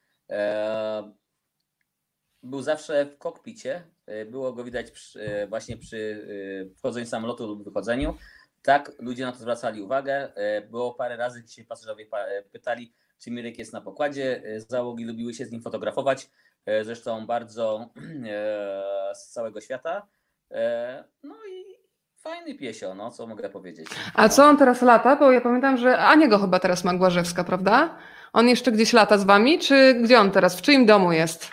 [2.44, 3.84] Był zawsze w kokpicie.
[4.26, 6.28] Było go widać przy, właśnie przy
[6.78, 8.18] wchodzeniu samolotu lub wychodzeniu.
[8.62, 10.34] Tak, ludzie na to zwracali uwagę.
[10.70, 12.08] Było parę razy, gdzie pasażerowie
[12.52, 14.44] pytali, czy Mirek jest na pokładzie.
[14.58, 16.30] Załogi lubiły się z nim fotografować.
[16.82, 17.90] Zresztą bardzo
[19.14, 20.08] z całego świata.
[21.24, 21.63] No i
[22.24, 23.88] fajny piesio, no co mogę powiedzieć.
[24.14, 25.16] A co on teraz lata?
[25.16, 27.98] Bo ja pamiętam, że Ania go chyba teraz ma Głażewska, prawda?
[28.34, 30.58] On jeszcze gdzieś lata z wami, czy gdzie on teraz?
[30.58, 31.52] W czyim domu jest?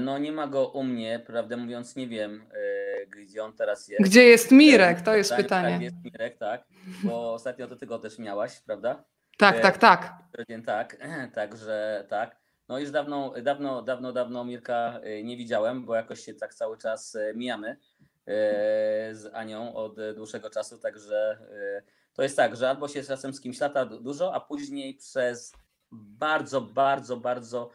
[0.00, 2.44] No nie ma go u mnie, prawdę mówiąc nie wiem,
[3.08, 4.02] gdzie on teraz jest.
[4.02, 5.00] Gdzie jest Mirek?
[5.00, 5.72] To jest tak, pytanie.
[5.72, 6.64] Tak, jest Mirek, tak,
[7.02, 9.04] bo ostatnio do tego też miałaś, prawda?
[9.38, 10.12] Tak, tak, tak.
[10.66, 10.96] Tak,
[11.34, 12.36] także tak.
[12.68, 17.16] No już dawno, dawno, dawno, dawno Mirka nie widziałem, bo jakoś się tak cały czas
[17.34, 17.76] mijamy
[19.12, 21.38] z Anią od dłuższego czasu, także
[22.12, 25.52] to jest tak, że albo się czasem z kimś lata dużo, a później przez
[25.92, 27.70] bardzo, bardzo, bardzo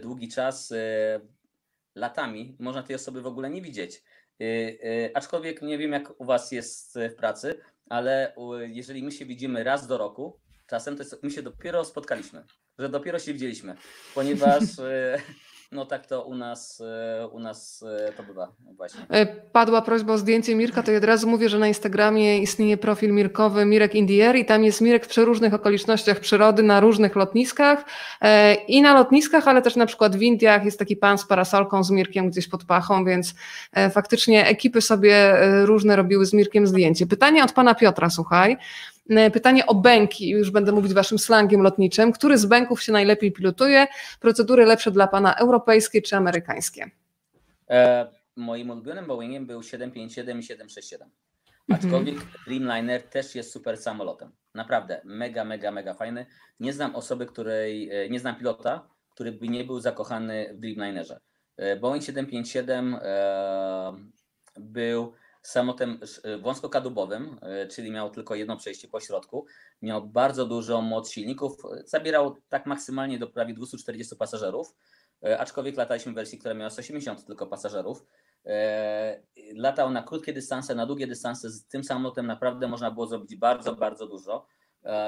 [0.00, 0.72] długi czas
[1.94, 4.02] latami można tej osoby w ogóle nie widzieć.
[5.14, 8.34] Aczkolwiek nie wiem, jak u Was jest w pracy, ale
[8.68, 12.44] jeżeli my się widzimy raz do roku, czasem to jest, my się dopiero spotkaliśmy,
[12.78, 13.76] że dopiero się widzieliśmy,
[14.14, 15.18] ponieważ e,
[15.72, 19.00] no tak to u nas, e, u nas e, to bywa właśnie.
[19.52, 23.12] Padła prośba o zdjęcie Mirka, to ja od razu mówię, że na Instagramie istnieje profil
[23.12, 27.84] Mirkowy Mirek Indier i tam jest Mirek w przeróżnych okolicznościach przyrody, na różnych lotniskach
[28.68, 31.90] i na lotniskach, ale też na przykład w Indiach jest taki pan z parasolką z
[31.90, 33.34] Mirkiem gdzieś pod pachą, więc
[33.90, 37.06] faktycznie ekipy sobie różne robiły z Mirkiem zdjęcie.
[37.06, 38.56] Pytanie od pana Piotra, słuchaj.
[39.10, 42.12] E, pytanie o bęki, już będę mówić waszym slangiem lotniczym.
[42.12, 43.86] Który z bęków się najlepiej pilotuje?
[44.20, 46.90] Procedury lepsze dla pana europejskie czy amerykańskie?
[47.70, 51.08] E, moim ulubionym Boeingiem był 757 i 767.
[51.68, 51.86] Mhm.
[51.86, 54.30] Aczkolwiek Dreamliner też jest super samolotem.
[54.54, 56.26] Naprawdę, mega, mega, mega fajny.
[56.60, 61.20] Nie znam osoby, której, e, nie znam pilota, który by nie był zakochany w Dreamlinerze.
[61.80, 62.96] Boeing 757
[64.56, 65.12] był
[65.46, 69.46] samolotem y, wąskokadłubowym, y, czyli miał tylko jedno przejście po środku.
[69.82, 71.56] Miał bardzo dużo moc silników.
[71.84, 74.74] Zabierał tak maksymalnie do prawie 240 pasażerów,
[75.38, 78.04] aczkolwiek lataliśmy w wersji, która miała 180 tylko pasażerów.
[79.54, 81.50] Latał na krótkie dystanse, na długie dystanse.
[81.50, 84.46] Z tym samolotem naprawdę można było zrobić bardzo, bardzo dużo.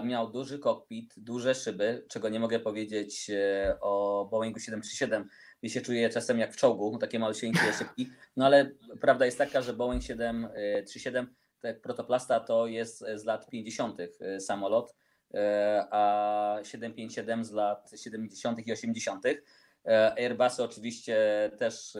[0.04, 3.30] Miał duży kokpit, duże szyby, czego nie mogę powiedzieć
[3.80, 5.28] o Boeingu 737,
[5.62, 8.10] i się czuję czasem jak w czołgu, takie malsieńkie szybki.
[8.36, 14.00] No ale prawda jest taka, że Boeing 737, tak protoplasta to jest z lat 50.
[14.00, 14.94] Y, samolot,
[15.90, 18.66] a 757 z lat 70.
[18.66, 19.26] i 80.
[19.26, 19.42] Y,
[20.16, 21.16] Airbusy oczywiście
[21.58, 21.90] też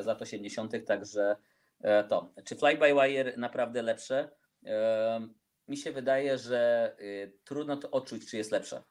[0.00, 1.36] z lat 80., także
[2.08, 2.32] to.
[2.44, 4.30] Czy fly-by-wire naprawdę lepsze?
[5.68, 6.96] Mi się wydaje, że
[7.44, 8.82] trudno to odczuć, czy jest lepsze,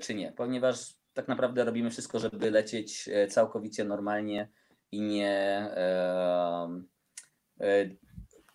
[0.00, 4.48] czy nie, ponieważ tak naprawdę robimy wszystko, żeby lecieć e, całkowicie normalnie
[4.92, 5.30] i nie.
[5.76, 6.82] E,
[7.60, 7.90] e,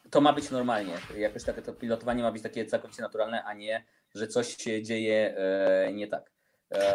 [0.10, 0.94] to ma być normalnie.
[1.18, 3.86] Jakoś takie to pilotowanie ma być takie całkowicie naturalne, a nie,
[4.16, 5.36] że coś się dzieje
[5.94, 6.32] nie tak.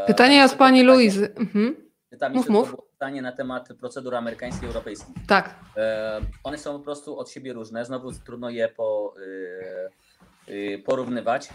[0.07, 1.35] Pytanie od pani Luizy.
[1.35, 1.91] Mhm.
[2.19, 2.77] Tam mów, mów.
[2.93, 5.15] pytanie na temat procedur amerykańskich i europejskich.
[5.27, 5.55] Tak.
[6.45, 7.85] One są po prostu od siebie różne.
[7.85, 9.15] Znowu trudno je po,
[10.85, 11.49] porównywać.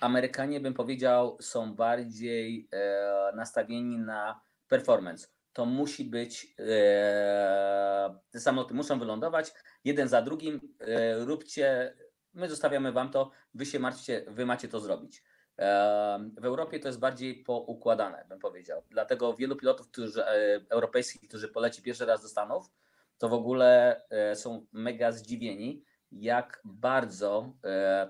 [0.00, 5.28] Amerykanie, bym powiedział, są bardziej e, nastawieni na performance.
[5.52, 9.52] To musi być, e, te samoloty muszą wylądować,
[9.84, 11.94] jeden za drugim, e, róbcie,
[12.34, 15.22] my zostawiamy wam to, wy się martwcie, wy macie to zrobić.
[15.58, 18.82] E, w Europie to jest bardziej poukładane, bym powiedział.
[18.90, 22.70] Dlatego wielu pilotów którzy, e, europejskich, którzy poleci pierwszy raz do Stanów,
[23.18, 27.52] to w ogóle e, są mega zdziwieni, jak bardzo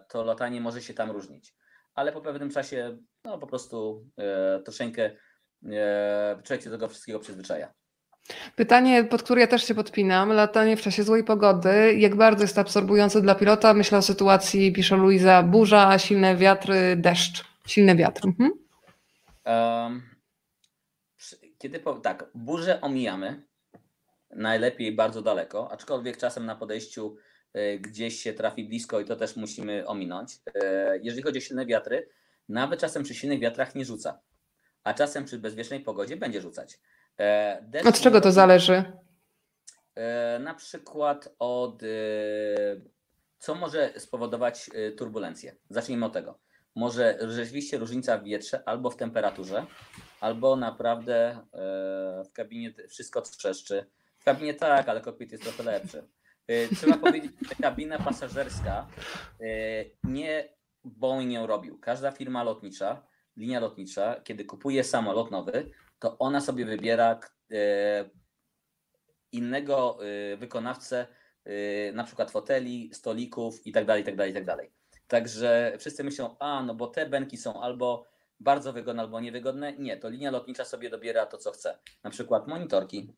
[0.09, 1.55] to latanie może się tam różnić
[1.95, 5.11] ale po pewnym czasie no po prostu e, troszeczkę
[5.73, 7.73] e, człowiek się do tego wszystkiego przyzwyczaja.
[8.57, 10.33] Pytanie, pod które ja też się podpinam.
[10.33, 11.95] Latanie w czasie złej pogody.
[11.95, 13.75] Jak bardzo jest to absorbujące dla pilota?
[13.75, 17.45] Myślę o sytuacji, pisze Luiza, burza, silne wiatry, deszcz.
[17.67, 18.27] Silny wiatr.
[18.27, 18.51] Mhm.
[19.47, 20.03] Um,
[21.59, 23.43] kiedy po, tak, burzę omijamy,
[24.31, 27.17] najlepiej bardzo daleko, aczkolwiek czasem na podejściu
[27.81, 30.35] gdzieś się trafi blisko i to też musimy ominąć.
[30.35, 30.41] Y,
[31.03, 32.09] jeżeli chodzi o silne wiatry,
[32.49, 34.21] nawet czasem przy silnych wiatrach nie rzuca,
[34.85, 36.81] a czasem przy bezwiecznej pogodzie będzie rzucać.
[37.19, 38.85] E, deszcz od czego to zależy?
[39.95, 41.83] E, na przykład od
[43.39, 45.57] co może spowodować turbulencję.
[45.71, 46.39] Zacznijmy od tego.
[46.75, 49.67] Może rzeczywiście różnica w wietrze albo w temperaturze,
[50.21, 51.45] albo naprawdę e,
[52.25, 53.87] w kabinie wszystko trzeszczy.
[54.19, 56.09] W kabinie tak, ale kokpit jest trochę lepszy.
[56.51, 58.87] E, trzeba powiedzieć, że kabina pasażerska
[59.41, 59.45] e,
[60.05, 60.49] nie
[60.85, 61.79] Boeing ją robił.
[61.79, 63.07] Każda firma lotnicza,
[63.37, 67.21] linia lotnicza, kiedy kupuje samolot nowy, to ona sobie wybiera
[69.33, 69.99] innego
[70.37, 71.07] wykonawcę,
[71.93, 74.57] na przykład foteli, stolików itd., itd., itd.
[75.09, 78.07] Także wszyscy myślą, a no bo te benki są albo
[78.41, 79.73] bardzo wygodne albo niewygodne.
[79.73, 81.79] Nie, to linia lotnicza sobie dobiera to, co chce.
[82.03, 83.13] Na przykład monitorki.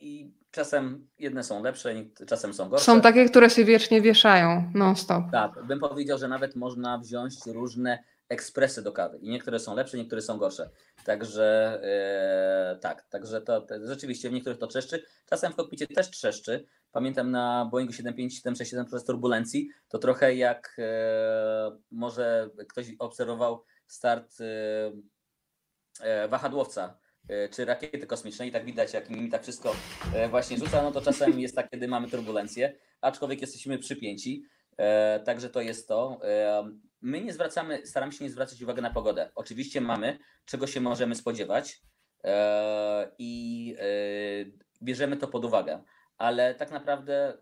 [0.00, 1.94] I czasem jedne są lepsze,
[2.26, 2.84] czasem są gorsze.
[2.84, 5.24] Są takie, które się wiecznie wieszają non-stop.
[5.32, 7.98] Tak, bym powiedział, że nawet można wziąć różne
[8.28, 10.70] ekspresy do kawy i niektóre są lepsze, niektóre są gorsze.
[11.04, 15.04] Także e, tak, także to, to, rzeczywiście w niektórych to trzeszczy.
[15.26, 16.66] Czasem w kokpicie też trzeszczy.
[16.92, 26.28] Pamiętam na Boeingu 75767 przez turbulencji, to trochę jak e, może ktoś obserwował start e
[26.28, 26.98] wahadłowca
[27.50, 29.76] czy rakiety kosmicznej, tak widać, jak mi tak wszystko
[30.14, 34.44] e, właśnie rzuca, no to czasem jest tak, kiedy mamy turbulencję, aczkolwiek jesteśmy przypięci.
[34.76, 36.20] E, także to jest to.
[36.24, 36.64] E,
[37.00, 39.30] my nie zwracamy, staramy się nie zwracać uwagi na pogodę.
[39.34, 41.82] Oczywiście mamy, czego się możemy spodziewać
[42.24, 43.76] e, i
[44.82, 45.82] bierzemy to pod uwagę,
[46.18, 47.38] ale tak naprawdę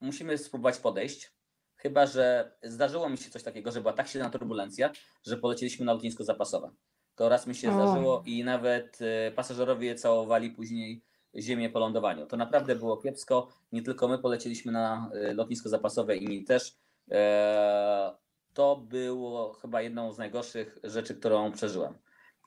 [0.00, 1.32] musimy spróbować podejść.
[1.76, 4.90] Chyba, że zdarzyło mi się coś takiego, że była tak silna turbulencja,
[5.26, 6.70] że polecieliśmy na lotnisko zapasowe.
[7.16, 7.72] To raz mi się o.
[7.72, 8.98] zdarzyło i nawet
[9.34, 11.02] pasażerowie całowali później
[11.38, 12.26] ziemię po lądowaniu.
[12.26, 13.48] To naprawdę było kiepsko.
[13.72, 16.76] Nie tylko my polecieliśmy na y, lotnisko zapasowe, inni też.
[17.10, 18.14] E,
[18.54, 21.94] to było chyba jedną z najgorszych rzeczy, którą przeżyłem.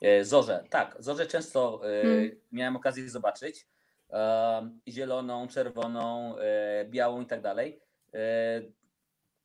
[0.01, 2.31] E, zorze, tak, zorze często e, hmm.
[2.51, 3.67] miałem okazję zobaczyć.
[4.87, 6.35] Zieloną, czerwoną,
[6.85, 7.81] białą i tak dalej.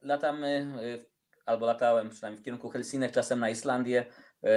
[0.02, 0.72] Latamy,
[1.46, 4.06] albo latałem przynajmniej w kierunku Helsinek, czasem na Islandię,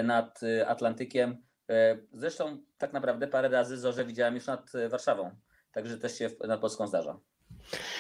[0.03, 5.31] nad Atlantykiem E, zresztą tak naprawdę parę razy zorze widziałem już nad e, Warszawą,
[5.71, 7.19] także też się nad Polską zdarza.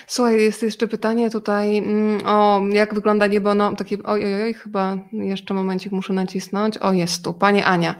[0.07, 4.53] Słuchaj, jest jeszcze pytanie tutaj mm, o jak wygląda niebo, no takie, oj, oj, oj,
[4.53, 7.95] chyba jeszcze momencik muszę nacisnąć, o jest tu, Pani Ania.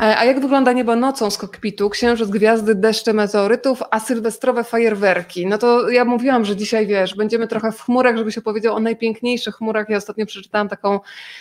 [0.00, 1.90] E, a jak wygląda niebo nocą z kokpitu?
[1.90, 5.46] Księżyc, gwiazdy, deszcze meteorytów, a sylwestrowe fajerwerki.
[5.46, 8.80] No to ja mówiłam, że dzisiaj, wiesz, będziemy trochę w chmurach, żeby się powiedział o
[8.80, 9.88] najpiękniejszych chmurach.
[9.88, 11.00] Ja ostatnio przeczytałam taką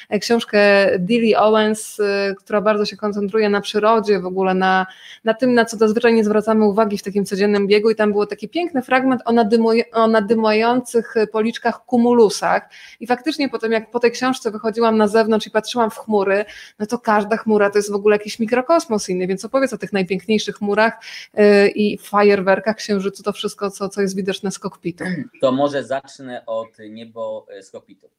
[0.10, 0.60] e, książkę
[0.99, 4.85] Dilly Owens, e, która bardzo się koncentruje na przyrodzie, w ogóle na,
[5.23, 8.26] na tym, na co zazwyczaj nie zwracamy uwagi w takim codziennym biegu i tam było
[8.26, 12.69] taki piękny fragment o nadymu o nadymających policzkach kumulusach.
[12.99, 16.45] I faktycznie potem, jak po tej książce wychodziłam na zewnątrz i patrzyłam w chmury,
[16.79, 19.93] no to każda chmura to jest w ogóle jakiś mikrokosmos inny, więc opowiedz o tych
[19.93, 20.99] najpiękniejszych chmurach
[21.33, 25.03] yy, i fajerwerkach księżycu, to wszystko, co, co jest widoczne z kokpitu.
[25.41, 28.09] To może zacznę od niebo z kokpitu.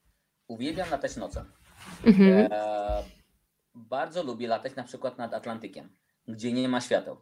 [0.48, 1.40] Uwielbiam latać nocą.
[2.04, 2.48] Mhm.
[2.52, 3.02] E,
[3.74, 5.88] bardzo lubię latać na przykład nad Atlantykiem,
[6.28, 7.16] gdzie nie ma świateł.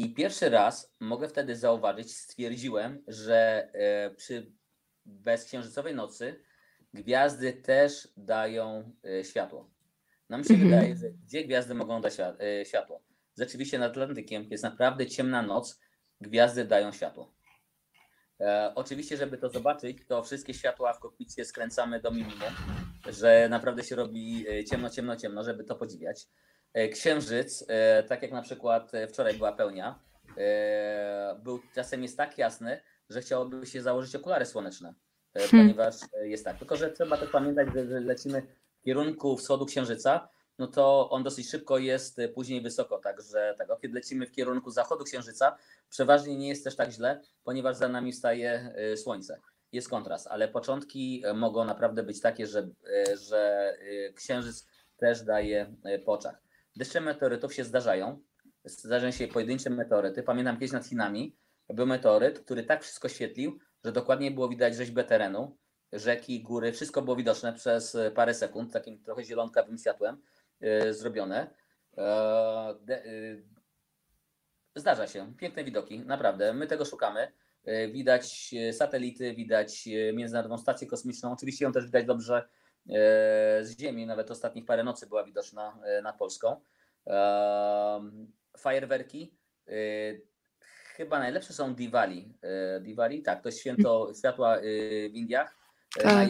[0.00, 4.52] I pierwszy raz mogę wtedy zauważyć, stwierdziłem, że e, przy
[5.06, 6.40] bezksiężycowej nocy
[6.94, 9.70] gwiazdy też dają e, światło.
[10.28, 10.70] Nam się mhm.
[10.70, 13.02] wydaje, że gdzie gwiazdy mogą dać e, światło?
[13.38, 15.80] Rzeczywiście nad Atlantykiem jest naprawdę ciemna noc,
[16.20, 17.34] gwiazdy dają światło.
[18.40, 22.54] E, oczywiście, żeby to zobaczyć, to wszystkie światła w kokpicie skręcamy do minimum,
[23.08, 26.26] że naprawdę się robi ciemno, ciemno, ciemno, żeby to podziwiać.
[26.72, 29.98] E, księżyc, e, tak jak na przykład e, wczoraj była pełnia,
[31.42, 34.94] był czasem jest tak jasny, że chciałoby się założyć okulary słoneczne,
[35.34, 35.50] hmm.
[35.50, 36.58] ponieważ jest tak.
[36.58, 38.42] Tylko, że trzeba też pamiętać, że lecimy
[38.80, 40.28] w kierunku wschodu księżyca,
[40.58, 43.76] no to on dosyć szybko jest później wysoko, także tego.
[43.76, 45.56] Kiedy lecimy w kierunku zachodu księżyca,
[45.88, 49.40] przeważnie nie jest też tak źle, ponieważ za nami staje słońce.
[49.72, 52.68] Jest kontrast, ale początki mogą naprawdę być takie, że,
[53.22, 53.74] że
[54.14, 54.66] księżyc
[54.96, 55.74] też daje
[56.04, 56.49] po oczach.
[56.76, 58.22] Deszcze meteorytów się zdarzają.
[58.64, 60.22] Zdarzają się pojedyncze meteoryty.
[60.22, 61.36] Pamiętam kiedyś nad Chinami
[61.68, 65.56] był meteoryt, który tak wszystko świetlił, że dokładnie było widać rzeźbę terenu,
[65.92, 70.22] rzeki, góry, wszystko było widoczne przez parę sekund, takim trochę zielonkawym światłem
[70.60, 71.54] yy, zrobione.
[71.98, 73.44] E, de, y,
[74.76, 76.54] zdarza się, piękne widoki, naprawdę.
[76.54, 77.32] My tego szukamy.
[77.64, 81.32] E, Widać e, satelity, widać e, Międzynarodową Stację Kosmiczną.
[81.32, 82.48] Oczywiście ją też widać dobrze e,
[83.62, 86.60] z Ziemi, nawet ostatnich parę nocy była widoczna e, nad Polską.
[87.06, 88.00] E,
[88.58, 89.34] Fajerwerki.
[89.68, 89.72] e,
[90.96, 92.34] Chyba najlepsze są Diwali.
[92.42, 94.60] E, Diwali, tak, to jest święto światła e,
[95.10, 95.56] w Indiach.
[96.00, 96.28] e, Na Tak.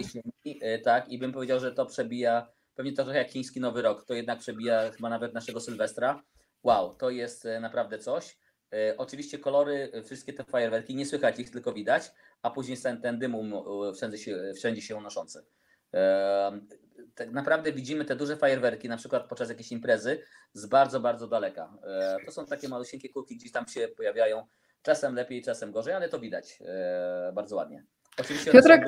[0.60, 4.04] e, tak, i bym powiedział, że to przebija, pewnie to trochę jak chiński Nowy Rok,
[4.04, 6.22] to jednak przebija chyba nawet naszego Sylwestra.
[6.62, 8.38] Wow, to jest e, naprawdę coś.
[8.72, 12.12] E, Oczywiście kolory, e, wszystkie te fajerwerki, nie słychać ich, tylko widać,
[12.42, 15.44] a później ten, ten dym um, e, wszędzie się, wszędzie się unoszący.
[15.94, 16.60] E,
[17.14, 20.22] Tak naprawdę widzimy te duże fajerwerki, na przykład podczas jakiejś imprezy,
[20.52, 21.72] z bardzo, bardzo daleka.
[21.86, 24.46] E, To są takie malusieńkie kulki, gdzieś tam się pojawiają,
[24.82, 27.84] czasem lepiej, czasem gorzej, ale to widać e, bardzo ładnie.
[28.18, 28.84] Oczywiście Piotrek-.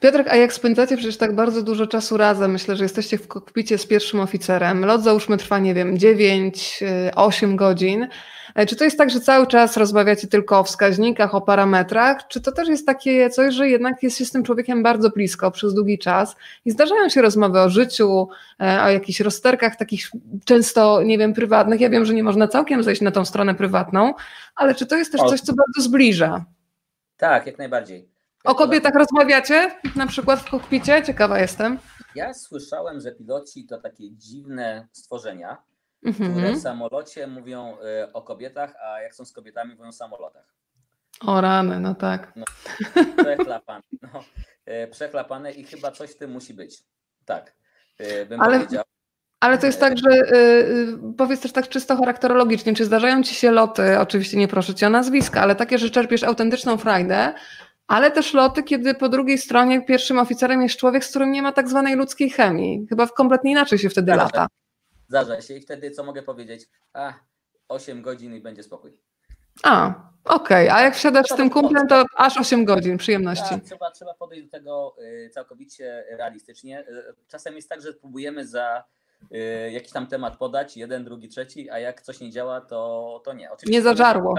[0.00, 3.78] Piotrek, a jak spędzacie przecież tak bardzo dużo czasu razem, myślę, że jesteście w kokpicie
[3.78, 6.80] z pierwszym oficerem, lot załóżmy trwa, nie wiem, 9,
[7.16, 8.08] 8 godzin.
[8.54, 12.40] E, Czy to jest tak, że cały czas rozmawiacie tylko o wskaźnikach, o parametrach, czy
[12.40, 15.74] to też jest takie coś, że jednak jest się z tym człowiekiem bardzo blisko przez
[15.74, 18.28] długi czas i zdarzają się rozmowy o życiu,
[18.60, 20.10] e, o jakichś rozterkach takich
[20.44, 21.80] często, nie wiem, prywatnych.
[21.80, 24.14] Ja wiem, że nie można całkiem zejść na tą stronę prywatną,
[24.56, 26.44] ale czy to jest też coś, co bardzo zbliża?
[27.16, 28.08] Tak, jak najbardziej.
[28.44, 31.02] O kobietach rozmawiacie na przykład w kokpicie?
[31.02, 31.78] Ciekawa jestem.
[32.14, 35.56] Ja słyszałem, że piloci to takie dziwne stworzenia,
[36.00, 36.54] które Mhm.
[36.56, 40.54] w samolocie mówią e, o kobietach, a jak są z kobietami, mówią o samolotach.
[41.26, 42.32] O rany, no tak.
[43.16, 43.82] Przechlapane.
[44.02, 44.24] No,
[44.66, 46.78] e, przechlapane i chyba coś w tym musi być.
[47.24, 47.52] Tak,
[47.98, 48.84] e, bym Ale- powiedział.
[49.40, 53.34] Ale to jest tak, że y, y, powiedz też tak czysto charakterologicznie, czy zdarzają ci
[53.34, 57.34] się loty, oczywiście nie proszę cię o nazwiska, ale takie, że czerpiesz autentyczną frajdę,
[57.86, 61.52] ale też loty, kiedy po drugiej stronie pierwszym oficerem jest człowiek, z którym nie ma
[61.52, 62.86] tak zwanej ludzkiej chemii.
[62.88, 64.22] Chyba kompletnie inaczej się wtedy Zdarza.
[64.24, 64.46] lata.
[65.10, 66.68] Zdarza się i wtedy co mogę powiedzieć?
[66.92, 67.14] A,
[67.68, 68.98] 8 godzin i będzie spokój.
[69.62, 73.54] A, okej, a jak wsiadasz z tym kumplem, to aż 8 godzin przyjemności.
[73.54, 76.80] Tak, trzeba, trzeba podejść do tego y, całkowicie realistycznie.
[76.88, 78.84] Y, Czasem jest tak, że próbujemy za
[79.32, 83.32] y, jakiś tam temat podać, jeden, drugi, trzeci, a jak coś nie działa, to, to
[83.32, 83.50] nie.
[83.50, 84.34] Oczywiście Nie zażarło.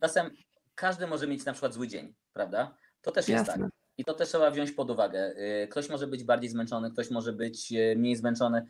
[0.00, 0.30] Czasem
[0.74, 2.74] każdy może mieć na przykład zły dzień, prawda?
[3.02, 3.56] To też jest tak.
[3.56, 3.70] Jasne.
[3.98, 5.34] I to też trzeba wziąć pod uwagę.
[5.70, 8.66] Ktoś może być bardziej zmęczony, ktoś może być mniej zmęczony.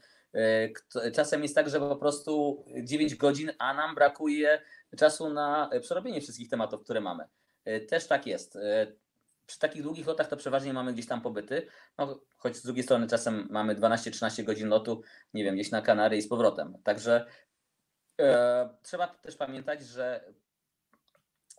[0.74, 4.62] Kto- Czasem jest tak, że po prostu 9 godzin, a nam brakuje
[4.96, 7.24] czasu na y, przerobienie wszystkich tematów, które mamy.
[7.68, 8.58] Y, Też tak jest.
[9.46, 11.66] Przy takich długich lotach to przeważnie mamy gdzieś tam pobyty,
[11.98, 15.02] no, choć z drugiej strony czasem mamy 12-13 godzin lotu,
[15.34, 16.78] nie wiem, gdzieś na Kanary i z powrotem.
[16.84, 17.26] Także
[18.20, 20.24] e, trzeba też pamiętać, że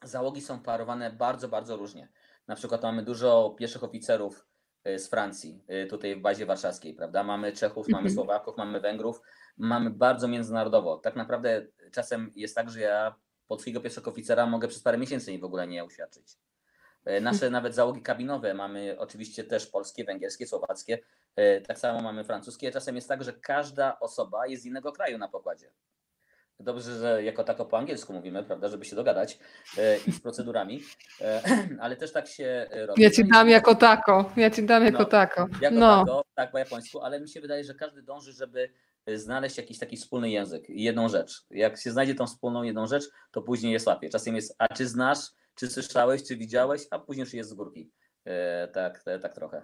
[0.04, 2.10] załogi są parowane bardzo, bardzo różnie.
[2.48, 4.48] Na przykład mamy dużo pieszych oficerów
[4.86, 7.24] z Francji, y, tutaj w bazie warszawskiej, prawda?
[7.24, 8.16] Mamy Czechów, mamy Mhm.
[8.16, 9.22] Słowaków, mamy Węgrów,
[9.58, 10.98] mamy bardzo międzynarodowo.
[10.98, 13.16] Tak naprawdę czasem jest tak, że ja
[13.48, 16.38] pod swojego pierwszego oficera mogę przez parę miesięcy w ogóle nie uświadczyć.
[17.08, 21.00] Y, Nasze nawet załogi kabinowe mamy oczywiście też polskie, węgierskie, słowackie,
[21.40, 22.72] y, tak samo mamy francuskie.
[22.72, 25.72] Czasem jest tak, że każda osoba jest z innego kraju na pokładzie.
[26.64, 29.40] Dobrze, że jako tako po angielsku mówimy, prawda, żeby się dogadać
[29.78, 30.84] e, i z procedurami,
[31.22, 31.42] e,
[31.82, 33.02] ale też tak się e, robi.
[33.02, 35.48] Ja ci dam jako tako, ja ci dam jako No, tako.
[35.62, 38.70] jako No, tako, tak po japońsku, ale mi się wydaje, że każdy dąży, żeby
[39.06, 41.46] e, znaleźć jakiś taki wspólny język jedną rzecz.
[41.50, 44.10] Jak się znajdzie tą wspólną jedną rzecz, to później jest łatwiej.
[44.10, 45.20] Czasem jest, a czy znasz,
[45.56, 47.92] czy słyszałeś, czy widziałeś, a później już jest z górki.
[48.26, 49.62] E, tak, e, tak trochę.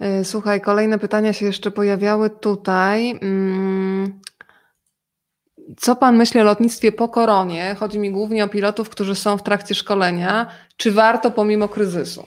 [0.00, 3.10] E, Słuchaj, kolejne pytania się jeszcze pojawiały tutaj.
[3.10, 4.20] Mm,
[5.76, 7.74] Co pan myśli o lotnictwie po koronie?
[7.74, 10.50] Chodzi mi głównie o pilotów, którzy są w trakcie szkolenia.
[10.76, 12.26] Czy warto pomimo kryzysu?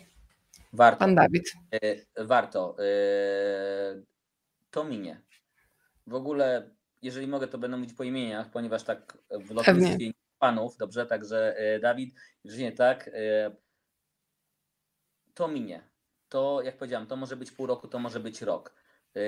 [0.73, 0.99] Warto.
[0.99, 1.51] Pan Dawid.
[1.71, 2.75] E, Warto.
[2.79, 2.85] E,
[4.71, 5.21] To minie.
[6.07, 6.69] W ogóle,
[7.01, 11.79] jeżeli mogę, to będę mówić po imieniach, ponieważ tak w lotnictwie panów, dobrze, także e,
[11.79, 13.09] Dawid, jeżeli nie tak,
[15.33, 15.83] to minie.
[16.29, 18.73] To, jak powiedziałem, to może być pół roku, to może być rok.
[19.15, 19.19] E,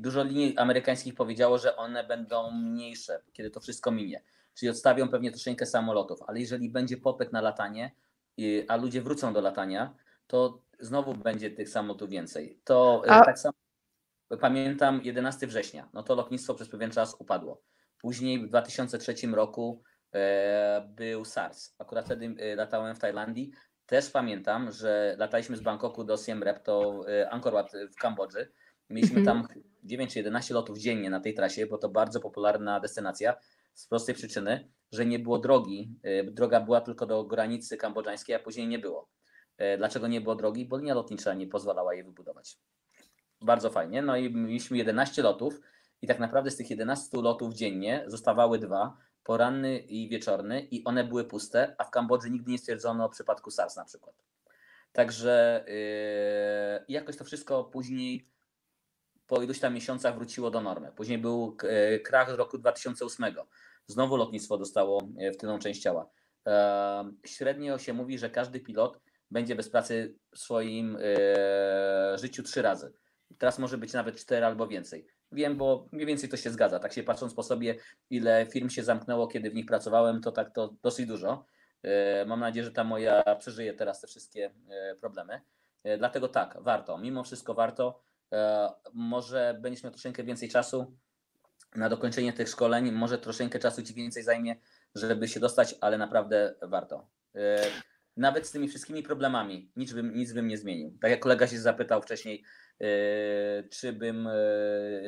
[0.00, 4.22] Dużo linii amerykańskich powiedziało, że one będą mniejsze, kiedy to wszystko minie.
[4.54, 7.90] Czyli odstawią pewnie troszeczkę samolotów, ale jeżeli będzie popyt na latanie,
[8.36, 9.94] i- a ludzie wrócą do latania,
[10.26, 12.60] to znowu będzie tych samolotów więcej.
[12.64, 13.54] To e, A- tak samo
[14.40, 17.62] pamiętam 11 września, no to lotnictwo przez pewien czas upadło.
[17.98, 19.82] Później w 2003 roku
[20.14, 21.74] e, był SARS.
[21.78, 23.50] Akurat wtedy latałem w Tajlandii.
[23.86, 28.52] Też pamiętam, że lataliśmy z Bangkoku do Siem Reap, to Angkor Wat w Kambodży.
[28.90, 29.42] Mieliśmy Mhm.
[29.42, 29.48] tam
[29.84, 33.36] 9 czy 11 lotów dziennie na tej trasie, bo to bardzo popularna destynacja
[33.74, 35.94] z prostej przyczyny, że nie było drogi.
[36.02, 39.08] E, Droga była tylko do granicy kambodżańskiej, a później nie było.
[39.58, 40.64] E, Dlaczego nie było drogi?
[40.66, 42.58] Bo linia lotnicza nie pozwalała jej wybudować.
[43.40, 44.02] Bardzo fajnie.
[44.02, 45.60] No i mieliśmy 11 lotów
[46.02, 51.04] i tak naprawdę z tych 11 lotów dziennie zostawały dwa, poranny i wieczorny i one
[51.04, 54.14] były puste, a w Kambodży nigdy nie stwierdzono o przypadku SARS na przykład.
[54.92, 55.64] Także
[56.88, 58.28] yy, jakoś to wszystko później
[59.28, 60.92] po iluś tam miesiącach wróciło do normy.
[60.96, 63.34] Później był yy, krach z roku 2008.
[63.86, 66.10] Znowu lotnictwo dostało yy, w tylną część ciała.
[67.26, 69.00] Średnio się mówi, że każdy pilot
[69.30, 70.98] będzie bez pracy w swoim
[72.14, 72.92] życiu trzy razy.
[73.38, 75.06] Teraz może być nawet cztery albo więcej.
[75.32, 76.78] Wiem, bo mniej więcej to się zgadza.
[76.78, 77.76] Tak się patrząc po sobie,
[78.10, 81.44] ile firm się zamknęło, kiedy w nich pracowałem, to tak to dosyć dużo.
[82.26, 84.54] Mam nadzieję, że ta moja przeżyje teraz te wszystkie
[85.00, 85.40] problemy.
[85.98, 86.98] Dlatego tak, warto.
[86.98, 88.00] Mimo wszystko warto.
[88.94, 90.96] Może będziesz miał troszeczkę więcej czasu
[91.76, 94.56] na dokończenie tych szkoleń, może troszeczkę czasu ci więcej zajmie,
[94.94, 97.08] żeby się dostać, ale naprawdę warto.
[98.16, 100.98] Nawet z tymi wszystkimi problemami nic bym, nic bym nie zmienił.
[101.00, 102.44] Tak jak kolega się zapytał wcześniej,
[103.70, 104.28] czy bym,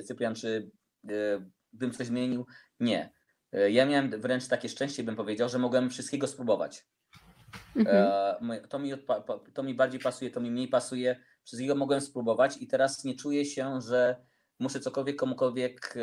[0.07, 0.71] Cyprian, czy
[1.73, 2.47] bym coś zmienił?
[2.81, 3.13] Nie.
[3.71, 6.87] Ja miałem wręcz takie szczęście, bym powiedział, że mogłem wszystkiego spróbować.
[7.77, 8.13] Mhm.
[8.69, 8.93] To, mi,
[9.55, 11.21] to mi bardziej pasuje, to mi mniej pasuje.
[11.51, 14.17] Wszystkiego mogłem spróbować i teraz nie czuję się, że
[14.59, 15.95] muszę cokolwiek komukolwiek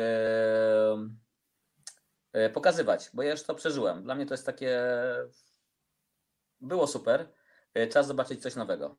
[2.54, 4.02] pokazywać, bo ja już to przeżyłem.
[4.02, 4.80] Dla mnie to jest takie.
[6.60, 7.28] Było super.
[7.90, 8.96] Czas zobaczyć coś nowego.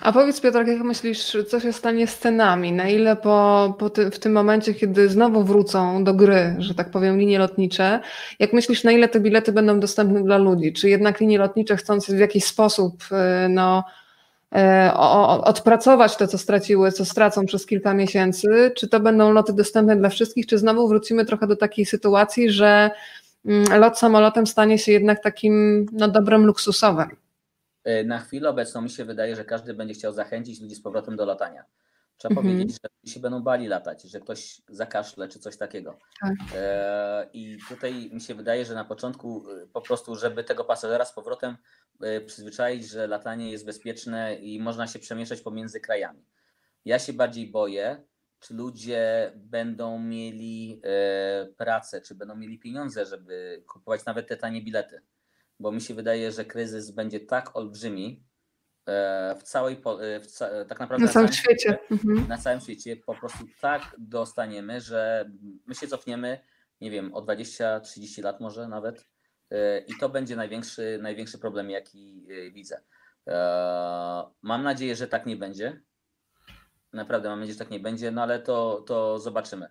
[0.00, 2.72] A powiedz Piotr, jak myślisz, co się stanie z cenami?
[2.72, 6.90] Na ile po, po ty, w tym momencie, kiedy znowu wrócą do gry, że tak
[6.90, 8.00] powiem, linie lotnicze,
[8.38, 10.72] jak myślisz, na ile te bilety będą dostępne dla ludzi?
[10.72, 13.04] Czy jednak linie lotnicze chcąc w jakiś sposób
[13.48, 13.84] no,
[15.44, 20.08] odpracować to, co straciły, co stracą przez kilka miesięcy, czy to będą loty dostępne dla
[20.08, 22.90] wszystkich, czy znowu wrócimy trochę do takiej sytuacji, że
[23.46, 27.08] mm, lot samolotem stanie się jednak takim no, dobrem luksusowym?
[27.84, 31.16] E, na chwilę obecną mi się wydaje, że każdy będzie chciał zachęcić ludzi z powrotem
[31.16, 31.64] do latania.
[32.18, 32.46] Trzeba mhm.
[32.46, 35.98] powiedzieć, że się będą bali latać, że ktoś zakaszle czy coś takiego.
[36.20, 36.34] Tak.
[36.54, 41.04] E, I tutaj mi się wydaje, że na początku e, po prostu, żeby tego pasażera
[41.04, 41.56] z powrotem
[42.26, 46.24] przyzwyczaić, że latanie jest bezpieczne i można się przemieszczać pomiędzy krajami.
[46.84, 48.04] Ja się bardziej boję,
[48.40, 50.82] czy ludzie będą mieli
[51.56, 55.02] pracę, czy będą mieli pieniądze, żeby kupować nawet te tanie bilety
[55.60, 58.27] bo mi się wydaje, że kryzys będzie tak olbrzymi e,
[59.38, 61.58] w całej, e, w ca tak naprawdę na całym świecie.
[61.58, 61.78] świecie.
[61.90, 62.28] Mhm.
[62.28, 65.30] Na całym świecie po prostu tak dostaniemy, że
[65.66, 66.38] my się cofniemy,
[66.80, 69.08] nie wiem, o 20-30 lat może nawet
[69.50, 72.80] e, i to będzie największy, największy problem, jaki widzę.
[74.42, 75.80] Mam nadzieję, że tak nie będzie.
[76.92, 79.68] Naprawdę mam nadzieję, że tak nie będzie, no ale to, to zobaczymy.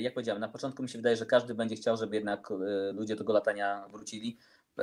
[0.00, 2.48] Jak powiedziałem, na początku mi się wydaje, że każdy będzie chciał, żeby jednak
[2.92, 4.38] ludzie tego latania wrócili.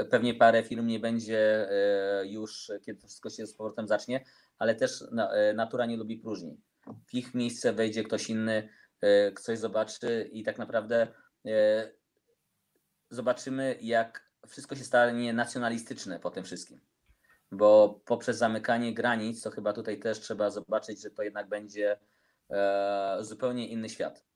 [0.10, 4.26] Pewnie parę firm nie będzie e, już, kiedy wszystko się z powrotem zacznie,
[4.57, 6.61] ale też e, natura nie lubi próżni.
[7.07, 8.70] W ich miejsce wejdzie ktoś inny,
[9.02, 11.07] e, ktoś zobaczy i tak naprawdę
[13.10, 16.80] zobaczymy, jak wszystko się stanie nacjonalistyczne po tym wszystkim.
[17.52, 21.99] Bo poprzez zamykanie granic, to chyba tutaj też trzeba zobaczyć, że to jednak będzie
[23.22, 24.28] zupełnie inny świat.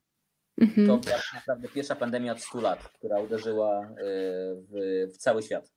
[0.57, 0.87] Mhm.
[0.87, 3.93] To była tak naprawdę pierwsza pandemia od 100 lat, która uderzyła y,
[4.69, 5.71] w, w cały świat.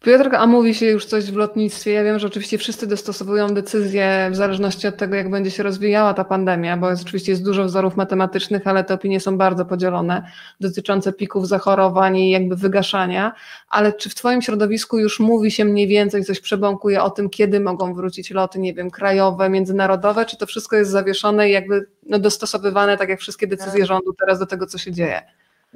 [0.00, 1.92] Piotr, a mówi się już coś w lotnictwie.
[1.92, 6.14] Ja wiem, że oczywiście wszyscy dostosowują decyzje w zależności od tego, jak będzie się rozwijała
[6.14, 10.30] ta pandemia, bo jest, oczywiście jest dużo wzorów matematycznych, ale te opinie są bardzo podzielone
[10.60, 13.32] dotyczące pików zachorowań i jakby wygaszania.
[13.68, 17.60] Ale czy w Twoim środowisku już mówi się mniej więcej, coś przebąkuje o tym, kiedy
[17.60, 22.18] mogą wrócić loty, nie wiem, krajowe, międzynarodowe, czy to wszystko jest zawieszone i jakby no,
[22.18, 23.88] dostosowywane, tak jak wszystkie decyzje tak.
[23.88, 25.22] rządu teraz do tego, co się dzieje?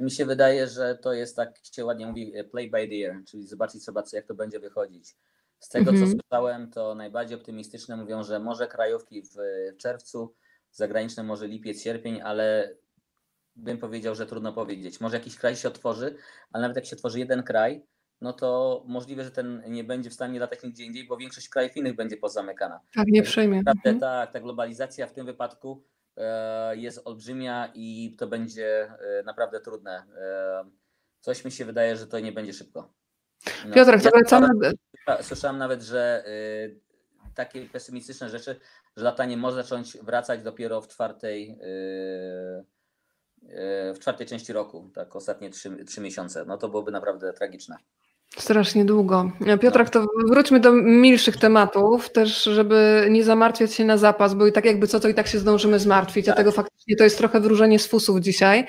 [0.01, 3.23] Mi się wydaje, że to jest tak, się ładnie mówi, e, play by the ear,
[3.27, 5.15] czyli zobaczyć sobie, jak to będzie wychodzić.
[5.59, 6.11] Z tego, co mhm.
[6.11, 9.37] słyszałem, to najbardziej optymistyczne mówią, że może krajówki w
[9.77, 10.35] czerwcu,
[10.71, 12.75] zagraniczne może lipiec, sierpień, ale
[13.55, 15.01] bym powiedział, że trudno powiedzieć.
[15.01, 16.15] Może jakiś kraj się otworzy,
[16.51, 17.85] ale nawet jak się otworzy jeden kraj,
[18.21, 21.77] no to możliwe, że ten nie będzie w stanie latać nigdzie indziej, bo większość krajów
[21.77, 22.79] innych będzie pozamykana.
[22.95, 23.57] Tak, nie przejmie.
[23.67, 23.99] Mhm.
[23.99, 25.83] Tak, ta globalizacja w tym wypadku
[26.71, 30.03] jest olbrzymia i to będzie e, naprawdę trudne.
[30.17, 30.65] E,
[31.19, 32.93] coś mi się wydaje, że to nie będzie szybko.
[33.65, 34.47] No, Piotrek, to wracamy.
[35.21, 36.23] Słyszałem nawet, że
[37.35, 38.59] takie pesymistyczne rzeczy,
[38.97, 41.59] że latanie może zacząć wracać dopiero w czwartej,
[43.93, 46.45] w czwartej części roku, tak ostatnie trzy, trzy miesiące.
[46.45, 47.75] No to byłoby naprawdę tragiczne.
[48.37, 49.31] Strasznie długo.
[49.61, 54.51] Piotrek, to wróćmy do milszych tematów, też żeby nie zamartwiać się na zapas, bo i
[54.51, 56.35] tak jakby co, to i tak się zdążymy zmartwić, tak.
[56.35, 58.65] dlatego faktycznie to jest trochę wróżenie z fusów dzisiaj.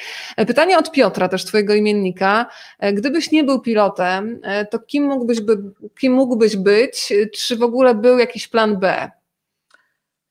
[0.46, 2.46] Pytanie od Piotra, też twojego imiennika.
[2.92, 4.40] Gdybyś nie był pilotem,
[4.70, 5.58] to kim mógłbyś, by,
[6.00, 7.12] kim mógłbyś być?
[7.34, 9.10] Czy w ogóle był jakiś plan B?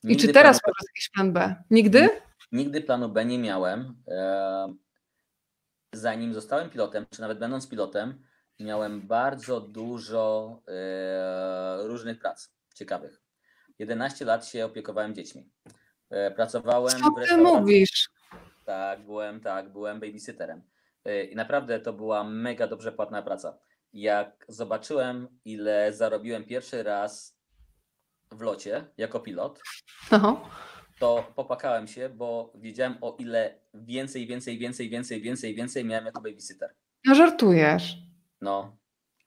[0.03, 1.55] I Nigdy czy teraz masz jakiś plan B?
[1.71, 2.09] Nigdy?
[2.51, 3.95] Nigdy planu B nie miałem.
[4.07, 4.73] E,
[5.93, 8.23] zanim zostałem pilotem, czy nawet będąc pilotem,
[8.63, 13.21] miałem bardzo dużo e, różnych prac ciekawych.
[13.79, 15.49] 11 lat się opiekowałem dziećmi.
[16.09, 18.09] E, pracowałem Co ty mówisz?
[18.65, 20.61] Tak, byłem, tak, byłem babysitterem.
[21.05, 23.57] E, I naprawdę to była mega dobrze płatna praca.
[23.93, 27.37] Jak zobaczyłem, ile zarobiłem pierwszy raz
[28.31, 29.61] w locie jako pilot,
[30.11, 30.49] Aha.
[30.99, 36.21] to popakałem się, bo wiedziałem o ile więcej, więcej, więcej, więcej, więcej, więcej miałem jako
[36.21, 36.75] babysitter.
[37.05, 38.10] No żartujesz.
[38.41, 38.77] No,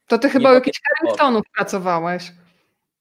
[0.07, 2.33] To ty chyba u jakichś Carringtonów pracowałeś.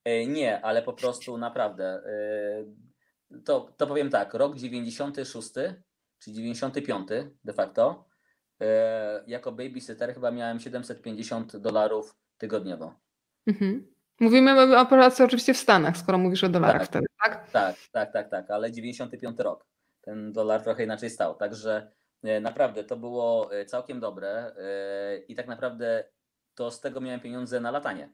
[0.06, 1.85] e, nie, ale po prostu naprawdę.
[1.85, 5.49] e, To, to powiem tak, rok 96
[6.19, 7.07] czy 95
[7.44, 8.06] de facto,
[8.61, 12.94] e, jako babysitter chyba miałem 750 dolarów tygodniowo.
[13.48, 13.94] Mhm.
[14.19, 16.88] Mówimy o pracy oczywiście w Stanach, skoro mówisz o dolarach Tak.
[16.90, 17.52] wtedy, tak?
[17.52, 19.65] Tak, tak, tak, tak, ale 95 rok.
[20.02, 21.35] Ten dolar trochę inaczej stał.
[21.35, 21.91] Także
[22.41, 26.04] naprawdę to było e, całkiem dobre e, i tak naprawdę
[26.56, 28.10] to z tego miałem pieniądze na latanie.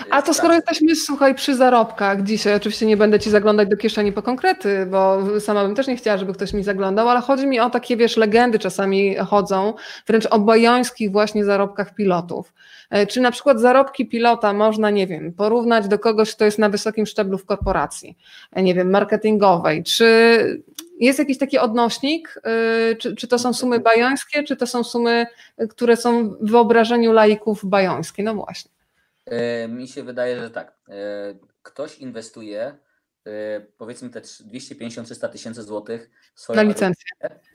[0.00, 0.62] E, A to skoro pracy.
[0.70, 5.22] jesteśmy, słuchaj, przy zarobkach dzisiaj, oczywiście nie będę ci zaglądać do kieszeni po konkrety, bo
[5.40, 8.16] sama bym też nie chciała, żeby ktoś mi zaglądał, ale chodzi mi o takie, wiesz,
[8.16, 9.74] legendy czasami chodzą,
[10.06, 12.52] wręcz o bajońskich właśnie zarobkach pilotów.
[12.90, 16.68] E, Czy na przykład zarobki pilota można, nie wiem, porównać do kogoś, kto jest na
[16.68, 18.18] wysokim szczeblu w korporacji,
[18.52, 19.82] e, nie wiem, marketingowej?
[19.84, 20.62] Czy
[21.00, 22.34] jest jakiś taki odnośnik?
[22.44, 25.26] E, Czy, czy to są sumy bajońskie, czy to są sumy,
[25.70, 28.22] które są w wyobrażeniu laików bajońskie?
[28.22, 28.70] No właśnie.
[29.26, 30.76] E, Mi się wydaje, że tak.
[30.88, 30.94] E,
[31.62, 32.78] Ktoś inwestuje
[33.26, 36.10] e, powiedzmy te 250-300 tysięcy złotych
[36.48, 37.04] Na licencję.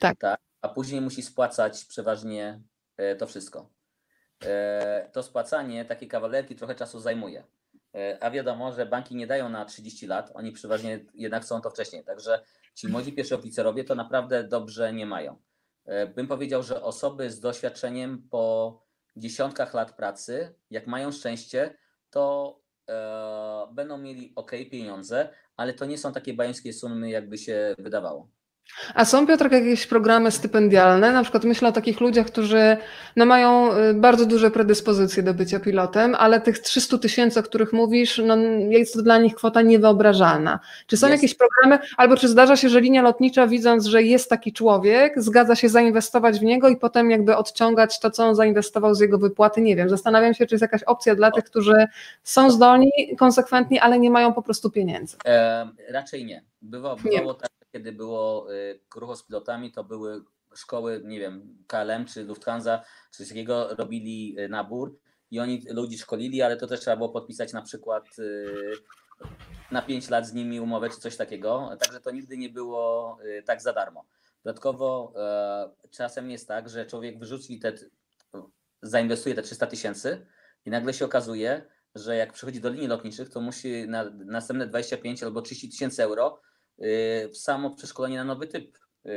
[0.00, 0.16] tak,
[0.60, 2.60] a później musi spłacać przeważnie
[3.18, 3.70] to wszystko.
[5.12, 7.44] To spłacanie takiej kawalerki trochę czasu zajmuje.
[8.20, 12.04] A wiadomo, że banki nie dają na 30 lat, oni przeważnie jednak chcą to wcześniej.
[12.04, 12.40] Także
[12.74, 15.36] ci młodzi pierwsi oficerowie to naprawdę dobrze nie mają.
[15.84, 18.84] E, Bym powiedział, że osoby z doświadczeniem po
[19.16, 21.78] dziesiątkach lat pracy, jak mają szczęście,
[22.10, 22.54] to
[22.88, 28.30] e, będą mieli ok pieniądze, ale to nie są takie bańskie sumy, jakby się wydawało.
[28.94, 31.12] A są, Piotrek, jakieś programy stypendialne?
[31.12, 32.76] Na przykład myślę o takich ludziach, którzy
[33.16, 37.72] no, mają y, bardzo duże predyspozycje do bycia pilotem, ale tych 300 tysięcy, o których
[37.72, 38.36] mówisz, no,
[38.68, 40.60] jest to dla nich kwota niewyobrażalna.
[40.86, 41.22] Czy są Jest.
[41.22, 45.56] jakieś programy, albo czy zdarza się, że linia lotnicza, widząc, że jest taki człowiek, zgadza
[45.56, 49.60] się zainwestować w niego i potem jakby odciągać to, co on zainwestował z jego wypłaty?
[49.60, 49.88] Nie wiem.
[49.88, 51.86] Zastanawiam się, czy jest jakaś opcja dla tych, którzy
[52.22, 55.16] są zdolni, konsekwentni, ale nie mają po prostu pieniędzy.
[55.26, 56.42] E, raczej nie.
[56.62, 57.10] Bywa, Nie.
[57.10, 60.24] bywało tak, kiedy było y, krucho z pilotami, to były
[60.54, 64.98] szkoły, nie wiem, KLM czy Lufthansa, czy coś takiego, robili y, nabór
[65.30, 68.72] i oni ludzi szkolili, ale to też trzeba było podpisać na przykład y,
[69.70, 73.42] na 5 lat z nimi umowę czy coś takiego, także to nigdy nie było y,
[73.42, 74.04] tak za darmo.
[74.44, 77.72] Dodatkowo e, czasem jest tak, że człowiek wyrzuci te,
[78.82, 80.26] zainwestuje te 300 tysięcy
[80.66, 85.22] i nagle się okazuje, że jak przychodzi do linii lotniczych, to musi na następne 25
[85.22, 89.10] albo 30 tysięcy euro y, w samo przeszkolenie na nowy typ y,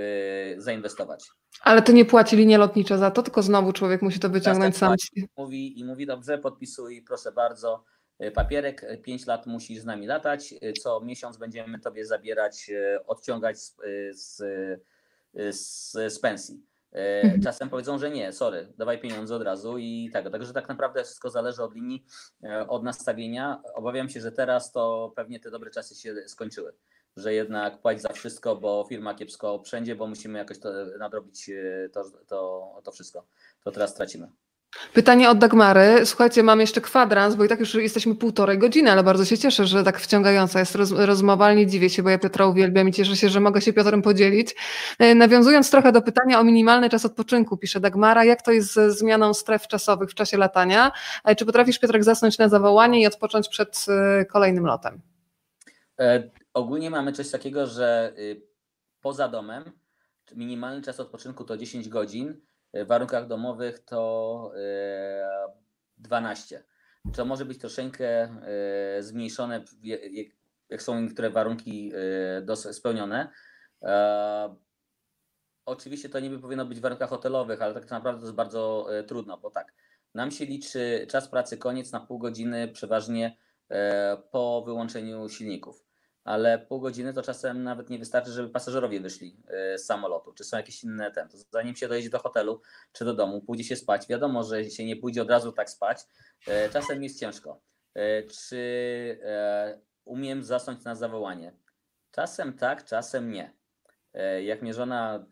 [0.58, 1.30] zainwestować.
[1.62, 4.80] Ale to nie płaci linia lotnicza za to, tylko znowu człowiek musi to wyciągnąć tak
[4.80, 4.90] sam.
[4.90, 5.30] płaci.
[5.38, 7.84] Mówi i mówi dobrze, podpisuj, proszę bardzo,
[8.24, 13.06] y, papierek, 5 lat musisz z nami latać, y, co miesiąc będziemy tobie zabierać, y,
[13.06, 16.56] odciągać z, y, z, y, z, z pensji.
[16.56, 16.68] Y,
[17.24, 17.42] Mhm.
[17.42, 20.32] Czasem powiedzą, że nie, sorry, dawaj pieniądze od razu i tak.
[20.32, 22.06] Także tak naprawdę wszystko zależy od linii,
[22.44, 23.62] y, od nastawienia.
[23.76, 26.74] Obawiam się, że teraz to pewnie te dobre czasy się skończyły.
[27.18, 30.70] Że jednak płać za wszystko, bo firma kiepsko wszędzie, bo musimy jakoś to
[31.00, 33.26] nadrobić y, to, to, to wszystko.
[33.64, 34.28] To teraz tracimy.
[34.94, 36.06] Pytanie od Dagmary.
[36.06, 39.66] Słuchajcie, mam jeszcze kwadrans, bo i tak już jesteśmy półtorej godziny, ale bardzo się cieszę,
[39.66, 43.16] że tak wciągająca jest roz, rozmowa, nie dziwię się, bo ja Piotra uwielbiam i cieszę
[43.16, 44.56] się, że mogę się Piotrem podzielić.
[45.00, 48.92] E, Nawiązując trochę do pytania o minimalny czas odpoczynku, pisze Dagmara, jak to jest ze
[48.92, 50.92] zmianą stref czasowych w czasie latania?
[51.26, 55.02] E, Czy potrafisz, Piotrek, zasnąć na zawołanie i odpocząć przed e, kolejnym lotem?
[56.58, 58.42] Ogólnie mamy coś takiego, że y,
[59.02, 59.72] poza domem
[60.36, 62.42] minimalny czas odpoczynku to 10 godzin,
[62.78, 65.52] y, w warunkach domowych to y,
[65.98, 66.64] 12.
[67.16, 68.30] To może być troszeczkę
[69.00, 69.66] y, zmniejszone,
[70.70, 71.92] jak- są niektóre warunki
[72.52, 73.32] y, spełnione.
[73.84, 74.56] E,
[75.66, 79.04] Oczywiście to niby powinno być w warunkach hotelowych, ale tak naprawdę to jest bardzo e,
[79.04, 79.74] trudno, bo tak,
[80.14, 83.38] nam się liczy czas pracy koniec na pół godziny przeważnie
[83.70, 85.87] e, po wyłączeniu silników.
[86.28, 90.44] Ale pół godziny to czasem nawet nie wystarczy, żeby pasażerowie wyszli e, z samolotu, czy
[90.44, 91.30] są jakieś inne ten.
[91.30, 94.08] To zanim się dojedzie do hotelu czy do domu, pójdzie się spać.
[94.08, 96.02] Wiadomo, że się nie pójdzie od razu tak spać.
[96.48, 97.62] E, Czasem jest ciężko.
[97.96, 99.20] E, Czy
[100.06, 101.54] umiem zasnąć na zawołanie?
[102.12, 103.58] Czasem tak, czasem nie.
[104.44, 105.26] Jak mnie żona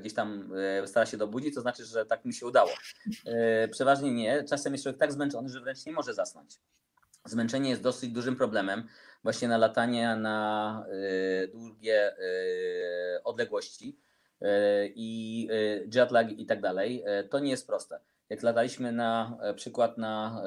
[0.00, 0.52] gdzieś tam
[0.86, 2.70] stara się dobudzić, to znaczy, że tak mi się udało.
[3.70, 4.44] Przeważnie nie.
[4.44, 6.60] Czasem jest człowiek tak zmęczony, że wręcz nie może zasnąć.
[7.24, 8.88] Zmęczenie jest dosyć dużym problemem
[9.22, 10.84] właśnie na latanie na
[11.52, 12.16] długie
[13.24, 14.00] odległości
[14.84, 15.48] i
[15.94, 17.04] jetlag i tak dalej.
[17.30, 18.00] To nie jest proste.
[18.28, 20.42] Jak lataliśmy na przykład na,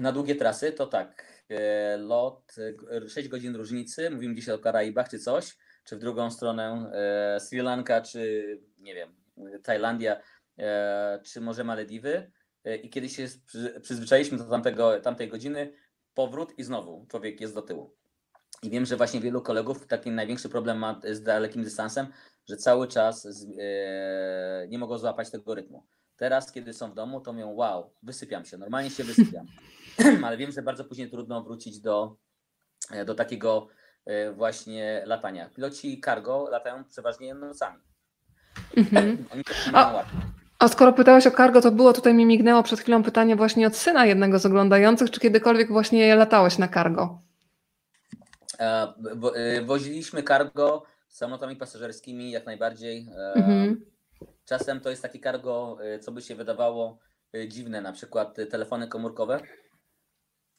[0.00, 2.54] na długie trasy, to tak, E, lot,
[3.08, 7.40] 6 e, godzin różnicy, mówimy dzisiaj o Karaibach czy coś, czy w drugą stronę e,
[7.40, 9.14] Sri Lanka, czy nie wiem,
[9.62, 10.20] Tajlandia,
[11.24, 12.30] czy może Malediwy.
[12.76, 13.28] I kiedy się
[13.82, 15.72] przyzwyczailiśmy do tamtego, tamtej godziny,
[16.14, 17.94] powrót i znowu człowiek jest do tyłu.
[18.62, 22.06] I wiem, że właśnie wielu kolegów taki największy problem ma z dalekim dystansem,
[22.48, 23.28] że cały czas
[24.68, 25.86] nie mogą złapać tego rytmu.
[26.18, 29.46] Teraz, kiedy są w domu, to mówią, wow, wysypiam się, normalnie się wysypiam.
[30.24, 32.16] ale wiem, że bardzo później trudno wrócić do,
[32.90, 33.68] e, do takiego
[34.06, 35.48] e, właśnie latania.
[35.48, 37.82] Piloci cargo latają przeważnie nocami.
[38.76, 39.24] Mhm.
[39.32, 40.04] Oni to a,
[40.58, 43.76] a skoro pytałeś o cargo, to było tutaj mi mignęło przed chwilą pytanie właśnie od
[43.76, 47.20] syna jednego z oglądających, czy kiedykolwiek właśnie latałeś na cargo?
[48.58, 53.08] E, woziliśmy cargo samolotami pasażerskimi jak najbardziej.
[53.34, 53.84] Mhm.
[54.44, 56.98] Czasem to jest taki cargo, co by się wydawało
[57.48, 59.40] dziwne, na przykład telefony komórkowe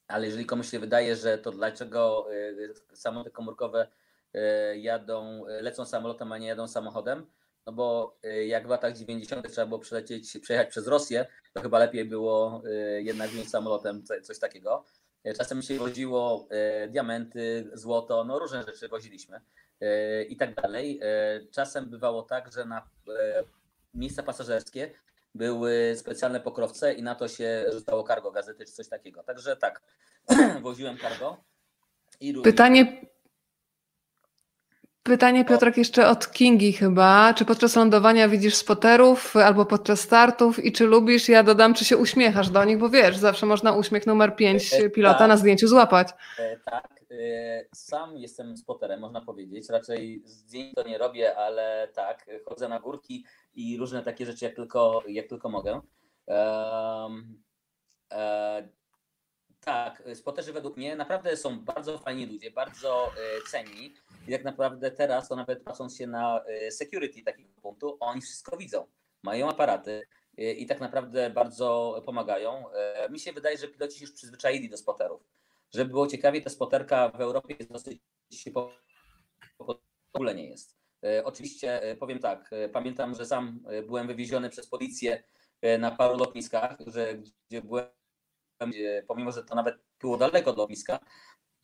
[0.09, 2.27] ale jeżeli komuś się wydaje, że to dlaczego
[2.93, 3.87] samoloty komórkowe
[4.75, 7.25] jadą, lecą samolotem, a nie jadą samochodem,
[7.69, 9.51] no bo y, jak w latach 90.
[9.51, 12.63] trzeba było przelecieć, przejechać przez Rosję, to chyba lepiej było
[12.99, 14.85] jednak wziąć samolotem coś takiego.
[15.37, 16.47] Czasem się woziło
[16.89, 19.41] diamenty, złoto, no różne rzeczy woziliśmy
[20.29, 20.99] i tak dalej.
[21.51, 22.89] Czasem bywało tak, że na
[23.93, 24.91] miejsca pasażerskie
[25.35, 29.23] były specjalne pokrowce i na to się rzucało cargo, gazety czy coś takiego.
[29.23, 29.81] Także tak,
[30.61, 31.43] woziłem cargo.
[32.19, 33.01] I Pytanie,
[35.09, 37.33] Pytanie Piotrek jeszcze od Kingi chyba.
[37.33, 41.97] Czy podczas lądowania widzisz spoterów albo podczas startów i czy lubisz, ja dodam, czy się
[41.97, 45.27] uśmiechasz do nich, bo wiesz, zawsze można uśmiech numer 5 e, pilota tak.
[45.27, 46.07] na zdjęciu złapać.
[46.39, 49.69] E, tak, e, sam jestem spoterem, można powiedzieć.
[49.69, 53.25] Raczej zdjęć to nie robię, ale tak, chodzę na górki
[53.55, 55.81] i różne takie rzeczy, jak tylko, jak tylko mogę.
[56.27, 57.41] Um,
[59.59, 63.11] tak, spoterzy według mnie naprawdę są bardzo fajni ludzie, bardzo
[63.51, 63.93] cenni.
[64.27, 66.41] I tak naprawdę teraz, to nawet patrząc się na
[66.71, 68.87] security takiego punktu, oni wszystko widzą.
[69.23, 70.07] Mają aparaty
[70.37, 72.65] i tak naprawdę bardzo pomagają.
[73.09, 75.21] Mi się wydaje, że piloci się już przyzwyczaili do spoterów.
[75.73, 77.99] Żeby było ciekawie, ta spoterka w Europie jest dosyć
[79.59, 79.67] w
[80.13, 80.77] ogóle nie jest.
[81.23, 85.23] Oczywiście powiem tak, pamiętam, że sam byłem wywieziony przez policję
[85.79, 87.13] na paru lotniskach, że
[87.49, 87.85] gdzie byłem,
[89.07, 90.99] pomimo że to nawet było daleko od lotniska,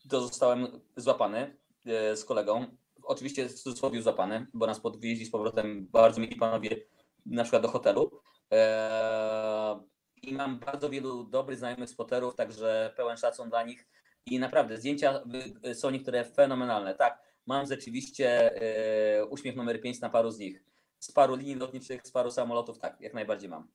[0.09, 1.57] to zostałem złapany
[2.15, 2.77] z kolegą.
[3.03, 6.76] Oczywiście w cudzysłowie złapany, bo nas podwieźli z powrotem bardzo mili panowie
[7.26, 8.22] na przykład do hotelu.
[10.22, 13.88] I mam bardzo wielu dobrych znajomych spoterów, także pełen szacun dla nich.
[14.26, 15.23] I naprawdę zdjęcia
[15.73, 16.95] są niektóre fenomenalne.
[16.95, 18.55] Tak, Mam rzeczywiście
[19.17, 20.63] e, uśmiech numer 5 na paru z nich.
[20.99, 23.67] Z paru linii lotniczych, z paru samolotów, tak, jak najbardziej mam.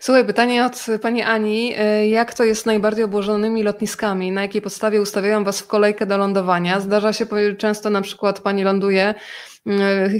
[0.00, 1.74] Słuchaj, pytanie od pani Ani.
[1.76, 4.32] E, jak to jest z najbardziej obłożonymi lotniskami?
[4.32, 6.80] Na jakiej podstawie ustawiają was w kolejkę do lądowania?
[6.80, 7.26] Zdarza się
[7.58, 9.14] często na przykład pani ląduje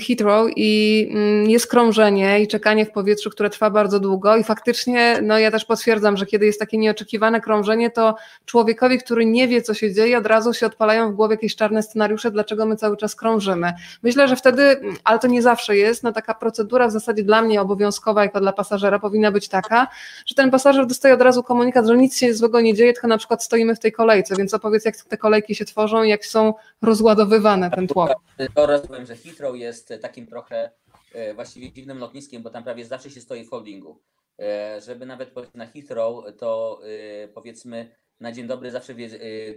[0.08, 5.20] Heathrow i mm, jest krążenie i czekanie w powietrzu, które trwa bardzo długo i faktycznie,
[5.22, 8.14] no ja też potwierdzam, że kiedy jest takie nieoczekiwane krążenie, to
[8.46, 11.82] człowiekowi, który nie wie, co się dzieje, od razu się odpalają w głowie jakieś czarne
[11.82, 13.72] scenariusze, dlaczego my cały czas krążymy.
[14.02, 17.60] Myślę, że wtedy, ale to nie zawsze jest, no taka procedura w zasadzie dla mnie
[17.60, 19.88] obowiązkowa, jako dla pasażera powinna być taka,
[20.26, 23.18] że ten pasażer dostaje od razu komunikat, że nic się złego nie dzieje, tylko na
[23.18, 27.70] przykład stoimy w tej kolejce, więc opowiedz, jak te kolejki się tworzą jak są rozładowywane
[27.70, 28.10] ten tłok.
[28.54, 29.16] Oraz że
[29.54, 30.70] jest takim trochę
[31.14, 34.02] e, właściwie dziwnym lotniskiem, bo tam prawie zawsze się stoi w holdingu.
[34.38, 36.80] E, żeby nawet na Heathrow, to
[37.24, 38.94] e, powiedzmy na dzień dobry zawsze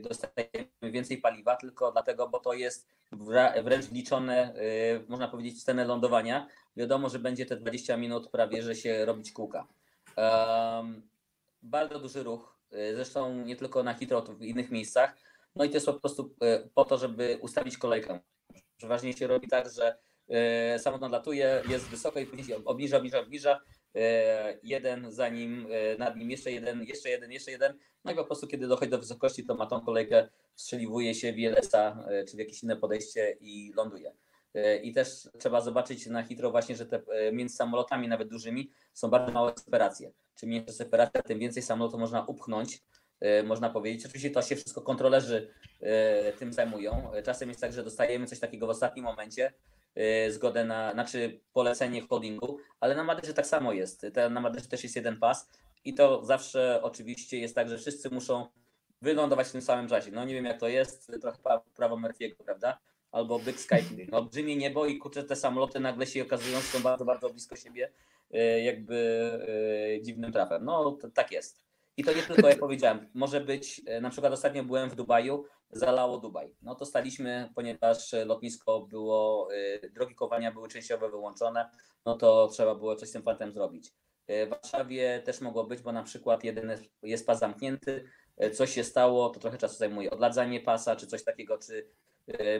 [0.01, 2.87] dostajemy więcej paliwa, tylko dlatego, bo to jest
[3.63, 4.53] wręcz wliczone,
[5.07, 6.47] można powiedzieć, cenę lądowania.
[6.75, 9.67] Wiadomo, że będzie te 20 minut prawie, że się robić kółka.
[11.61, 15.15] Bardzo duży ruch, zresztą nie tylko na Heathrow, to w innych miejscach.
[15.55, 16.35] No i to jest po prostu
[16.73, 18.19] po to, żeby ustawić kolejkę.
[18.81, 19.95] Przeważnie się robi tak, że
[20.29, 23.59] e, samolot nadlatuje, jest wysoko i później się obniża, obniża, obniża.
[23.95, 27.77] E, jeden za nim, e, nad nim jeszcze jeden, jeszcze jeden, jeszcze jeden.
[28.05, 31.37] No i po prostu kiedy dochodzi do wysokości, to ma tą kolejkę, strzeliwuje się w
[31.39, 34.13] ILS-a czy w jakieś inne podejście i ląduje.
[34.83, 37.01] I też trzeba zobaczyć na hitro właśnie, że te
[37.31, 40.11] między samolotami, nawet dużymi, są bardzo małe separacje.
[40.35, 42.81] Czym mniejsza separacja, tym więcej samolotów można upchnąć
[43.43, 44.06] można powiedzieć.
[44.06, 47.11] Oczywiście to się wszystko kontrolerzy e, tym zajmują.
[47.26, 49.53] Czasem jest tak, że dostajemy coś takiego w ostatnim momencie,
[49.95, 54.06] e, zgodę na, znaczy polecenie holdingu, ale na Maderze tak samo jest.
[54.31, 55.49] Na Maderze też jest jeden pas
[55.85, 58.48] i to zawsze oczywiście jest tak, że wszyscy muszą
[59.02, 60.11] wylądować w tym samym czasie.
[60.11, 62.80] No nie wiem jak to jest, trochę pra- prawo Murphy'ego, prawda?
[63.11, 64.07] Albo Big Sky.
[64.11, 67.56] No, olbrzymie niebo i kurczę te samoloty nagle się okazują, że są bardzo, bardzo blisko
[67.56, 67.91] siebie,
[68.31, 68.95] e, jakby
[69.98, 70.65] e, dziwnym trafem.
[70.65, 71.70] No tak jest.
[71.97, 75.45] I to nie tylko, jak powiedziałem, może być, e, na przykład ostatnio byłem w Dubaju,
[75.72, 76.55] zalało Dubaj.
[76.61, 81.69] No to staliśmy, ponieważ e, lotnisko było, e, drogi kowania były częściowo wyłączone,
[82.05, 83.91] no to trzeba było coś z tym fantem zrobić.
[84.27, 88.09] W Warszawie też mogło być, bo na przykład jeden jest pas zamknięty,
[88.53, 91.88] coś się stało, to trochę czasu zajmuje odladzanie pasa, czy coś takiego, czy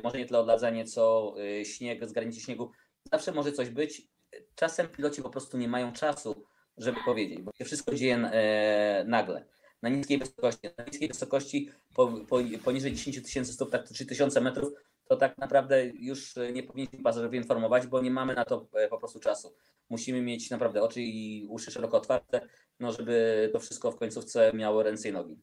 [0.04, 2.72] może nie tyle odladzanie, co śnieg, zgarnięcie śniegu.
[3.12, 4.08] Zawsze może coś być.
[4.56, 6.46] Czasem piloci po prostu nie mają czasu,
[6.82, 9.46] żeby powiedzieć, bo się wszystko dzieje e, nagle.
[9.82, 14.74] Na niskiej wysokości, na niskiej wysokości po, po, poniżej 10 tysięcy stóp, tak 3000 metrów,
[15.06, 18.88] to tak naprawdę już e, nie powinniśmy pasażerów informować, bo nie mamy na to e,
[18.88, 19.54] po prostu czasu.
[19.90, 22.42] Musimy mieć naprawdę oczy i uszy szeroko otwarte,
[22.80, 25.38] no żeby to wszystko w końcówce miało ręce i nogi.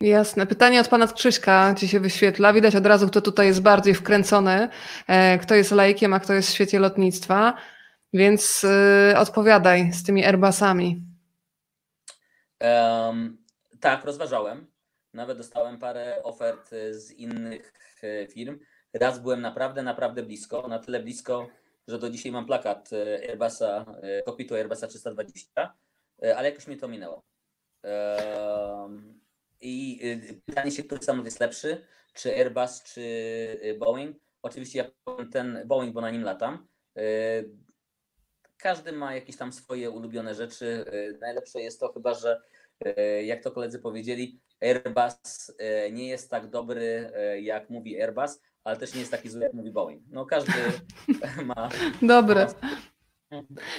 [0.00, 0.46] Jasne.
[0.46, 2.52] Pytanie od pana Krzyśka ci się wyświetla.
[2.52, 4.68] Widać od razu, kto tutaj jest bardziej wkręcony,
[5.42, 7.54] kto jest laikiem, a kto jest w świecie lotnictwa.
[8.12, 11.02] Więc y, odpowiadaj z tymi Airbusami.
[12.58, 13.38] Em,
[13.80, 14.72] tak, rozważałem.
[15.14, 17.72] Nawet dostałem parę ofert e, z innych
[18.02, 18.58] e, firm.
[18.94, 20.68] Raz byłem naprawdę, naprawdę blisko.
[20.68, 21.48] Na tyle blisko,
[21.88, 22.90] że do dzisiaj mam plakat
[23.28, 23.86] Airbusa,
[24.24, 25.74] kokpitu Airbusa 320,
[26.22, 27.22] e, ale jakoś mnie to minęło.
[27.82, 29.20] Em,
[29.60, 30.00] I
[30.46, 34.16] pytanie się, który samolot jest lepszy, czy Airbus, czy Boeing.
[34.42, 36.66] Oczywiście ja powiem ten Boeing, bo na nim latam.
[38.62, 40.84] Każdy ma jakieś tam swoje ulubione rzeczy.
[40.86, 42.42] E, Najlepsze jest to chyba, że
[42.84, 48.76] e, jak to koledzy powiedzieli, Airbus e, nie jest tak dobry, jak mówi Airbus, ale
[48.76, 50.02] też nie jest taki zły, jak mówi Boeing.
[50.10, 50.52] No każdy
[51.46, 51.68] ma.
[52.02, 52.46] Dobre.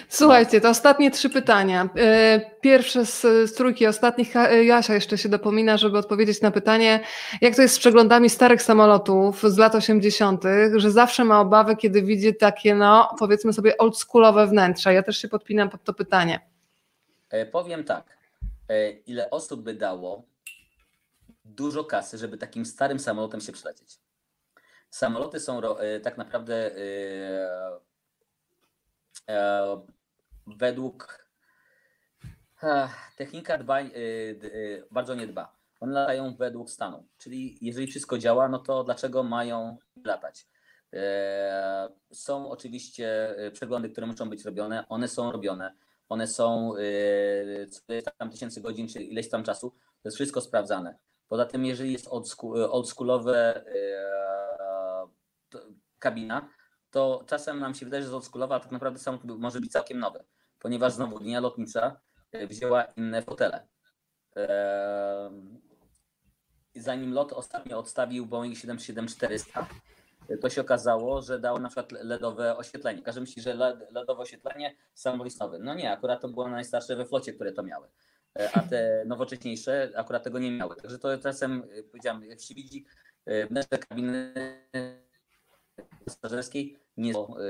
[0.09, 1.89] Słuchajcie, to ostatnie trzy pytania.
[1.97, 4.33] E, Pierwsze z, z trójki ostatnich.
[4.33, 6.99] Ha- Jasia jeszcze się dopomina, żeby odpowiedzieć na pytanie,
[7.41, 10.43] jak to jest z przeglądami starych samolotów z lat 80.,
[10.75, 14.91] że zawsze ma obawy, kiedy widzi takie, no powiedzmy sobie, oldschoolowe wnętrza.
[14.91, 16.39] Ja też się podpinam pod to pytanie.
[17.29, 18.17] E, Powiem tak.
[18.69, 20.23] e, Ile osób by dało
[21.45, 23.99] dużo kasy, żeby takim starym samolotem się przylecieć?
[24.89, 27.92] Samoloty są e, tak naprawdę e, e,
[30.47, 31.27] według
[32.63, 33.89] e, technika dba, e, e,
[34.91, 35.55] bardzo nie dba.
[35.79, 37.07] One latają według stanu.
[37.17, 40.47] Czyli jeżeli wszystko działa, no to dlaczego mają latać?
[42.11, 44.85] Są oczywiście przeglądy, które muszą być robione.
[44.89, 45.75] One są robione.
[46.09, 46.73] One są
[48.17, 49.69] tam tysięcy godzin, czy ileś tam czasu.
[49.71, 50.97] To jest wszystko sprawdzane.
[51.27, 53.65] Poza tym, jeżeli jest oldschool- oldschoolowe
[55.99, 56.49] kabina,
[56.93, 59.99] to czasem nam się wydaje, że jest oldschoolowa, a tak naprawdę samochód może być całkiem
[59.99, 60.23] nowy,
[60.59, 61.99] ponieważ znowu linia lotnicza
[62.31, 63.67] e, wzięła inne fotele.
[64.35, 65.61] Em,
[66.75, 69.65] Zanim lot ostatnio odstawił Boeing 737-400,
[70.29, 73.01] e, to się okazało, że dało na przykład LEDowe oświetlenie.
[73.01, 75.59] Każdy myśli, że LED, LEDowe oświetlenie samolot nowy.
[75.59, 77.87] No nie, akurat to było najstarsze we flocie, które to miały.
[78.39, 80.75] E, A te nowocześniejsze akurat tego nie miały.
[80.75, 82.85] Także to czasem, powiedziałem, jak się widzi
[83.49, 84.33] wnętrze kabiny
[86.05, 87.41] pasażerskiej, nie są e,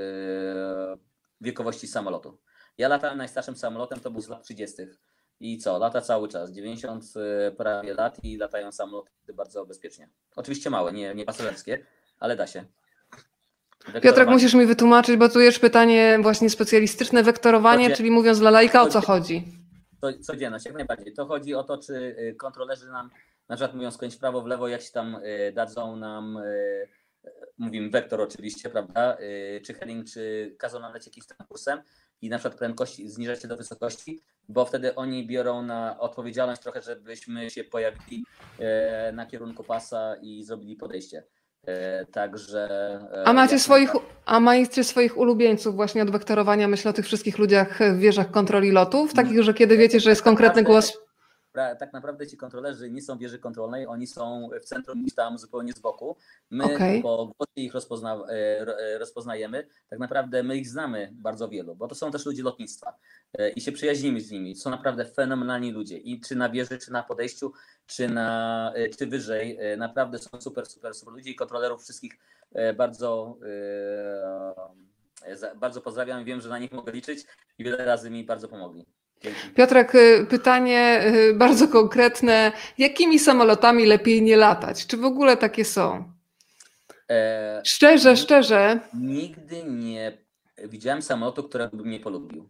[1.40, 2.38] wiekowości samolotu.
[2.78, 4.82] Ja latałem najstarszym samolotem, to był z lat 30.
[5.40, 10.08] I co, lata cały czas, 90 e, prawie lat i latają samoloty bardzo bezpiecznie.
[10.36, 11.86] Oczywiście małe, nie, nie pasażerskie,
[12.18, 12.64] ale da się.
[13.84, 14.34] Piotrek, Wektorowanie.
[14.34, 17.96] musisz mi wytłumaczyć, bo tu jest pytanie właśnie specjalistyczne, wektorowanie, Dobrze.
[17.96, 19.44] czyli mówiąc dla laika, o co chodzi?
[20.12, 21.14] codzienność, jak najbardziej.
[21.14, 23.10] To chodzi o to, czy y, kontrolerzy nam,
[23.48, 26.88] na przykład mówią skręć w prawo, w lewo, jak się tam y, dadzą nam, y,
[27.58, 31.82] mówimy wektor oczywiście, prawda, y, czy heading, czy kazą nam lecieć jakimś kursem
[32.22, 36.82] i na przykład prędkość zniżać się do wysokości, bo wtedy oni biorą na odpowiedzialność trochę,
[36.82, 38.24] żebyśmy się pojawili
[39.08, 41.22] y, na kierunku pasa i zrobili podejście.
[42.02, 42.68] Y, Także.
[43.14, 43.92] y, A macie swoich,
[44.26, 48.70] a macie swoich ulubieńców właśnie od wektorowania, myślę o tych wszystkich ludziach w wieżach kontroli
[48.70, 50.98] lotów, takich, że kiedy wiecie, że jest konkretny głos,
[51.54, 55.38] tak naprawdę ci kontrolerzy nie są w wieży kontrolnej, oni są w centrum gdzieś tam
[55.38, 56.16] zupełnie z boku.
[56.50, 57.02] My Okej.
[57.02, 59.66] po głosie ich rozpozna, e, e, rozpoznajemy.
[59.88, 62.96] Tak naprawdę my ich znamy bardzo wielu, bo to są też ludzie lotnictwa
[63.38, 64.56] e, i się przyjaźnimy z nimi.
[64.56, 67.52] Są naprawdę fenomenalni ludzie i czy na wieży, czy na podejściu,
[67.86, 69.58] czy, na, czy wyżej.
[69.76, 72.18] Naprawdę są super, super, super ludzie i kontrolerów wszystkich
[72.76, 73.38] bardzo,
[75.56, 77.26] bardzo pozdrawiam i wiem, że na nich mogę liczyć
[77.58, 78.86] i wiele razy mi bardzo pomogli.
[79.54, 82.52] Piotrek, y, pytanie y, bardzo konkretne.
[82.78, 84.86] Jakimi samolotami lepiej nie latać?
[84.86, 86.12] Czy w ogóle takie są?
[87.10, 88.80] E, Szczerze, szczerze.
[88.94, 90.18] nigdy nie
[90.64, 92.48] widziałem samolotu, którego bym nie polubił.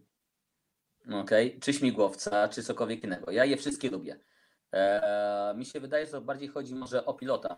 [1.11, 3.31] Okej, Czy śmigłowca, czy cokolwiek innego.
[3.31, 4.19] Ja je wszystkie lubię.
[4.73, 7.57] E, mi się wydaje, że bardziej chodzi może o pilota.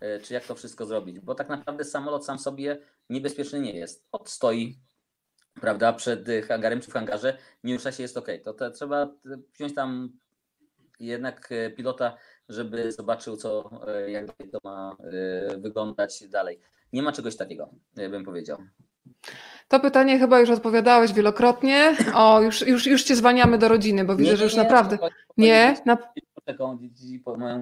[0.00, 1.20] E, czy jak to wszystko zrobić.
[1.20, 2.78] Bo tak naprawdę samolot sam sobie
[3.10, 4.06] niebezpieczny nie jest.
[4.12, 4.78] Od stoi,
[5.60, 8.28] prawda, przed hangarem czy w hangarze, nie rusza się, jest ok.
[8.44, 9.08] To, to trzeba
[9.54, 10.12] wziąć tam
[11.00, 12.16] jednak e, pilota,
[12.48, 13.70] żeby zobaczył, co,
[14.06, 14.96] jak to ma
[15.58, 16.60] wyglądać dalej.
[16.92, 18.58] Nie ma czegoś takiego, bym powiedział.
[19.68, 21.96] To pytanie chyba już odpowiadałeś wielokrotnie.
[22.14, 24.96] O, już, już, już cię zwaniamy do rodziny, bo widzę, że już naprawdę.
[24.96, 25.98] spokojnie, Nie, na,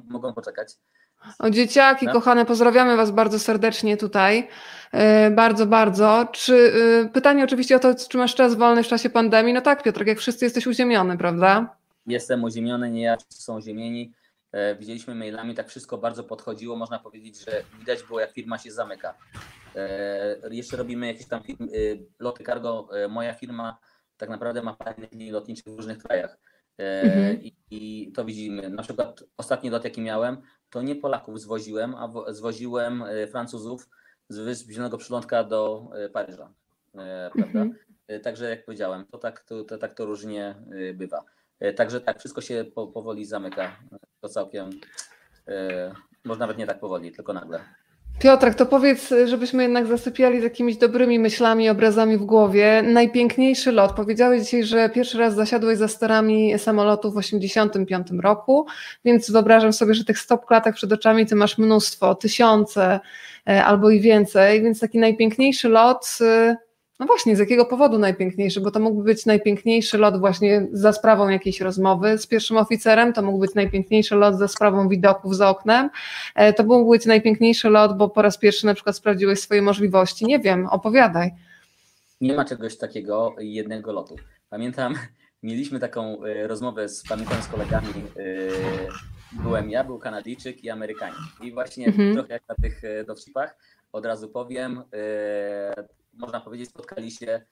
[0.09, 0.77] mogą poczekać.
[1.39, 2.15] O dzieciaki, Tak.
[2.15, 4.49] kochane, pozdrawiamy Was bardzo serdecznie tutaj.
[4.93, 6.29] E, Bardzo, bardzo.
[6.33, 6.73] Czy
[7.05, 9.53] e, pytanie oczywiście o to, czy masz czas wolny w czasie pandemii?
[9.55, 11.77] No tak, Piotrek, jak wszyscy jesteś uziemiony, prawda?
[12.07, 14.13] Jestem uziemiony, nie ja, wszyscy są uziemieni.
[14.53, 16.77] E, Widzieliśmy mailami, tak wszystko bardzo podchodziło.
[16.77, 19.15] Można powiedzieć, że widać było, jak firma się zamyka.
[20.51, 22.89] Jeszcze robimy jakieś tam firm, y, loty cargo.
[23.09, 23.79] Moja firma
[24.17, 26.39] tak naprawdę ma parę linii lotniczych w różnych krajach.
[26.79, 27.43] Mhm.
[27.43, 28.71] I, I to widzimy.
[28.71, 30.37] Na przykład ostatni lot, jaki miałem,
[30.73, 33.89] to nie Polaków zwoziłem, a wo- zwoziłem e, Francuzów
[34.29, 36.53] z Wysp Zielonego Przylądka do e, Paryża.
[36.95, 37.61] E, Prawda?
[37.61, 37.75] Mhm.
[38.23, 40.55] Także jak powiedziałem, to tak to, to, tak to różnie
[40.95, 41.25] bywa.
[41.77, 43.77] Także tak, wszystko się po, powoli zamyka.
[44.21, 44.71] To całkiem,
[46.25, 47.65] może nawet nie tak powoli, tylko nagle.
[48.19, 52.83] Piotrek, to powiedz, żebyśmy jednak zasypiali z jakimiś dobrymi myślami, obrazami w głowie.
[52.83, 53.93] Najpiękniejszy lot.
[53.93, 58.67] Powiedziałeś dzisiaj, że pierwszy raz zasiadłeś za sterami samolotu w 1985 roku,
[59.05, 63.01] więc wyobrażam sobie, że tych stop klatek przed oczami ty masz mnóstwo, tysiące
[63.49, 66.19] e, albo i więcej, więc taki najpiękniejszy lot.
[67.03, 68.61] No właśnie, z jakiego powodu najpiękniejszy?
[68.61, 73.23] Bo to mógłby być najpiękniejszy lot właśnie za sprawą jakiejś rozmowy z pierwszym oficerem, to
[73.23, 75.91] mógł być najpiękniejszy lot za sprawą widoków za oknem,
[76.35, 80.27] E, To mógł być najpiękniejszy lot, bo po raz pierwszy na przykład sprawdziłeś swoje możliwości.
[80.27, 81.31] Nie wiem, opowiadaj.
[82.21, 84.17] Nie ma czegoś takiego jednego lotu.
[84.51, 84.95] Pamiętam,
[85.43, 87.89] mieliśmy taką e, rozmowę z, pamiętam z kolegami.
[88.17, 88.23] e,
[89.43, 91.17] Byłem ja, był Kanadyjczyk i Amerykanin.
[91.43, 92.15] I właśnie Mhm.
[92.15, 93.57] trochę jak na tych dowcipach,
[93.93, 94.83] od razu powiem,
[96.13, 97.45] można powiedzieć, spotkali się e,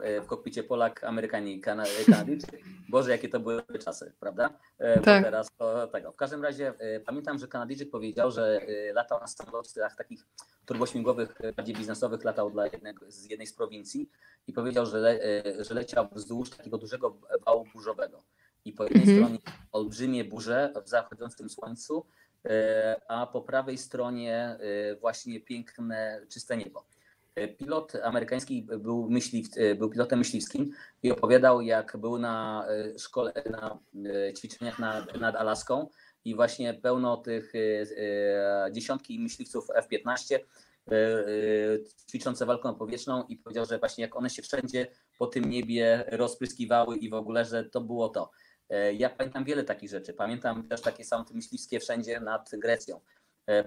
[0.00, 2.60] e, w kokpicie Polak, Amerykanin i Kana- Kanadyjczyk.
[2.88, 4.50] Boże, jakie to były czasy, prawda?
[4.78, 5.24] E, bo Tak.
[5.24, 6.12] teraz to tego.
[6.12, 10.26] W każdym razie e, pamiętam, że Kanadyjczyk powiedział, że e, latał na samolotach takich
[10.66, 14.10] turbośmigłowych, e, bardziej biznesowych, latał dla jednego, z jednej z prowincji
[14.46, 18.22] i powiedział, że, le, e, że leciał wzdłuż takiego dużego wału burzowego.
[18.64, 19.18] I po jednej Mhm.
[19.18, 19.38] stronie
[19.72, 22.06] olbrzymie burze w zachodzącym słońcu,
[22.44, 26.84] e, a po prawej stronie e, właśnie piękne, czyste niebo.
[27.36, 30.70] E, Pilot amerykański był, myśliw, e, był pilotem myśliwskim
[31.02, 33.78] i opowiadał, jak był na e, szkole, na
[34.38, 35.88] ćwiczeniach nad, nad Alaską
[36.24, 37.52] i właśnie pełno tych
[38.72, 41.24] dziesiątki myśliwców F-15 e, e,
[42.10, 44.86] ćwiczące walką powietrzną i powiedział, że właśnie jak one się wszędzie
[45.18, 48.30] po tym niebie rozpryskiwały i w ogóle, że to było to.
[48.98, 50.12] Ja pamiętam wiele takich rzeczy.
[50.12, 53.00] Pamiętam też takie same myśliwskie wszędzie nad Grecją.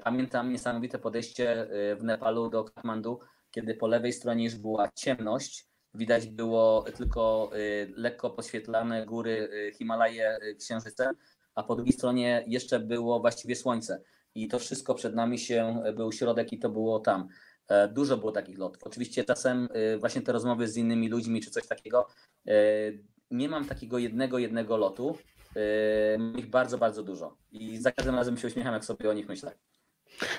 [0.03, 1.67] Pamiętam niesamowite podejście
[1.99, 3.19] w Nepalu do Katmandu,
[3.51, 5.65] kiedy po lewej stronie już była ciemność.
[5.93, 7.57] Widać było tylko e,
[7.95, 11.15] lekko podświetlane góry e, Himalaje e, księżycem,
[11.55, 14.01] a po drugiej stronie jeszcze było właściwie słońce.
[14.35, 17.27] I to wszystko przed nami się e, był środek i to było tam.
[17.67, 18.83] E, Dużo było takich lotów.
[18.83, 22.07] Oczywiście czasem e, właśnie te rozmowy z innymi ludźmi czy coś takiego
[22.47, 22.53] e,
[23.31, 25.17] nie mam takiego jednego, jednego lotu.
[25.55, 27.37] Yy, Mam ich bardzo, bardzo dużo.
[27.51, 29.51] I za każdym razem się uśmiecham, jak sobie o nich myślę.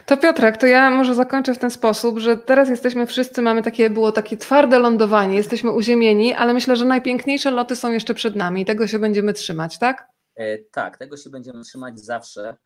[0.07, 3.90] To Piotrek, to ja może zakończę w ten sposób, że teraz jesteśmy wszyscy, mamy takie,
[3.90, 8.62] było takie twarde lądowanie, jesteśmy uziemieni, ale myślę, że najpiękniejsze loty są jeszcze przed nami
[8.62, 10.09] i tego się będziemy trzymać, tak?
[10.36, 12.57] E, Tak, tego się będziemy trzymać zawsze.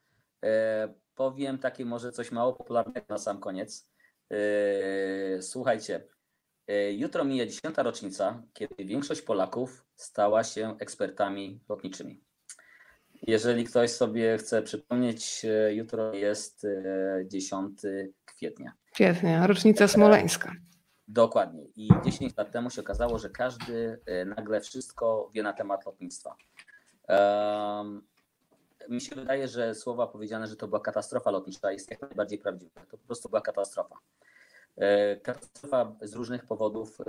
[0.44, 3.88] E, Powiem takie może coś mało popularnego na sam koniec.
[4.30, 6.06] E, Słuchajcie,
[6.66, 7.76] e, jutro mija 10.
[7.76, 12.23] rocznica, kiedy większość Polaków stała się ekspertami lotniczymi.
[13.22, 17.80] Jeżeli ktoś sobie chce przypomnieć, e, jutro jest e, 10
[18.24, 18.72] kwietnia.
[18.94, 20.52] Świetnie, rocznica smoleńska.
[21.08, 21.64] Dokładnie.
[21.76, 26.36] I 10 lat temu się okazało, że każdy e, nagle wszystko wie na temat lotnictwa.
[27.08, 28.02] Um,
[28.88, 32.80] mi się wydaje, że słowa powiedziane, że to była katastrofa lotnicza jest jak najbardziej prawdziwe.
[32.90, 33.96] To po prostu była katastrofa.
[34.76, 37.04] E, Katastrofa z różnych powodów, e,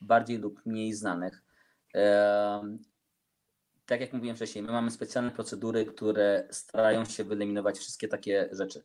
[0.00, 1.42] bardziej lub mniej znanych.
[3.86, 8.84] Tak jak mówiłem wcześniej, my mamy specjalne procedury, które starają się wyeliminować wszystkie takie rzeczy.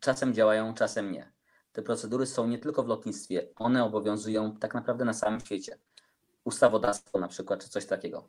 [0.00, 1.32] Czasem działają, czasem nie
[1.72, 5.78] te procedury są nie tylko w lotnictwie, one obowiązują tak naprawdę na całym świecie.
[6.44, 8.28] ustawodawstwo na przykład, czy coś takiego.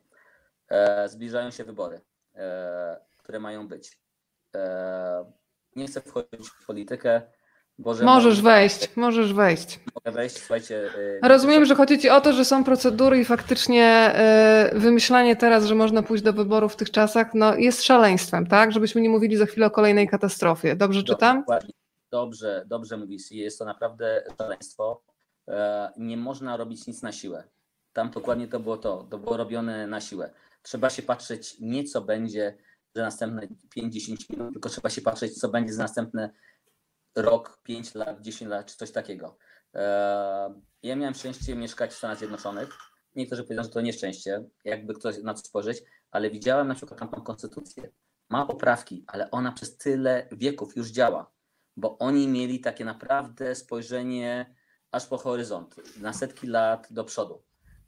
[0.68, 2.00] E, zbliżają się wybory,
[2.34, 3.98] e, które mają być.
[4.54, 5.24] E,
[5.76, 7.22] nie chcę wchodzić w politykę,
[7.78, 9.80] bo że Możesz wejść, możesz wejść.
[10.04, 10.90] Mogę wejść, słuchajcie.
[11.22, 15.64] e, Rozumiem, że chodzi Ci o to, że są procedury i faktycznie e, wymyślanie teraz,
[15.64, 18.72] że można pójść do wyborów w tych czasach, no jest szaleństwem, tak?
[18.72, 20.76] Żebyśmy nie mówili za chwilę o kolejnej katastrofie.
[20.76, 21.44] Dobrze czytam?
[22.10, 23.30] Dobrze, dobrze mówisz.
[23.30, 25.02] Jest to naprawdę szaleństwo.
[25.48, 27.44] E, Nie można robić nic na siłę.
[27.92, 29.06] Tam dokładnie to było to.
[29.10, 30.30] To było robione na siłę.
[30.62, 32.54] Trzeba się patrzeć nie co będzie
[32.94, 33.42] za następne
[33.76, 36.30] 5-10 minut, tylko trzeba się patrzeć, co będzie za następne
[37.16, 39.36] rok, 5 lat, 10 lat, czy coś takiego.
[39.74, 42.68] E, Ja miałem szczęście mieszkać w Stanach Zjednoczonych.
[43.16, 47.22] Niektórzy powiedzą, że to nieszczęście, jakby ktoś na to spojrzeć, ale widziałem na przykład tamtą
[47.22, 47.90] konstytucję.
[48.28, 51.34] Ma poprawki, ale ona przez tyle wieków już działa
[51.76, 54.54] bo oni mieli takie naprawdę spojrzenie
[54.90, 57.42] aż po horyzont, na setki lat do przodu.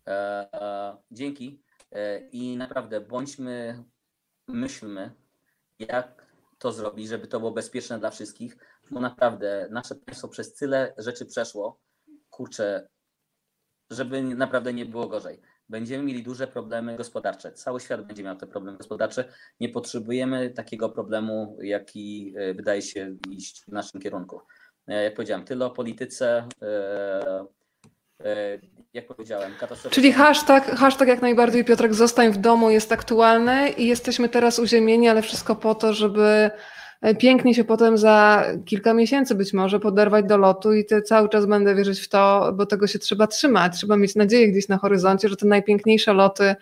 [0.07, 0.13] E,
[0.53, 1.63] e, dzięki
[2.33, 3.85] i naprawdę bądźmy,
[4.49, 5.11] myślmy,
[5.79, 6.27] jak
[6.59, 8.57] to zrobić, żeby to było bezpieczne dla wszystkich,
[8.91, 11.81] bo naprawdę nasze państwo przez tyle rzeczy przeszło,
[12.31, 12.89] kurczę,
[13.91, 15.41] żeby naprawdę nie było gorzej.
[15.69, 17.53] Będziemy mieli duże problemy gospodarcze.
[17.53, 19.25] Cały świat będzie miał te problemy gospodarcze.
[19.61, 24.41] Nie potrzebujemy takiego problemu, jaki e, wydaje się iść w naszym kierunku.
[24.89, 26.49] E, Jak powiedziałem, tyle o polityce.
[26.63, 27.47] e,
[28.93, 29.95] Jak powiedziałem, katastrofa.
[29.95, 35.09] Czyli hashtag, hashtag jak najbardziej Piotrek zostań w domu jest aktualny i jesteśmy teraz uziemieni,
[35.09, 36.51] ale wszystko po to, żeby
[37.18, 41.47] pięknie się potem za kilka miesięcy być może poderwać do lotu i ty cały czas
[41.47, 43.77] będę wierzyć w to, bo tego się trzeba trzymać.
[43.77, 46.55] Trzeba mieć nadzieję gdzieś na horyzoncie, że te najpiękniejsze loty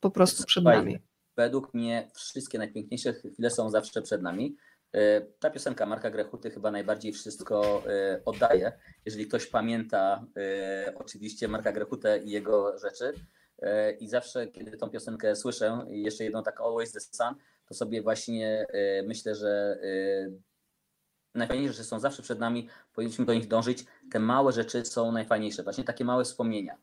[0.00, 0.98] po prostu przed Słuchaj, nami.
[1.36, 4.56] Według mnie wszystkie najpiękniejsze chwile są zawsze przed nami.
[4.94, 8.72] E, Ta piosenka Marka Grechuty chyba najbardziej wszystko e, oddaje.
[9.04, 13.12] Jeżeli ktoś pamięta e, oczywiście Marka Grechutę i jego rzeczy
[13.62, 17.34] e, i zawsze kiedy tą piosenkę słyszę, jeszcze jedną tak Always the Sun,
[17.70, 20.30] to sobie właśnie e, myślę, że e,
[21.34, 23.84] najfajniejsze rzeczy są zawsze przed nami, powinniśmy do nich dążyć.
[24.12, 26.78] Te małe rzeczy są najfajniejsze, właśnie takie małe wspomnienia.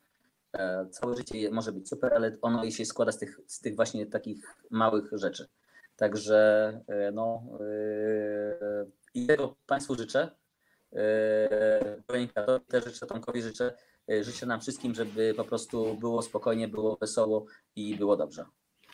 [0.54, 4.06] E, Całe życie może być super, ale ono się składa z tych, z tych właśnie
[4.06, 5.48] takich małych rzeczy.
[5.96, 10.32] Także e, no e, i tego Państwu życzę.
[12.36, 13.74] To też życzę Tomkowi, życzę,
[14.22, 17.46] życzę nam wszystkim, żeby po prostu było spokojnie, było wesoło
[17.76, 18.46] i było dobrze.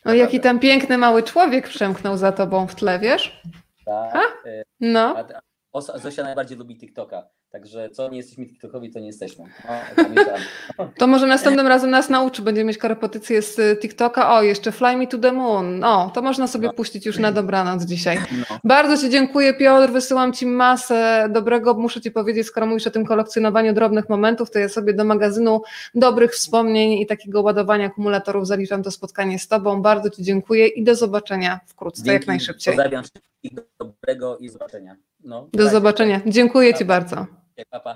[0.06, 3.42] O, jaki tam piękny mały człowiek przemknął za tobą w tle, wiesz?
[3.86, 5.16] Tak, e, No.
[5.96, 7.24] Zosia najbardziej lubi TikToka,
[7.54, 9.46] także co nie jesteśmy TikTokowi, to nie jesteśmy.
[9.46, 9.72] No,
[10.04, 10.36] pamiętam.
[10.98, 14.34] To może następnym razem nas nauczy, będziemy mieć korepetycję z y, TikToka.
[14.34, 15.84] O, jeszcze Fly Me to the Moon.
[15.84, 16.74] O, to można sobie No.
[16.74, 18.18] puścić już na dobranoc dzisiaj.
[18.50, 18.60] No.
[18.64, 19.94] Bardzo Ci dziękuję, Piotr.
[19.94, 21.74] Wysyłam Ci masę dobrego.
[21.74, 25.62] Muszę Ci powiedzieć, skoro mówisz o tym kolekcjonowaniu drobnych momentów, to ja sobie do magazynu
[25.96, 29.82] dobrych wspomnień i takiego ładowania akumulatorów zaliczam to spotkanie z Tobą.
[29.82, 32.74] Bardzo Ci dziękuję i do zobaczenia wkrótce, jak Dzięki, najszybciej.
[32.74, 34.96] Pozdrawiam wszystkich, dobrego i zobaczenia.
[35.24, 36.22] No, Do zobaczenia.
[36.26, 37.43] Dziękuję Ci bardzo.
[37.56, 37.94] Pa, pa.